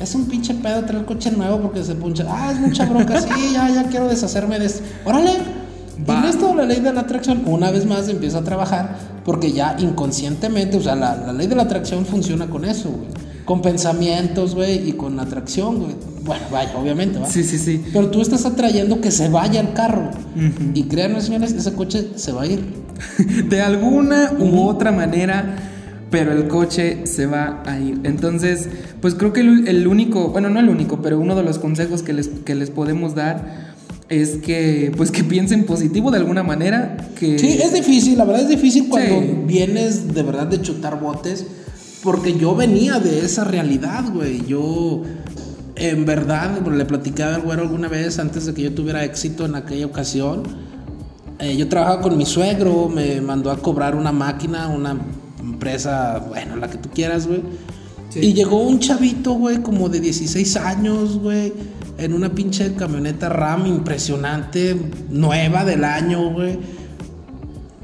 Es 0.00 0.14
un 0.14 0.24
pinche 0.26 0.54
pedo 0.54 0.82
traer 0.84 1.04
coche 1.04 1.30
nuevo 1.30 1.58
porque 1.60 1.84
se 1.84 1.94
poncha. 1.94 2.24
Ah, 2.26 2.52
es 2.52 2.58
mucha 2.58 2.86
bronca. 2.86 3.20
Sí, 3.20 3.52
ya, 3.52 3.68
ya 3.68 3.82
quiero 3.84 4.08
deshacerme 4.08 4.58
de 4.58 4.64
esto. 4.66 4.82
Órale. 5.04 5.32
Va. 6.08 6.20
Y 6.22 6.26
listo, 6.26 6.54
la 6.54 6.64
ley 6.64 6.80
de 6.80 6.90
la 6.92 7.00
atracción 7.02 7.42
una 7.44 7.70
vez 7.70 7.84
más 7.84 8.08
empieza 8.08 8.38
a 8.38 8.42
trabajar 8.44 8.96
porque 9.26 9.50
ya 9.50 9.76
inconscientemente, 9.80 10.76
o 10.76 10.80
sea, 10.80 10.94
la, 10.94 11.16
la 11.16 11.32
ley 11.32 11.48
de 11.48 11.56
la 11.56 11.64
atracción 11.64 12.06
funciona 12.06 12.46
con 12.46 12.64
eso, 12.64 12.90
güey. 12.90 13.08
Con 13.44 13.60
pensamientos, 13.60 14.54
güey, 14.54 14.88
y 14.88 14.92
con 14.92 15.18
atracción, 15.18 15.80
güey. 15.80 15.96
Bueno, 16.24 16.44
vaya, 16.50 16.76
obviamente, 16.78 17.18
¿va? 17.18 17.26
Sí, 17.26 17.42
sí, 17.42 17.58
sí. 17.58 17.84
Pero 17.92 18.08
tú 18.08 18.22
estás 18.22 18.46
atrayendo 18.46 19.00
que 19.00 19.10
se 19.10 19.28
vaya 19.28 19.60
el 19.60 19.72
carro. 19.72 20.10
Ujú. 20.36 20.70
Y 20.74 20.84
créanme, 20.84 21.20
señores, 21.20 21.52
ese 21.52 21.72
coche 21.72 22.10
se 22.14 22.30
va 22.30 22.42
a 22.42 22.46
ir. 22.46 22.62
De 23.48 23.62
alguna 23.62 24.32
u 24.38 24.60
otra 24.60 24.92
manera, 24.92 25.56
pero 26.08 26.30
el 26.30 26.46
coche 26.46 27.04
se 27.08 27.26
va 27.26 27.64
a 27.66 27.80
ir. 27.80 28.00
Entonces, 28.04 28.68
pues 29.00 29.14
creo 29.14 29.32
que 29.32 29.40
el, 29.40 29.66
el 29.66 29.88
único, 29.88 30.28
bueno, 30.28 30.50
no 30.50 30.60
el 30.60 30.68
único, 30.68 31.02
pero 31.02 31.18
uno 31.18 31.34
de 31.34 31.42
los 31.42 31.58
consejos 31.58 32.02
que 32.04 32.12
les, 32.12 32.28
que 32.28 32.54
les 32.54 32.70
podemos 32.70 33.16
dar 33.16 33.65
es 34.08 34.36
que, 34.36 34.92
pues 34.96 35.10
que 35.10 35.24
piensen 35.24 35.64
positivo 35.64 36.10
de 36.10 36.18
alguna 36.18 36.42
manera. 36.42 36.96
Que, 37.18 37.38
Sí, 37.38 37.58
es 37.62 37.72
difícil, 37.72 38.16
la 38.18 38.24
verdad 38.24 38.42
es 38.42 38.48
difícil 38.48 38.88
cuando 38.88 39.20
Sí. 39.20 39.34
vienes 39.46 40.14
de 40.14 40.22
verdad 40.22 40.46
de 40.46 40.60
chutar 40.62 41.00
botes. 41.00 41.44
Porque 42.02 42.36
yo 42.38 42.54
venía 42.54 43.00
de 43.00 43.24
esa 43.24 43.42
realidad, 43.42 44.04
güey. 44.12 44.46
Yo, 44.46 45.02
en 45.74 46.04
verdad, 46.04 46.60
le 46.64 46.84
platicaba 46.84 47.34
al 47.34 47.42
güero 47.42 47.62
alguna 47.62 47.88
vez 47.88 48.18
antes 48.20 48.46
de 48.46 48.54
que 48.54 48.62
yo 48.62 48.74
tuviera 48.74 49.04
éxito 49.04 49.44
en 49.44 49.56
aquella 49.56 49.86
ocasión. 49.86 50.44
Eh, 51.40 51.56
yo 51.56 51.68
trabajaba 51.68 52.00
con 52.02 52.16
mi 52.16 52.24
suegro, 52.24 52.88
me 52.88 53.20
mandó 53.20 53.50
a 53.50 53.58
cobrar 53.58 53.96
una 53.96 54.12
máquina, 54.12 54.68
una 54.68 54.96
empresa, 55.40 56.24
bueno, 56.28 56.56
la 56.56 56.70
que 56.70 56.78
tú 56.78 56.88
quieras, 56.94 57.26
güey. 57.26 57.42
Y 58.14 58.32
llegó 58.32 58.62
un 58.62 58.78
chavito, 58.78 59.32
güey, 59.34 59.58
como 59.62 59.88
de 59.88 60.00
16 60.00 60.56
años, 60.56 61.18
güey, 61.18 61.52
en 61.98 62.12
una 62.12 62.34
pinche 62.34 62.74
camioneta 62.74 63.28
RAM 63.28 63.66
impresionante, 63.66 64.76
nueva 65.10 65.64
del 65.64 65.84
año, 65.84 66.30
güey. 66.32 66.58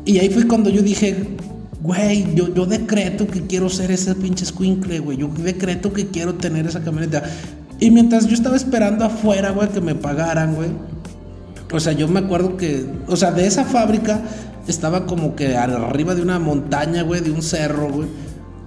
Y 0.05 0.19
ahí 0.19 0.31
fue 0.31 0.47
cuando 0.47 0.69
yo 0.71 0.83
dije, 0.83 1.37
güey, 1.81 2.35
yo, 2.35 2.53
yo 2.53 2.67
decreto 2.67 3.27
que 3.27 3.43
quiero 3.47 3.69
ser 3.69 3.91
ese 3.91 4.15
pinche 4.15 4.45
squinkle, 4.45 4.99
güey. 4.99 5.19
Yo 5.19 5.29
decreto 5.29 5.93
que 5.93 6.09
quiero 6.09 6.35
tener 6.35 6.67
esa 6.67 6.83
camioneta. 6.83 7.23
Y 7.81 7.91
mientras 7.91 8.27
yo 8.27 8.35
estaba 8.35 8.57
esperando 8.57 9.05
afuera, 9.05 9.51
güey, 9.51 9.69
que 9.69 9.81
me 9.81 9.95
pagaran, 9.95 10.55
güey. 10.55 10.71
O 11.73 11.81
sea, 11.81 11.93
yo 11.93 12.07
me 12.07 12.21
acuerdo 12.21 12.57
que, 12.57 12.85
o 13.09 13.17
sea, 13.17 13.33
de 13.33 13.47
esa 13.47 13.65
fábrica 13.65 14.23
estaba 14.69 15.07
como 15.07 15.35
que 15.35 15.57
arriba 15.57 16.15
de 16.15 16.23
una 16.23 16.39
montaña, 16.39 17.03
güey, 17.03 17.21
de 17.21 17.31
un 17.31 17.43
cerro, 17.43 17.91
güey. 17.91 18.09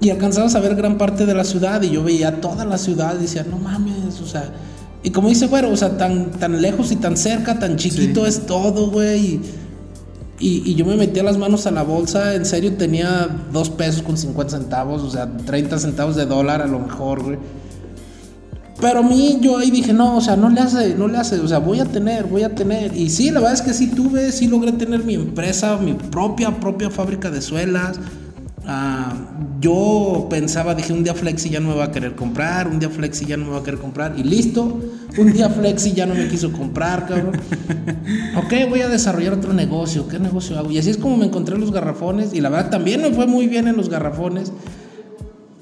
Y 0.01 0.09
alcanzabas 0.09 0.55
a 0.55 0.59
ver 0.59 0.75
gran 0.75 0.97
parte 0.97 1.25
de 1.25 1.33
la 1.33 1.43
ciudad 1.43 1.81
y 1.81 1.91
yo 1.91 2.03
veía 2.03 2.41
toda 2.41 2.65
la 2.65 2.77
ciudad 2.77 3.15
y 3.17 3.21
decía, 3.21 3.45
no 3.49 3.57
mames, 3.57 4.19
o 4.21 4.25
sea. 4.25 4.51
Y 5.05 5.11
como 5.11 5.29
dice, 5.29 5.45
güey, 5.45 5.63
o 5.65 5.77
sea, 5.77 5.99
tan, 5.99 6.31
tan 6.31 6.63
lejos 6.63 6.91
y 6.91 6.95
tan 6.95 7.15
cerca, 7.15 7.59
tan 7.59 7.75
chiquito 7.75 8.25
es 8.25 8.47
todo, 8.47 8.89
güey. 8.89 9.39
Y, 10.39 10.63
y, 10.65 10.73
yo 10.73 10.83
me 10.83 10.95
metía 10.95 11.21
las 11.21 11.37
manos 11.37 11.67
a 11.67 11.71
la 11.71 11.83
bolsa, 11.83 12.33
en 12.33 12.43
serio 12.43 12.73
tenía 12.73 13.29
dos 13.53 13.69
pesos 13.69 14.01
con 14.01 14.17
50 14.17 14.57
centavos, 14.57 15.03
o 15.03 15.11
sea, 15.11 15.29
30 15.37 15.77
centavos 15.77 16.15
de 16.15 16.25
dólar 16.25 16.63
a 16.63 16.65
lo 16.65 16.79
mejor, 16.79 17.21
güey. 17.21 17.37
Pero 18.81 19.01
a 19.01 19.03
mí 19.03 19.37
yo 19.41 19.59
ahí 19.59 19.69
dije, 19.69 19.93
no, 19.93 20.17
o 20.17 20.21
sea, 20.21 20.35
no 20.37 20.49
le 20.49 20.59
hace, 20.59 20.95
no 20.95 21.07
le 21.07 21.19
hace, 21.19 21.39
o 21.39 21.47
sea, 21.47 21.59
voy 21.59 21.79
a 21.81 21.85
tener, 21.85 22.23
voy 22.25 22.41
a 22.41 22.55
tener. 22.55 22.97
Y 22.97 23.11
sí, 23.11 23.29
la 23.29 23.41
verdad 23.41 23.53
es 23.53 23.61
que 23.61 23.75
sí 23.75 23.91
tuve, 23.91 24.31
sí 24.31 24.47
logré 24.47 24.71
tener 24.71 25.03
mi 25.03 25.13
empresa, 25.13 25.77
mi 25.77 25.93
propia, 25.93 26.59
propia 26.59 26.89
fábrica 26.89 27.29
de 27.29 27.43
suelas. 27.43 27.99
Ah, 28.67 29.13
yo 29.61 30.27
pensaba, 30.29 30.73
dije, 30.73 30.91
un 30.91 31.03
día 31.03 31.13
Flexi 31.13 31.49
ya 31.49 31.59
no 31.59 31.69
me 31.69 31.75
va 31.75 31.85
a 31.85 31.91
querer 31.91 32.15
comprar, 32.15 32.67
un 32.67 32.79
día 32.79 32.89
Flexi 32.89 33.25
ya 33.25 33.37
no 33.37 33.45
me 33.45 33.51
va 33.51 33.59
a 33.59 33.63
querer 33.63 33.79
comprar, 33.79 34.15
y 34.17 34.23
listo, 34.23 34.81
un 35.17 35.33
día 35.33 35.49
Flexi 35.49 35.93
ya 35.93 36.05
no 36.07 36.15
me 36.15 36.27
quiso 36.27 36.51
comprar, 36.51 37.05
cabrón. 37.05 37.39
ok, 38.37 38.69
voy 38.69 38.81
a 38.81 38.89
desarrollar 38.89 39.33
otro 39.33 39.53
negocio, 39.53 40.07
¿qué 40.07 40.17
negocio 40.17 40.57
hago? 40.57 40.71
Y 40.71 40.79
así 40.79 40.89
es 40.89 40.97
como 40.97 41.15
me 41.15 41.25
encontré 41.25 41.57
los 41.57 41.71
garrafones, 41.71 42.33
y 42.33 42.41
la 42.41 42.49
verdad 42.49 42.71
también 42.71 43.01
me 43.01 43.11
fue 43.11 43.27
muy 43.27 43.47
bien 43.47 43.67
en 43.67 43.77
los 43.77 43.87
garrafones, 43.89 44.51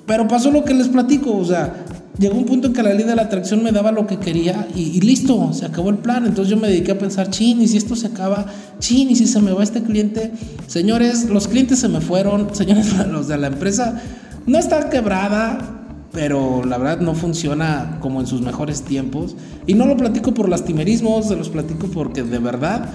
pero 0.06 0.28
pasó 0.28 0.52
lo 0.52 0.64
que 0.64 0.74
les 0.74 0.90
platico, 0.90 1.36
o 1.36 1.46
sea, 1.46 1.86
llegó 2.20 2.38
un 2.38 2.46
punto 2.46 2.68
en 2.68 2.74
que 2.74 2.84
la 2.84 2.94
ley 2.94 3.06
de 3.06 3.16
la 3.16 3.24
atracción 3.24 3.64
me 3.64 3.72
daba 3.72 3.92
lo 3.92 4.06
que 4.06 4.18
quería 4.18 4.68
y, 4.76 5.00
listo, 5.02 5.52
se 5.54 5.66
acabó 5.66 5.90
el 5.90 5.98
plan. 5.98 6.26
Entonces 6.26 6.50
yo 6.50 6.58
me 6.58 6.68
dediqué 6.68 6.92
a 6.92 6.98
pensar, 6.98 7.30
chin, 7.30 7.62
y 7.62 7.68
si 7.68 7.78
esto 7.78 7.96
se 7.96 8.08
acaba, 8.08 8.46
chin, 8.80 9.10
y 9.10 9.16
si 9.16 9.28
se 9.28 9.42
me 9.42 9.52
va 9.52 9.64
este 9.64 9.82
cliente. 9.82 10.32
Señores, 10.68 11.30
los 11.30 11.48
clientes 11.48 11.80
se 11.80 11.90
me 11.90 12.02
fueron, 12.02 12.54
señores, 12.56 12.94
los 13.08 13.28
de 13.28 13.38
la 13.38 13.48
empresa 13.48 14.02
no 14.46 14.58
está 14.58 14.90
quebrada, 14.90 15.86
pero 16.12 16.64
la 16.64 16.78
verdad 16.78 17.00
no 17.00 17.16
funciona 17.16 17.98
como 18.02 18.20
en 18.20 18.28
sus 18.28 18.42
mejores 18.42 18.84
tiempos. 18.84 19.36
Y 19.66 19.74
no 19.74 19.86
lo 19.86 19.98
platico 19.98 20.34
por 20.34 20.50
lastimerismos, 20.50 21.28
se 21.28 21.36
los 21.36 21.50
platico 21.50 21.88
porque 21.88 22.24
de 22.24 22.40
verdad... 22.40 22.90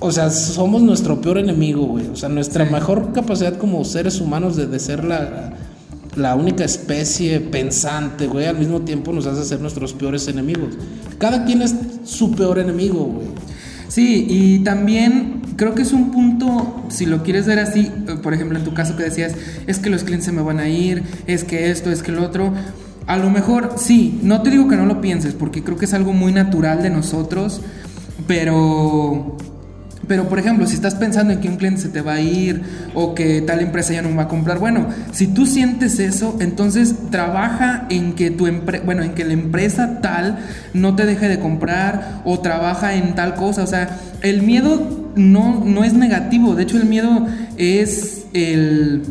O 0.00 0.12
sea, 0.12 0.30
somos 0.30 0.80
nuestro 0.80 1.20
peor 1.20 1.38
enemigo, 1.38 1.84
güey. 1.84 2.06
O 2.06 2.14
sea, 2.14 2.28
nuestra 2.28 2.64
mejor 2.64 3.12
capacidad 3.12 3.56
como 3.56 3.84
seres 3.84 4.20
humanos 4.20 4.54
de, 4.54 4.68
de 4.68 4.78
ser 4.78 5.02
la, 5.02 5.54
la 6.18 6.34
única 6.34 6.64
especie 6.64 7.40
pensante, 7.40 8.26
güey, 8.26 8.46
al 8.46 8.58
mismo 8.58 8.82
tiempo 8.82 9.12
nos 9.12 9.26
hace 9.26 9.44
ser 9.44 9.60
nuestros 9.60 9.92
peores 9.92 10.28
enemigos. 10.28 10.74
Cada 11.18 11.44
quien 11.44 11.62
es 11.62 11.74
su 12.04 12.32
peor 12.32 12.58
enemigo, 12.58 13.04
güey. 13.04 13.28
Sí, 13.88 14.26
y 14.28 14.58
también 14.60 15.40
creo 15.56 15.74
que 15.74 15.82
es 15.82 15.92
un 15.92 16.10
punto, 16.10 16.84
si 16.88 17.06
lo 17.06 17.22
quieres 17.22 17.46
ver 17.46 17.58
así, 17.58 17.90
por 18.22 18.34
ejemplo, 18.34 18.58
en 18.58 18.64
tu 18.64 18.74
caso 18.74 18.96
que 18.96 19.04
decías, 19.04 19.34
es 19.66 19.78
que 19.78 19.90
los 19.90 20.04
clientes 20.04 20.26
se 20.26 20.32
me 20.32 20.42
van 20.42 20.58
a 20.58 20.68
ir, 20.68 21.02
es 21.26 21.44
que 21.44 21.70
esto, 21.70 21.90
es 21.90 22.02
que 22.02 22.12
lo 22.12 22.22
otro. 22.22 22.52
A 23.06 23.16
lo 23.16 23.30
mejor 23.30 23.74
sí, 23.78 24.20
no 24.22 24.42
te 24.42 24.50
digo 24.50 24.68
que 24.68 24.76
no 24.76 24.84
lo 24.84 25.00
pienses, 25.00 25.32
porque 25.32 25.64
creo 25.64 25.78
que 25.78 25.86
es 25.86 25.94
algo 25.94 26.12
muy 26.12 26.32
natural 26.32 26.82
de 26.82 26.90
nosotros, 26.90 27.62
pero 28.26 29.36
pero, 30.08 30.28
por 30.28 30.38
ejemplo, 30.38 30.66
si 30.66 30.74
estás 30.74 30.94
pensando 30.94 31.34
en 31.34 31.40
que 31.40 31.48
un 31.48 31.56
cliente 31.56 31.82
se 31.82 31.90
te 31.90 32.00
va 32.00 32.14
a 32.14 32.20
ir 32.20 32.62
o 32.94 33.14
que 33.14 33.42
tal 33.42 33.60
empresa 33.60 33.92
ya 33.92 34.02
no 34.02 34.14
va 34.16 34.22
a 34.22 34.28
comprar, 34.28 34.58
bueno, 34.58 34.88
si 35.12 35.26
tú 35.26 35.44
sientes 35.44 35.98
eso, 35.98 36.36
entonces 36.40 36.94
trabaja 37.10 37.86
en 37.90 38.14
que 38.14 38.30
tu 38.30 38.48
bueno, 38.84 39.02
en 39.02 39.12
que 39.12 39.24
la 39.24 39.34
empresa 39.34 40.00
tal 40.00 40.38
no 40.72 40.96
te 40.96 41.04
deje 41.04 41.28
de 41.28 41.38
comprar 41.38 42.22
o 42.24 42.40
trabaja 42.40 42.94
en 42.94 43.14
tal 43.14 43.34
cosa. 43.34 43.62
O 43.62 43.66
sea, 43.66 43.98
el 44.22 44.42
miedo 44.42 45.12
no, 45.14 45.62
no 45.64 45.84
es 45.84 45.92
negativo. 45.92 46.54
De 46.54 46.62
hecho, 46.62 46.78
el 46.78 46.86
miedo 46.86 47.26
es 47.58 48.26
el. 48.32 49.02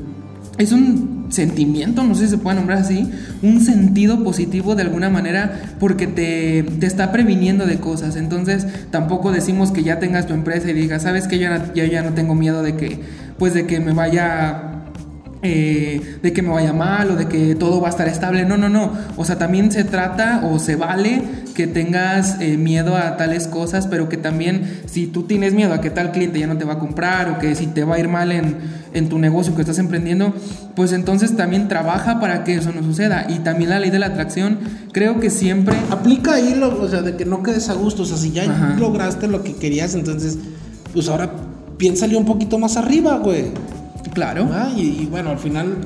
es 0.58 0.72
un 0.72 1.17
sentimiento, 1.30 2.04
no 2.04 2.16
sé 2.16 2.26
si 2.26 2.32
se 2.32 2.38
puede 2.38 2.56
nombrar 2.58 2.80
así, 2.80 3.10
un 3.42 3.62
sentido 3.62 4.24
positivo 4.24 4.76
de 4.76 4.84
alguna 4.84 5.10
manera 5.10 5.76
porque 5.80 6.08
te, 6.08 6.86
está 6.86 7.12
previniendo 7.12 7.66
de 7.66 7.78
cosas. 7.78 8.16
Entonces 8.16 8.68
tampoco 8.92 9.32
decimos 9.32 9.72
que 9.72 9.84
ya 9.84 10.00
tengas 10.00 10.28
tu 10.28 10.34
empresa 10.34 10.70
y 10.70 10.74
digas, 10.74 11.04
sabes 11.04 11.28
que 11.28 11.40
yo 11.40 11.50
ya, 11.74 11.86
ya 11.86 12.02
no 12.04 12.14
tengo 12.14 12.36
miedo 12.36 12.64
de 12.64 12.76
que, 12.76 13.00
pues 13.38 13.54
de 13.54 13.66
que 13.66 13.80
me 13.80 13.94
vaya 13.94 14.77
eh, 15.48 16.20
de 16.22 16.34
que 16.34 16.42
me 16.42 16.50
vaya 16.50 16.74
mal 16.74 17.12
o 17.12 17.16
de 17.16 17.28
que 17.28 17.56
todo 17.56 17.80
va 17.80 17.88
a 17.88 17.92
estar 17.92 18.08
estable. 18.08 18.46
No, 18.46 18.58
no, 18.58 18.68
no. 18.68 18.92
O 19.16 19.24
sea, 19.24 19.38
también 19.38 19.72
se 19.72 19.84
trata 19.84 20.42
o 20.44 20.60
se 20.60 20.76
vale 20.76 21.22
que 21.56 21.68
tengas 21.68 22.42
eh, 22.42 22.58
miedo 22.58 22.96
a 22.98 23.18
tales 23.18 23.48
cosas, 23.48 23.88
pero 23.88 24.10
que 24.10 24.18
también 24.18 24.82
si 24.86 25.08
tú 25.08 25.24
tienes 25.24 25.54
miedo 25.54 25.74
a 25.74 25.82
que 25.82 25.90
tal 25.90 26.12
cliente 26.12 26.40
ya 26.40 26.48
no 26.48 26.58
te 26.58 26.66
va 26.66 26.74
a 26.74 26.80
comprar 26.80 27.30
o 27.30 27.40
que 27.40 27.56
si 27.56 27.68
te 27.68 27.84
va 27.84 27.96
a 27.96 28.00
ir 28.00 28.10
mal 28.10 28.32
en, 28.32 28.58
en 28.94 29.10
tu 29.10 29.20
negocio 29.20 29.56
que 29.56 29.62
estás 29.62 29.80
emprendiendo, 29.80 30.34
pues 30.76 30.92
entonces 30.92 31.36
también 31.36 31.68
trabaja 31.68 32.20
para 32.20 32.44
que 32.44 32.56
eso 32.56 32.72
no 32.74 32.84
suceda. 32.84 33.26
Y 33.30 33.40
también 33.40 33.70
la 33.70 33.80
ley 33.80 33.90
de 33.90 34.00
la 34.00 34.08
atracción, 34.08 34.60
creo 34.92 35.20
que 35.20 35.30
siempre... 35.30 35.76
Aplica 35.90 36.34
ahí, 36.36 36.56
lo, 36.56 36.82
o 36.82 36.88
sea, 36.90 37.02
de 37.02 37.16
que 37.16 37.26
no 37.26 37.42
quedes 37.42 37.70
a 37.70 37.74
gusto. 37.74 38.04
O 38.04 38.06
sea, 38.06 38.18
si 38.18 38.32
ya 38.32 38.76
lograste 38.78 39.28
lo 39.28 39.44
que 39.44 39.56
querías, 39.56 39.96
entonces, 39.96 40.38
pues 40.94 41.08
ahora 41.08 41.32
piénsale 41.78 42.18
un 42.18 42.26
poquito 42.26 42.58
más 42.58 42.78
arriba, 42.78 43.18
güey. 43.18 43.46
Claro. 44.14 44.50
Ah, 44.52 44.72
y, 44.76 45.06
bueno, 45.06 45.30
al 45.30 45.40
final, 45.40 45.78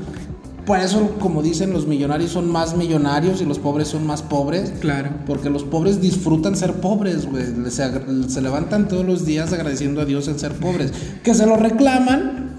por 0.65 0.79
eso, 0.79 1.17
como 1.19 1.41
dicen, 1.41 1.73
los 1.73 1.87
millonarios 1.87 2.31
son 2.31 2.49
más 2.49 2.75
millonarios 2.75 3.41
y 3.41 3.45
los 3.45 3.59
pobres 3.59 3.87
son 3.87 4.05
más 4.05 4.21
pobres. 4.21 4.73
Claro. 4.79 5.09
Porque 5.25 5.49
los 5.49 5.63
pobres 5.63 6.01
disfrutan 6.01 6.55
ser 6.55 6.73
pobres, 6.75 7.25
güey. 7.25 7.45
Se, 7.69 8.41
levantan 8.41 8.87
todos 8.87 9.05
los 9.05 9.25
días 9.25 9.51
agradeciendo 9.53 10.01
a 10.01 10.05
Dios 10.05 10.27
en 10.27 10.39
ser 10.39 10.53
pobres. 10.53 10.93
Que 11.23 11.33
se 11.33 11.45
lo 11.45 11.55
reclaman, 11.55 12.55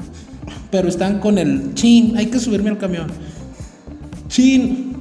pero 0.71 0.89
están 0.89 1.21
con 1.21 1.39
el 1.39 1.75
chin, 1.75 2.17
hay 2.17 2.27
que 2.27 2.39
subirme 2.39 2.71
al 2.71 2.79
camión. 2.79 3.09
Chin, 4.29 4.93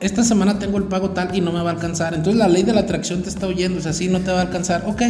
esta 0.00 0.22
semana 0.22 0.58
tengo 0.58 0.78
el 0.78 0.84
pago 0.84 1.10
tal 1.10 1.34
y 1.34 1.40
no 1.40 1.52
me 1.52 1.60
va 1.60 1.70
a 1.70 1.72
alcanzar. 1.72 2.14
Entonces 2.14 2.38
la 2.38 2.48
ley 2.48 2.62
de 2.62 2.72
la 2.72 2.80
atracción 2.80 3.22
te 3.22 3.28
está 3.28 3.46
oyendo, 3.46 3.80
o 3.80 3.82
sea, 3.82 3.92
sí, 3.92 4.08
no 4.08 4.20
te 4.20 4.30
va 4.30 4.38
a 4.38 4.42
alcanzar. 4.42 4.84
Ok, 4.86 5.02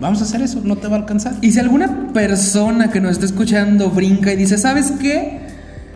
Vamos 0.00 0.20
a 0.20 0.24
hacer 0.24 0.42
eso, 0.42 0.60
no 0.62 0.76
te 0.76 0.88
va 0.88 0.96
a 0.96 1.00
alcanzar. 1.00 1.34
Y 1.40 1.52
si 1.52 1.58
alguna 1.58 2.12
persona 2.12 2.90
que 2.90 3.00
nos 3.00 3.12
está 3.12 3.26
escuchando 3.26 3.90
brinca 3.90 4.32
y 4.32 4.36
dice, 4.36 4.58
¿sabes 4.58 4.92
qué? 5.00 5.40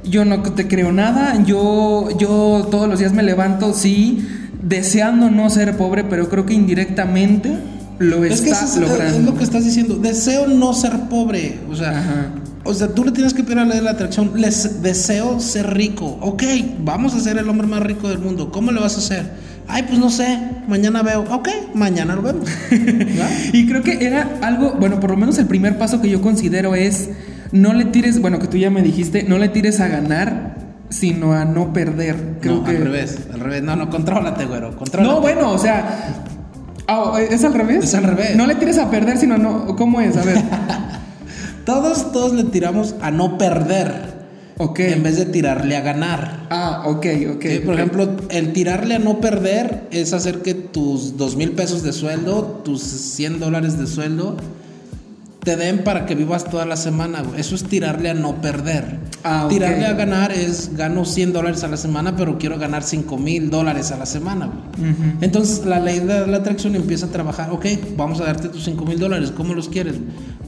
Yo 0.05 0.25
no 0.25 0.43
te 0.43 0.67
creo 0.67 0.93
nada, 0.93 1.43
yo, 1.45 2.09
yo 2.19 2.69
todos 2.71 2.89
los 2.89 2.99
días 2.99 3.13
me 3.13 3.23
levanto, 3.23 3.75
sí, 3.75 4.27
deseando 4.63 5.31
no 5.31 5.51
ser 5.51 5.77
pobre, 5.77 6.05
pero 6.05 6.29
creo 6.31 6.47
que 6.47 6.55
indirectamente 6.55 7.59
lo 7.99 8.25
es 8.25 8.41
que 8.41 8.51
es, 8.51 8.77
logrando. 8.79 9.19
Es 9.19 9.25
lo 9.25 9.37
que 9.37 9.45
estás 9.45 9.65
diciendo, 9.65 9.97
deseo 9.97 10.47
no 10.47 10.73
ser 10.73 10.93
pobre, 11.11 11.59
o 11.71 11.77
sea, 11.77 12.33
o 12.65 12.73
sea, 12.73 12.89
tú 12.89 13.05
le 13.05 13.13
tienes 13.13 13.35
que 13.35 13.43
pedir 13.43 13.59
a 13.59 13.67
la, 13.67 13.79
la 13.83 13.91
atracción, 13.91 14.33
les 14.37 14.83
deseo 14.83 15.39
ser 15.39 15.75
rico, 15.75 16.17
ok, 16.23 16.43
vamos 16.83 17.15
a 17.15 17.21
ser 17.21 17.37
el 17.37 17.47
hombre 17.51 17.67
más 17.67 17.83
rico 17.83 18.09
del 18.09 18.19
mundo, 18.19 18.51
¿cómo 18.51 18.73
le 18.73 18.81
vas 18.81 18.95
a 18.95 18.99
hacer? 18.99 19.31
Ay, 19.73 19.85
pues 19.85 19.99
no 19.99 20.11
sé, 20.11 20.39
mañana 20.69 21.03
veo. 21.03 21.25
Ok, 21.31 21.49
mañana 21.75 22.17
lo 22.17 22.23
vemos. 22.23 22.49
y 23.53 23.67
creo 23.67 23.83
que 23.83 24.05
era 24.05 24.39
algo, 24.43 24.75
bueno, 24.79 25.01
por 25.01 25.11
lo 25.11 25.17
menos 25.17 25.39
el 25.39 25.47
primer 25.47 25.79
paso 25.79 26.01
que 26.01 26.11
yo 26.11 26.21
considero 26.21 26.75
es 26.75 27.11
no 27.53 27.73
le 27.73 27.85
tires, 27.87 28.21
bueno, 28.21 28.39
que 28.39 28.47
tú 28.47 28.57
ya 28.57 28.71
me 28.71 28.83
dijiste, 28.83 29.23
no 29.25 29.39
le 29.39 29.49
tires 29.49 29.81
a 29.81 29.89
ganar, 29.89 30.57
sino 30.89 31.33
a 31.33 31.45
no 31.45 31.73
perder. 31.73 32.39
Creo 32.41 32.57
no, 32.57 32.65
que... 32.65 32.71
al 32.71 32.83
revés, 32.83 33.19
al 33.33 33.41
revés. 33.41 33.63
No, 33.63 33.77
no, 33.77 33.91
contrólate, 33.91 34.45
güero, 34.45 34.77
contrólate. 34.77 35.15
No, 35.15 35.21
bueno, 35.21 35.51
o 35.51 35.59
sea, 35.59 36.25
oh, 36.89 37.17
¿es 37.19 37.45
al 37.45 37.55
revés? 37.55 37.85
Es 37.85 37.95
al 37.95 38.05
revés. 38.05 38.37
No 38.37 38.47
le 38.47 38.55
tires 38.57 38.79
a 38.79 38.91
perder, 38.91 39.19
sino 39.19 39.39
no, 39.39 39.77
¿cómo 39.77 40.01
es? 40.01 40.17
A 40.17 40.23
ver. 40.23 40.39
todos, 41.65 42.13
todos 42.13 42.33
le 42.33 42.45
tiramos 42.45 42.95
a 43.01 43.11
no 43.11 43.39
perder. 43.39 44.20
En 44.61 45.03
vez 45.03 45.17
de 45.17 45.25
tirarle 45.25 45.75
a 45.75 45.81
ganar. 45.81 46.47
Ah, 46.51 46.83
ok, 46.87 47.07
ok. 47.37 47.47
Por 47.65 47.75
ejemplo, 47.75 48.17
el 48.29 48.53
tirarle 48.53 48.97
a 48.97 48.99
no 48.99 49.19
perder 49.19 49.85
es 49.91 50.13
hacer 50.13 50.43
que 50.43 50.53
tus 50.53 51.17
dos 51.17 51.35
mil 51.35 51.53
pesos 51.53 51.83
de 51.83 51.95
sueldo, 51.95 52.61
tus 52.63 52.83
100 52.83 53.41
dólares 53.41 53.79
de 53.79 53.87
sueldo, 53.87 54.37
te 55.43 55.57
den 55.57 55.85
para 55.85 56.05
que 56.05 56.15
vivas 56.15 56.45
toda 56.45 56.67
la 56.67 56.77
semana, 56.77 57.23
güey. 57.23 57.41
Eso 57.41 57.55
es 57.55 57.65
tirarle 57.65 58.11
a 58.11 58.15
no 58.15 58.41
perder. 58.41 58.99
Ah. 59.25 59.47
Tirarle 59.49 59.87
a 59.87 59.95
ganar 59.95 60.33
es 60.33 60.77
gano 60.77 61.05
100 61.05 61.33
dólares 61.33 61.65
a 61.65 61.69
la 61.69 61.77
semana, 61.77 62.17
pero 62.17 62.39
quiero 62.39 62.59
ganar 62.59 62.83
5 62.83 63.17
mil 63.17 63.51
dólares 63.51 63.91
a 63.91 63.97
la 63.97 64.07
semana, 64.07 64.47
güey. 64.47 64.95
Entonces 65.21 65.65
la 65.65 65.81
ley 65.81 66.01
de 66.01 66.27
la 66.27 66.39
atracción 66.39 66.75
empieza 66.77 67.07
a 67.07 67.09
trabajar, 67.11 67.51
ok, 67.51 67.67
vamos 67.97 68.21
a 68.21 68.25
darte 68.25 68.49
tus 68.49 68.65
5 68.65 68.85
mil 68.85 68.99
dólares, 68.99 69.33
¿cómo 69.35 69.55
los 69.55 69.69
quieres? 69.69 69.97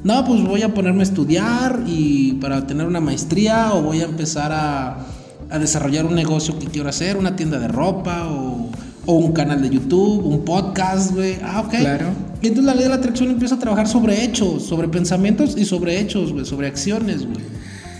No, 0.04 0.24
pues 0.24 0.42
voy 0.42 0.62
a 0.62 0.74
ponerme 0.74 1.00
a 1.00 1.04
estudiar 1.04 1.80
y 1.86 2.34
para 2.34 2.66
tener 2.66 2.86
una 2.86 3.00
maestría 3.00 3.72
o 3.72 3.82
voy 3.82 4.00
a 4.00 4.04
empezar 4.04 4.52
a, 4.52 5.06
a 5.50 5.58
desarrollar 5.58 6.06
un 6.06 6.14
negocio 6.14 6.58
que 6.58 6.66
quiero 6.66 6.88
hacer, 6.88 7.16
una 7.16 7.36
tienda 7.36 7.58
de 7.58 7.68
ropa 7.68 8.28
o, 8.28 8.61
o 9.06 9.14
un 9.14 9.32
canal 9.32 9.62
de 9.62 9.70
YouTube, 9.70 10.24
un 10.24 10.44
podcast, 10.44 11.12
güey. 11.12 11.38
Ah, 11.42 11.60
ok. 11.60 11.74
Claro. 11.80 12.06
Y 12.40 12.48
entonces 12.48 12.64
la 12.64 12.74
ley 12.74 12.84
de 12.84 12.90
la 12.90 12.96
atracción 12.96 13.30
empieza 13.30 13.56
a 13.56 13.58
trabajar 13.58 13.88
sobre 13.88 14.24
hechos, 14.24 14.64
sobre 14.64 14.88
pensamientos 14.88 15.56
y 15.56 15.64
sobre 15.64 15.98
hechos, 16.00 16.32
güey, 16.32 16.44
sobre 16.44 16.66
acciones, 16.68 17.26
güey. 17.26 17.44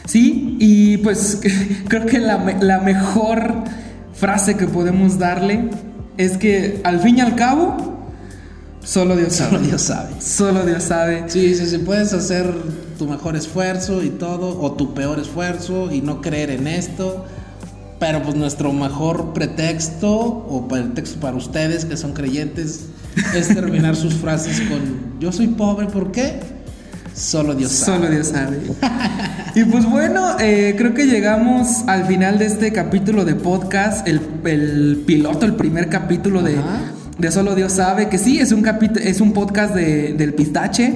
Sí, 0.06 0.56
y 0.58 0.96
pues 0.98 1.40
creo 1.88 2.06
que 2.06 2.18
la, 2.18 2.58
la 2.60 2.80
mejor 2.80 3.64
frase 4.14 4.56
que 4.56 4.66
podemos 4.66 5.18
darle 5.18 5.70
es 6.18 6.36
que 6.36 6.80
al 6.84 7.00
fin 7.00 7.18
y 7.18 7.20
al 7.20 7.34
cabo, 7.34 7.76
solo 8.82 9.16
Dios 9.16 9.34
Solo 9.34 9.50
sabe. 9.52 9.66
Dios 9.66 9.82
sabe. 9.82 10.20
Solo 10.20 10.66
Dios 10.66 10.82
sabe. 10.82 11.24
Sí, 11.28 11.54
sí, 11.54 11.66
sí, 11.66 11.78
puedes 11.78 12.12
hacer 12.12 12.52
tu 12.98 13.06
mejor 13.06 13.36
esfuerzo 13.36 14.02
y 14.02 14.10
todo, 14.10 14.60
o 14.60 14.72
tu 14.72 14.94
peor 14.94 15.18
esfuerzo 15.18 15.90
y 15.92 16.00
no 16.00 16.20
creer 16.20 16.50
en 16.50 16.66
esto, 16.66 17.24
pero 18.02 18.20
pues 18.20 18.34
nuestro 18.34 18.72
mejor 18.72 19.32
pretexto, 19.32 20.10
o 20.10 20.66
pretexto 20.66 21.20
para 21.20 21.36
ustedes 21.36 21.84
que 21.84 21.96
son 21.96 22.14
creyentes, 22.14 22.86
es 23.32 23.46
terminar 23.46 23.94
sus 23.94 24.14
frases 24.14 24.60
con 24.62 25.20
yo 25.20 25.30
soy 25.30 25.46
pobre, 25.46 25.86
¿por 25.86 26.10
qué? 26.10 26.40
Solo 27.14 27.54
Dios 27.54 27.70
sabe. 27.70 27.98
Solo 27.98 28.10
Dios 28.10 28.26
sabe. 28.26 28.58
y 29.54 29.62
pues 29.66 29.84
bueno, 29.88 30.36
eh, 30.40 30.74
creo 30.76 30.94
que 30.94 31.06
llegamos 31.06 31.84
al 31.86 32.04
final 32.06 32.40
de 32.40 32.46
este 32.46 32.72
capítulo 32.72 33.24
de 33.24 33.36
podcast, 33.36 34.08
el, 34.08 34.20
el 34.46 35.04
piloto, 35.06 35.46
el 35.46 35.54
primer 35.54 35.88
capítulo 35.88 36.42
de, 36.42 36.56
de 37.18 37.30
Solo 37.30 37.54
Dios 37.54 37.74
sabe, 37.74 38.08
que 38.08 38.18
sí, 38.18 38.40
es 38.40 38.50
un, 38.50 38.66
es 39.00 39.20
un 39.20 39.32
podcast 39.32 39.76
de- 39.76 40.14
del 40.14 40.34
pistache. 40.34 40.92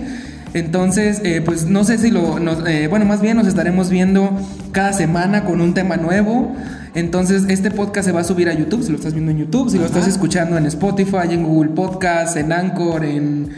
Entonces, 0.57 1.21
eh, 1.23 1.43
pues 1.45 1.67
no 1.67 1.85
sé 1.85 1.99
si 1.99 2.11
lo, 2.11 2.39
nos- 2.39 2.67
eh, 2.67 2.87
bueno, 2.89 3.05
más 3.05 3.21
bien 3.21 3.37
nos 3.37 3.47
estaremos 3.47 3.91
viendo 3.91 4.31
cada 4.73 4.95
semana 4.95 5.45
con 5.45 5.61
un 5.61 5.75
tema 5.75 5.97
nuevo. 5.99 6.55
Entonces, 6.95 7.45
este 7.49 7.71
podcast 7.71 8.07
se 8.07 8.13
va 8.13 8.21
a 8.23 8.25
subir 8.25 8.49
a 8.49 8.55
YouTube, 8.55 8.83
si 8.83 8.91
lo 8.91 8.97
estás 8.97 9.13
viendo 9.13 9.31
en 9.33 9.37
YouTube, 9.39 9.69
si 9.71 9.77
lo 9.79 9.85
estás 9.85 10.09
escuchando 10.09 10.57
en 10.57 10.65
Spotify, 10.65 11.29
en 11.31 11.45
Google 11.45 11.73
Podcast, 11.73 12.39
en 12.39 12.53
Anchor, 12.53 13.05
en 13.05 13.51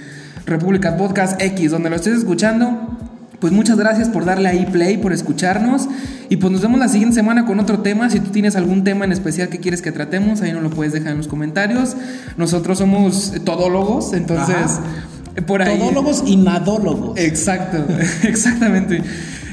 República 0.45 0.97
Podcast 0.97 1.41
X, 1.41 1.71
donde 1.71 1.89
lo 1.89 1.95
estés 1.95 2.19
escuchando. 2.19 2.97
Pues 3.39 3.53
muchas 3.53 3.77
gracias 3.79 4.09
por 4.09 4.25
darle 4.25 4.49
ahí 4.49 4.67
play, 4.73 4.97
por 4.99 5.13
escucharnos. 5.13 5.89
Y 6.29 6.39
pues 6.39 6.53
nos 6.53 6.61
vemos 6.63 6.81
la 6.81 6.89
siguiente 6.89 7.15
semana 7.15 7.47
con 7.47 7.61
otro 7.61 7.79
tema. 7.79 8.11
Si 8.11 8.19
tú 8.19 8.31
tienes 8.31 8.57
algún 8.57 8.83
tema 8.83 9.05
en 9.05 9.13
especial 9.13 9.49
que 9.49 9.59
quieres 9.61 9.83
que 9.83 9.93
tratemos, 9.93 10.43
ahí 10.43 10.53
nos 10.53 10.65
lo 10.65 10.71
puedes 10.71 10.93
dejar 10.93 11.13
en 11.13 11.19
los 11.19 11.29
comentarios. 11.29 11.95
Nosotros 12.37 12.79
somos 12.79 13.35
todólogos, 13.45 14.13
entonces 14.15 14.57
Ajá. 14.57 14.81
Por 15.43 15.63
ahí. 15.63 15.79
Todólogos 15.79 16.23
y 16.27 16.37
nadólogos. 16.37 17.19
Exacto, 17.19 17.85
exactamente. 18.23 19.03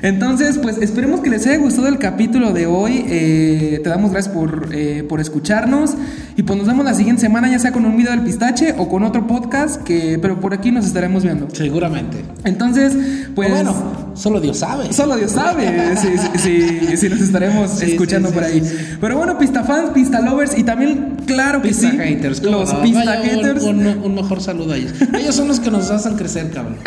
Entonces, 0.05 0.59
pues 0.59 0.77
esperemos 0.77 1.21
que 1.21 1.29
les 1.31 1.47
haya 1.47 1.57
gustado 1.57 1.87
el 1.87 1.97
capítulo 1.97 2.51
de 2.53 2.67
hoy. 2.67 3.03
Eh, 3.07 3.79
te 3.83 3.89
damos 3.89 4.11
gracias 4.11 4.33
por, 4.33 4.69
eh, 4.71 5.03
por 5.07 5.19
escucharnos. 5.19 5.95
Y 6.37 6.43
pues 6.43 6.57
nos 6.59 6.67
vemos 6.67 6.85
la 6.85 6.93
siguiente 6.93 7.21
semana, 7.21 7.49
ya 7.49 7.57
sea 7.59 7.71
con 7.71 7.85
un 7.85 7.97
video 7.97 8.11
del 8.11 8.21
pistache 8.21 8.75
o 8.77 8.87
con 8.87 9.03
otro 9.03 9.25
podcast, 9.25 9.81
que, 9.83 10.19
pero 10.21 10.39
por 10.39 10.53
aquí 10.53 10.71
nos 10.71 10.85
estaremos 10.85 11.23
viendo. 11.23 11.47
Seguramente. 11.53 12.17
Entonces, 12.43 12.93
pues. 13.33 13.49
Bueno, 13.49 13.73
solo 14.15 14.39
Dios 14.41 14.59
sabe. 14.59 14.93
Solo 14.93 15.15
Dios 15.15 15.31
sabe 15.31 15.95
si, 15.97 16.07
si- 16.39 16.87
si- 16.87 16.97
si 16.97 17.09
nos 17.09 17.21
estaremos 17.21 17.71
Sí, 17.71 17.91
escuchando 17.93 18.29
sí, 18.29 18.35
por 18.35 18.43
sí, 18.43 18.51
ahí. 18.51 18.59
sí, 18.61 18.67
sí. 18.77 18.97
Pero 19.01 19.17
bueno, 19.17 19.37
pista 19.39 19.63
fans, 19.63 19.89
pista 19.91 20.19
lovers 20.21 20.57
y 20.57 20.63
también, 20.63 21.15
claro 21.25 21.61
que 21.61 21.69
Pista 21.69 21.89
sí, 21.89 21.97
haters. 21.97 22.41
¿cómo 22.41 22.59
los 22.59 22.73
no? 22.73 22.81
pista 22.83 23.05
Vaya, 23.05 23.21
un- 23.21 23.27
haters. 23.29 23.63
Un, 23.63 23.87
un 23.87 24.13
mejor 24.15 24.39
saludo 24.41 24.73
a 24.73 24.77
ellos. 24.77 24.93
Ellos 25.17 25.33
son 25.35 25.47
los 25.47 25.59
que 25.59 25.71
nos 25.71 25.89
hacen 25.89 26.15
crecer, 26.15 26.51
cabrón. 26.51 26.75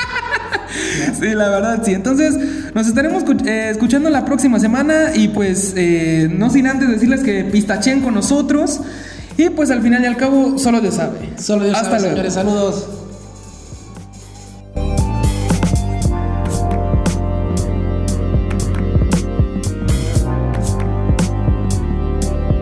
Sí, 1.19 1.29
la 1.35 1.49
verdad, 1.49 1.83
sí. 1.85 1.93
Entonces, 1.95 2.37
nos 2.75 2.87
estaremos 2.87 3.08
escu- 3.17 3.47
eh, 3.47 3.71
escuchando 3.71 4.11
la 4.11 4.25
próxima 4.25 4.59
semana 4.61 5.13
y 5.15 5.29
pues 5.29 5.73
eh, 5.77 6.29
no 6.31 6.51
sin 6.51 6.67
antes 6.67 6.89
decirles 6.89 7.23
que 7.23 7.45
pistachen 7.45 8.01
con 8.03 8.15
nosotros 8.15 8.81
y 9.37 9.51
pues 9.51 9.71
al 9.71 9.81
final 9.83 10.03
y 10.03 10.07
al 10.07 10.17
cabo 10.17 10.59
solo 10.59 10.81
Dios 10.81 10.95
sabe. 10.95 11.31
Solo 11.39 11.65
Dios 11.65 11.77
Hasta 11.77 11.99
sabe, 11.99 12.01
luego. 12.01 12.15
señores. 12.17 12.35
Saludos. 12.35 12.89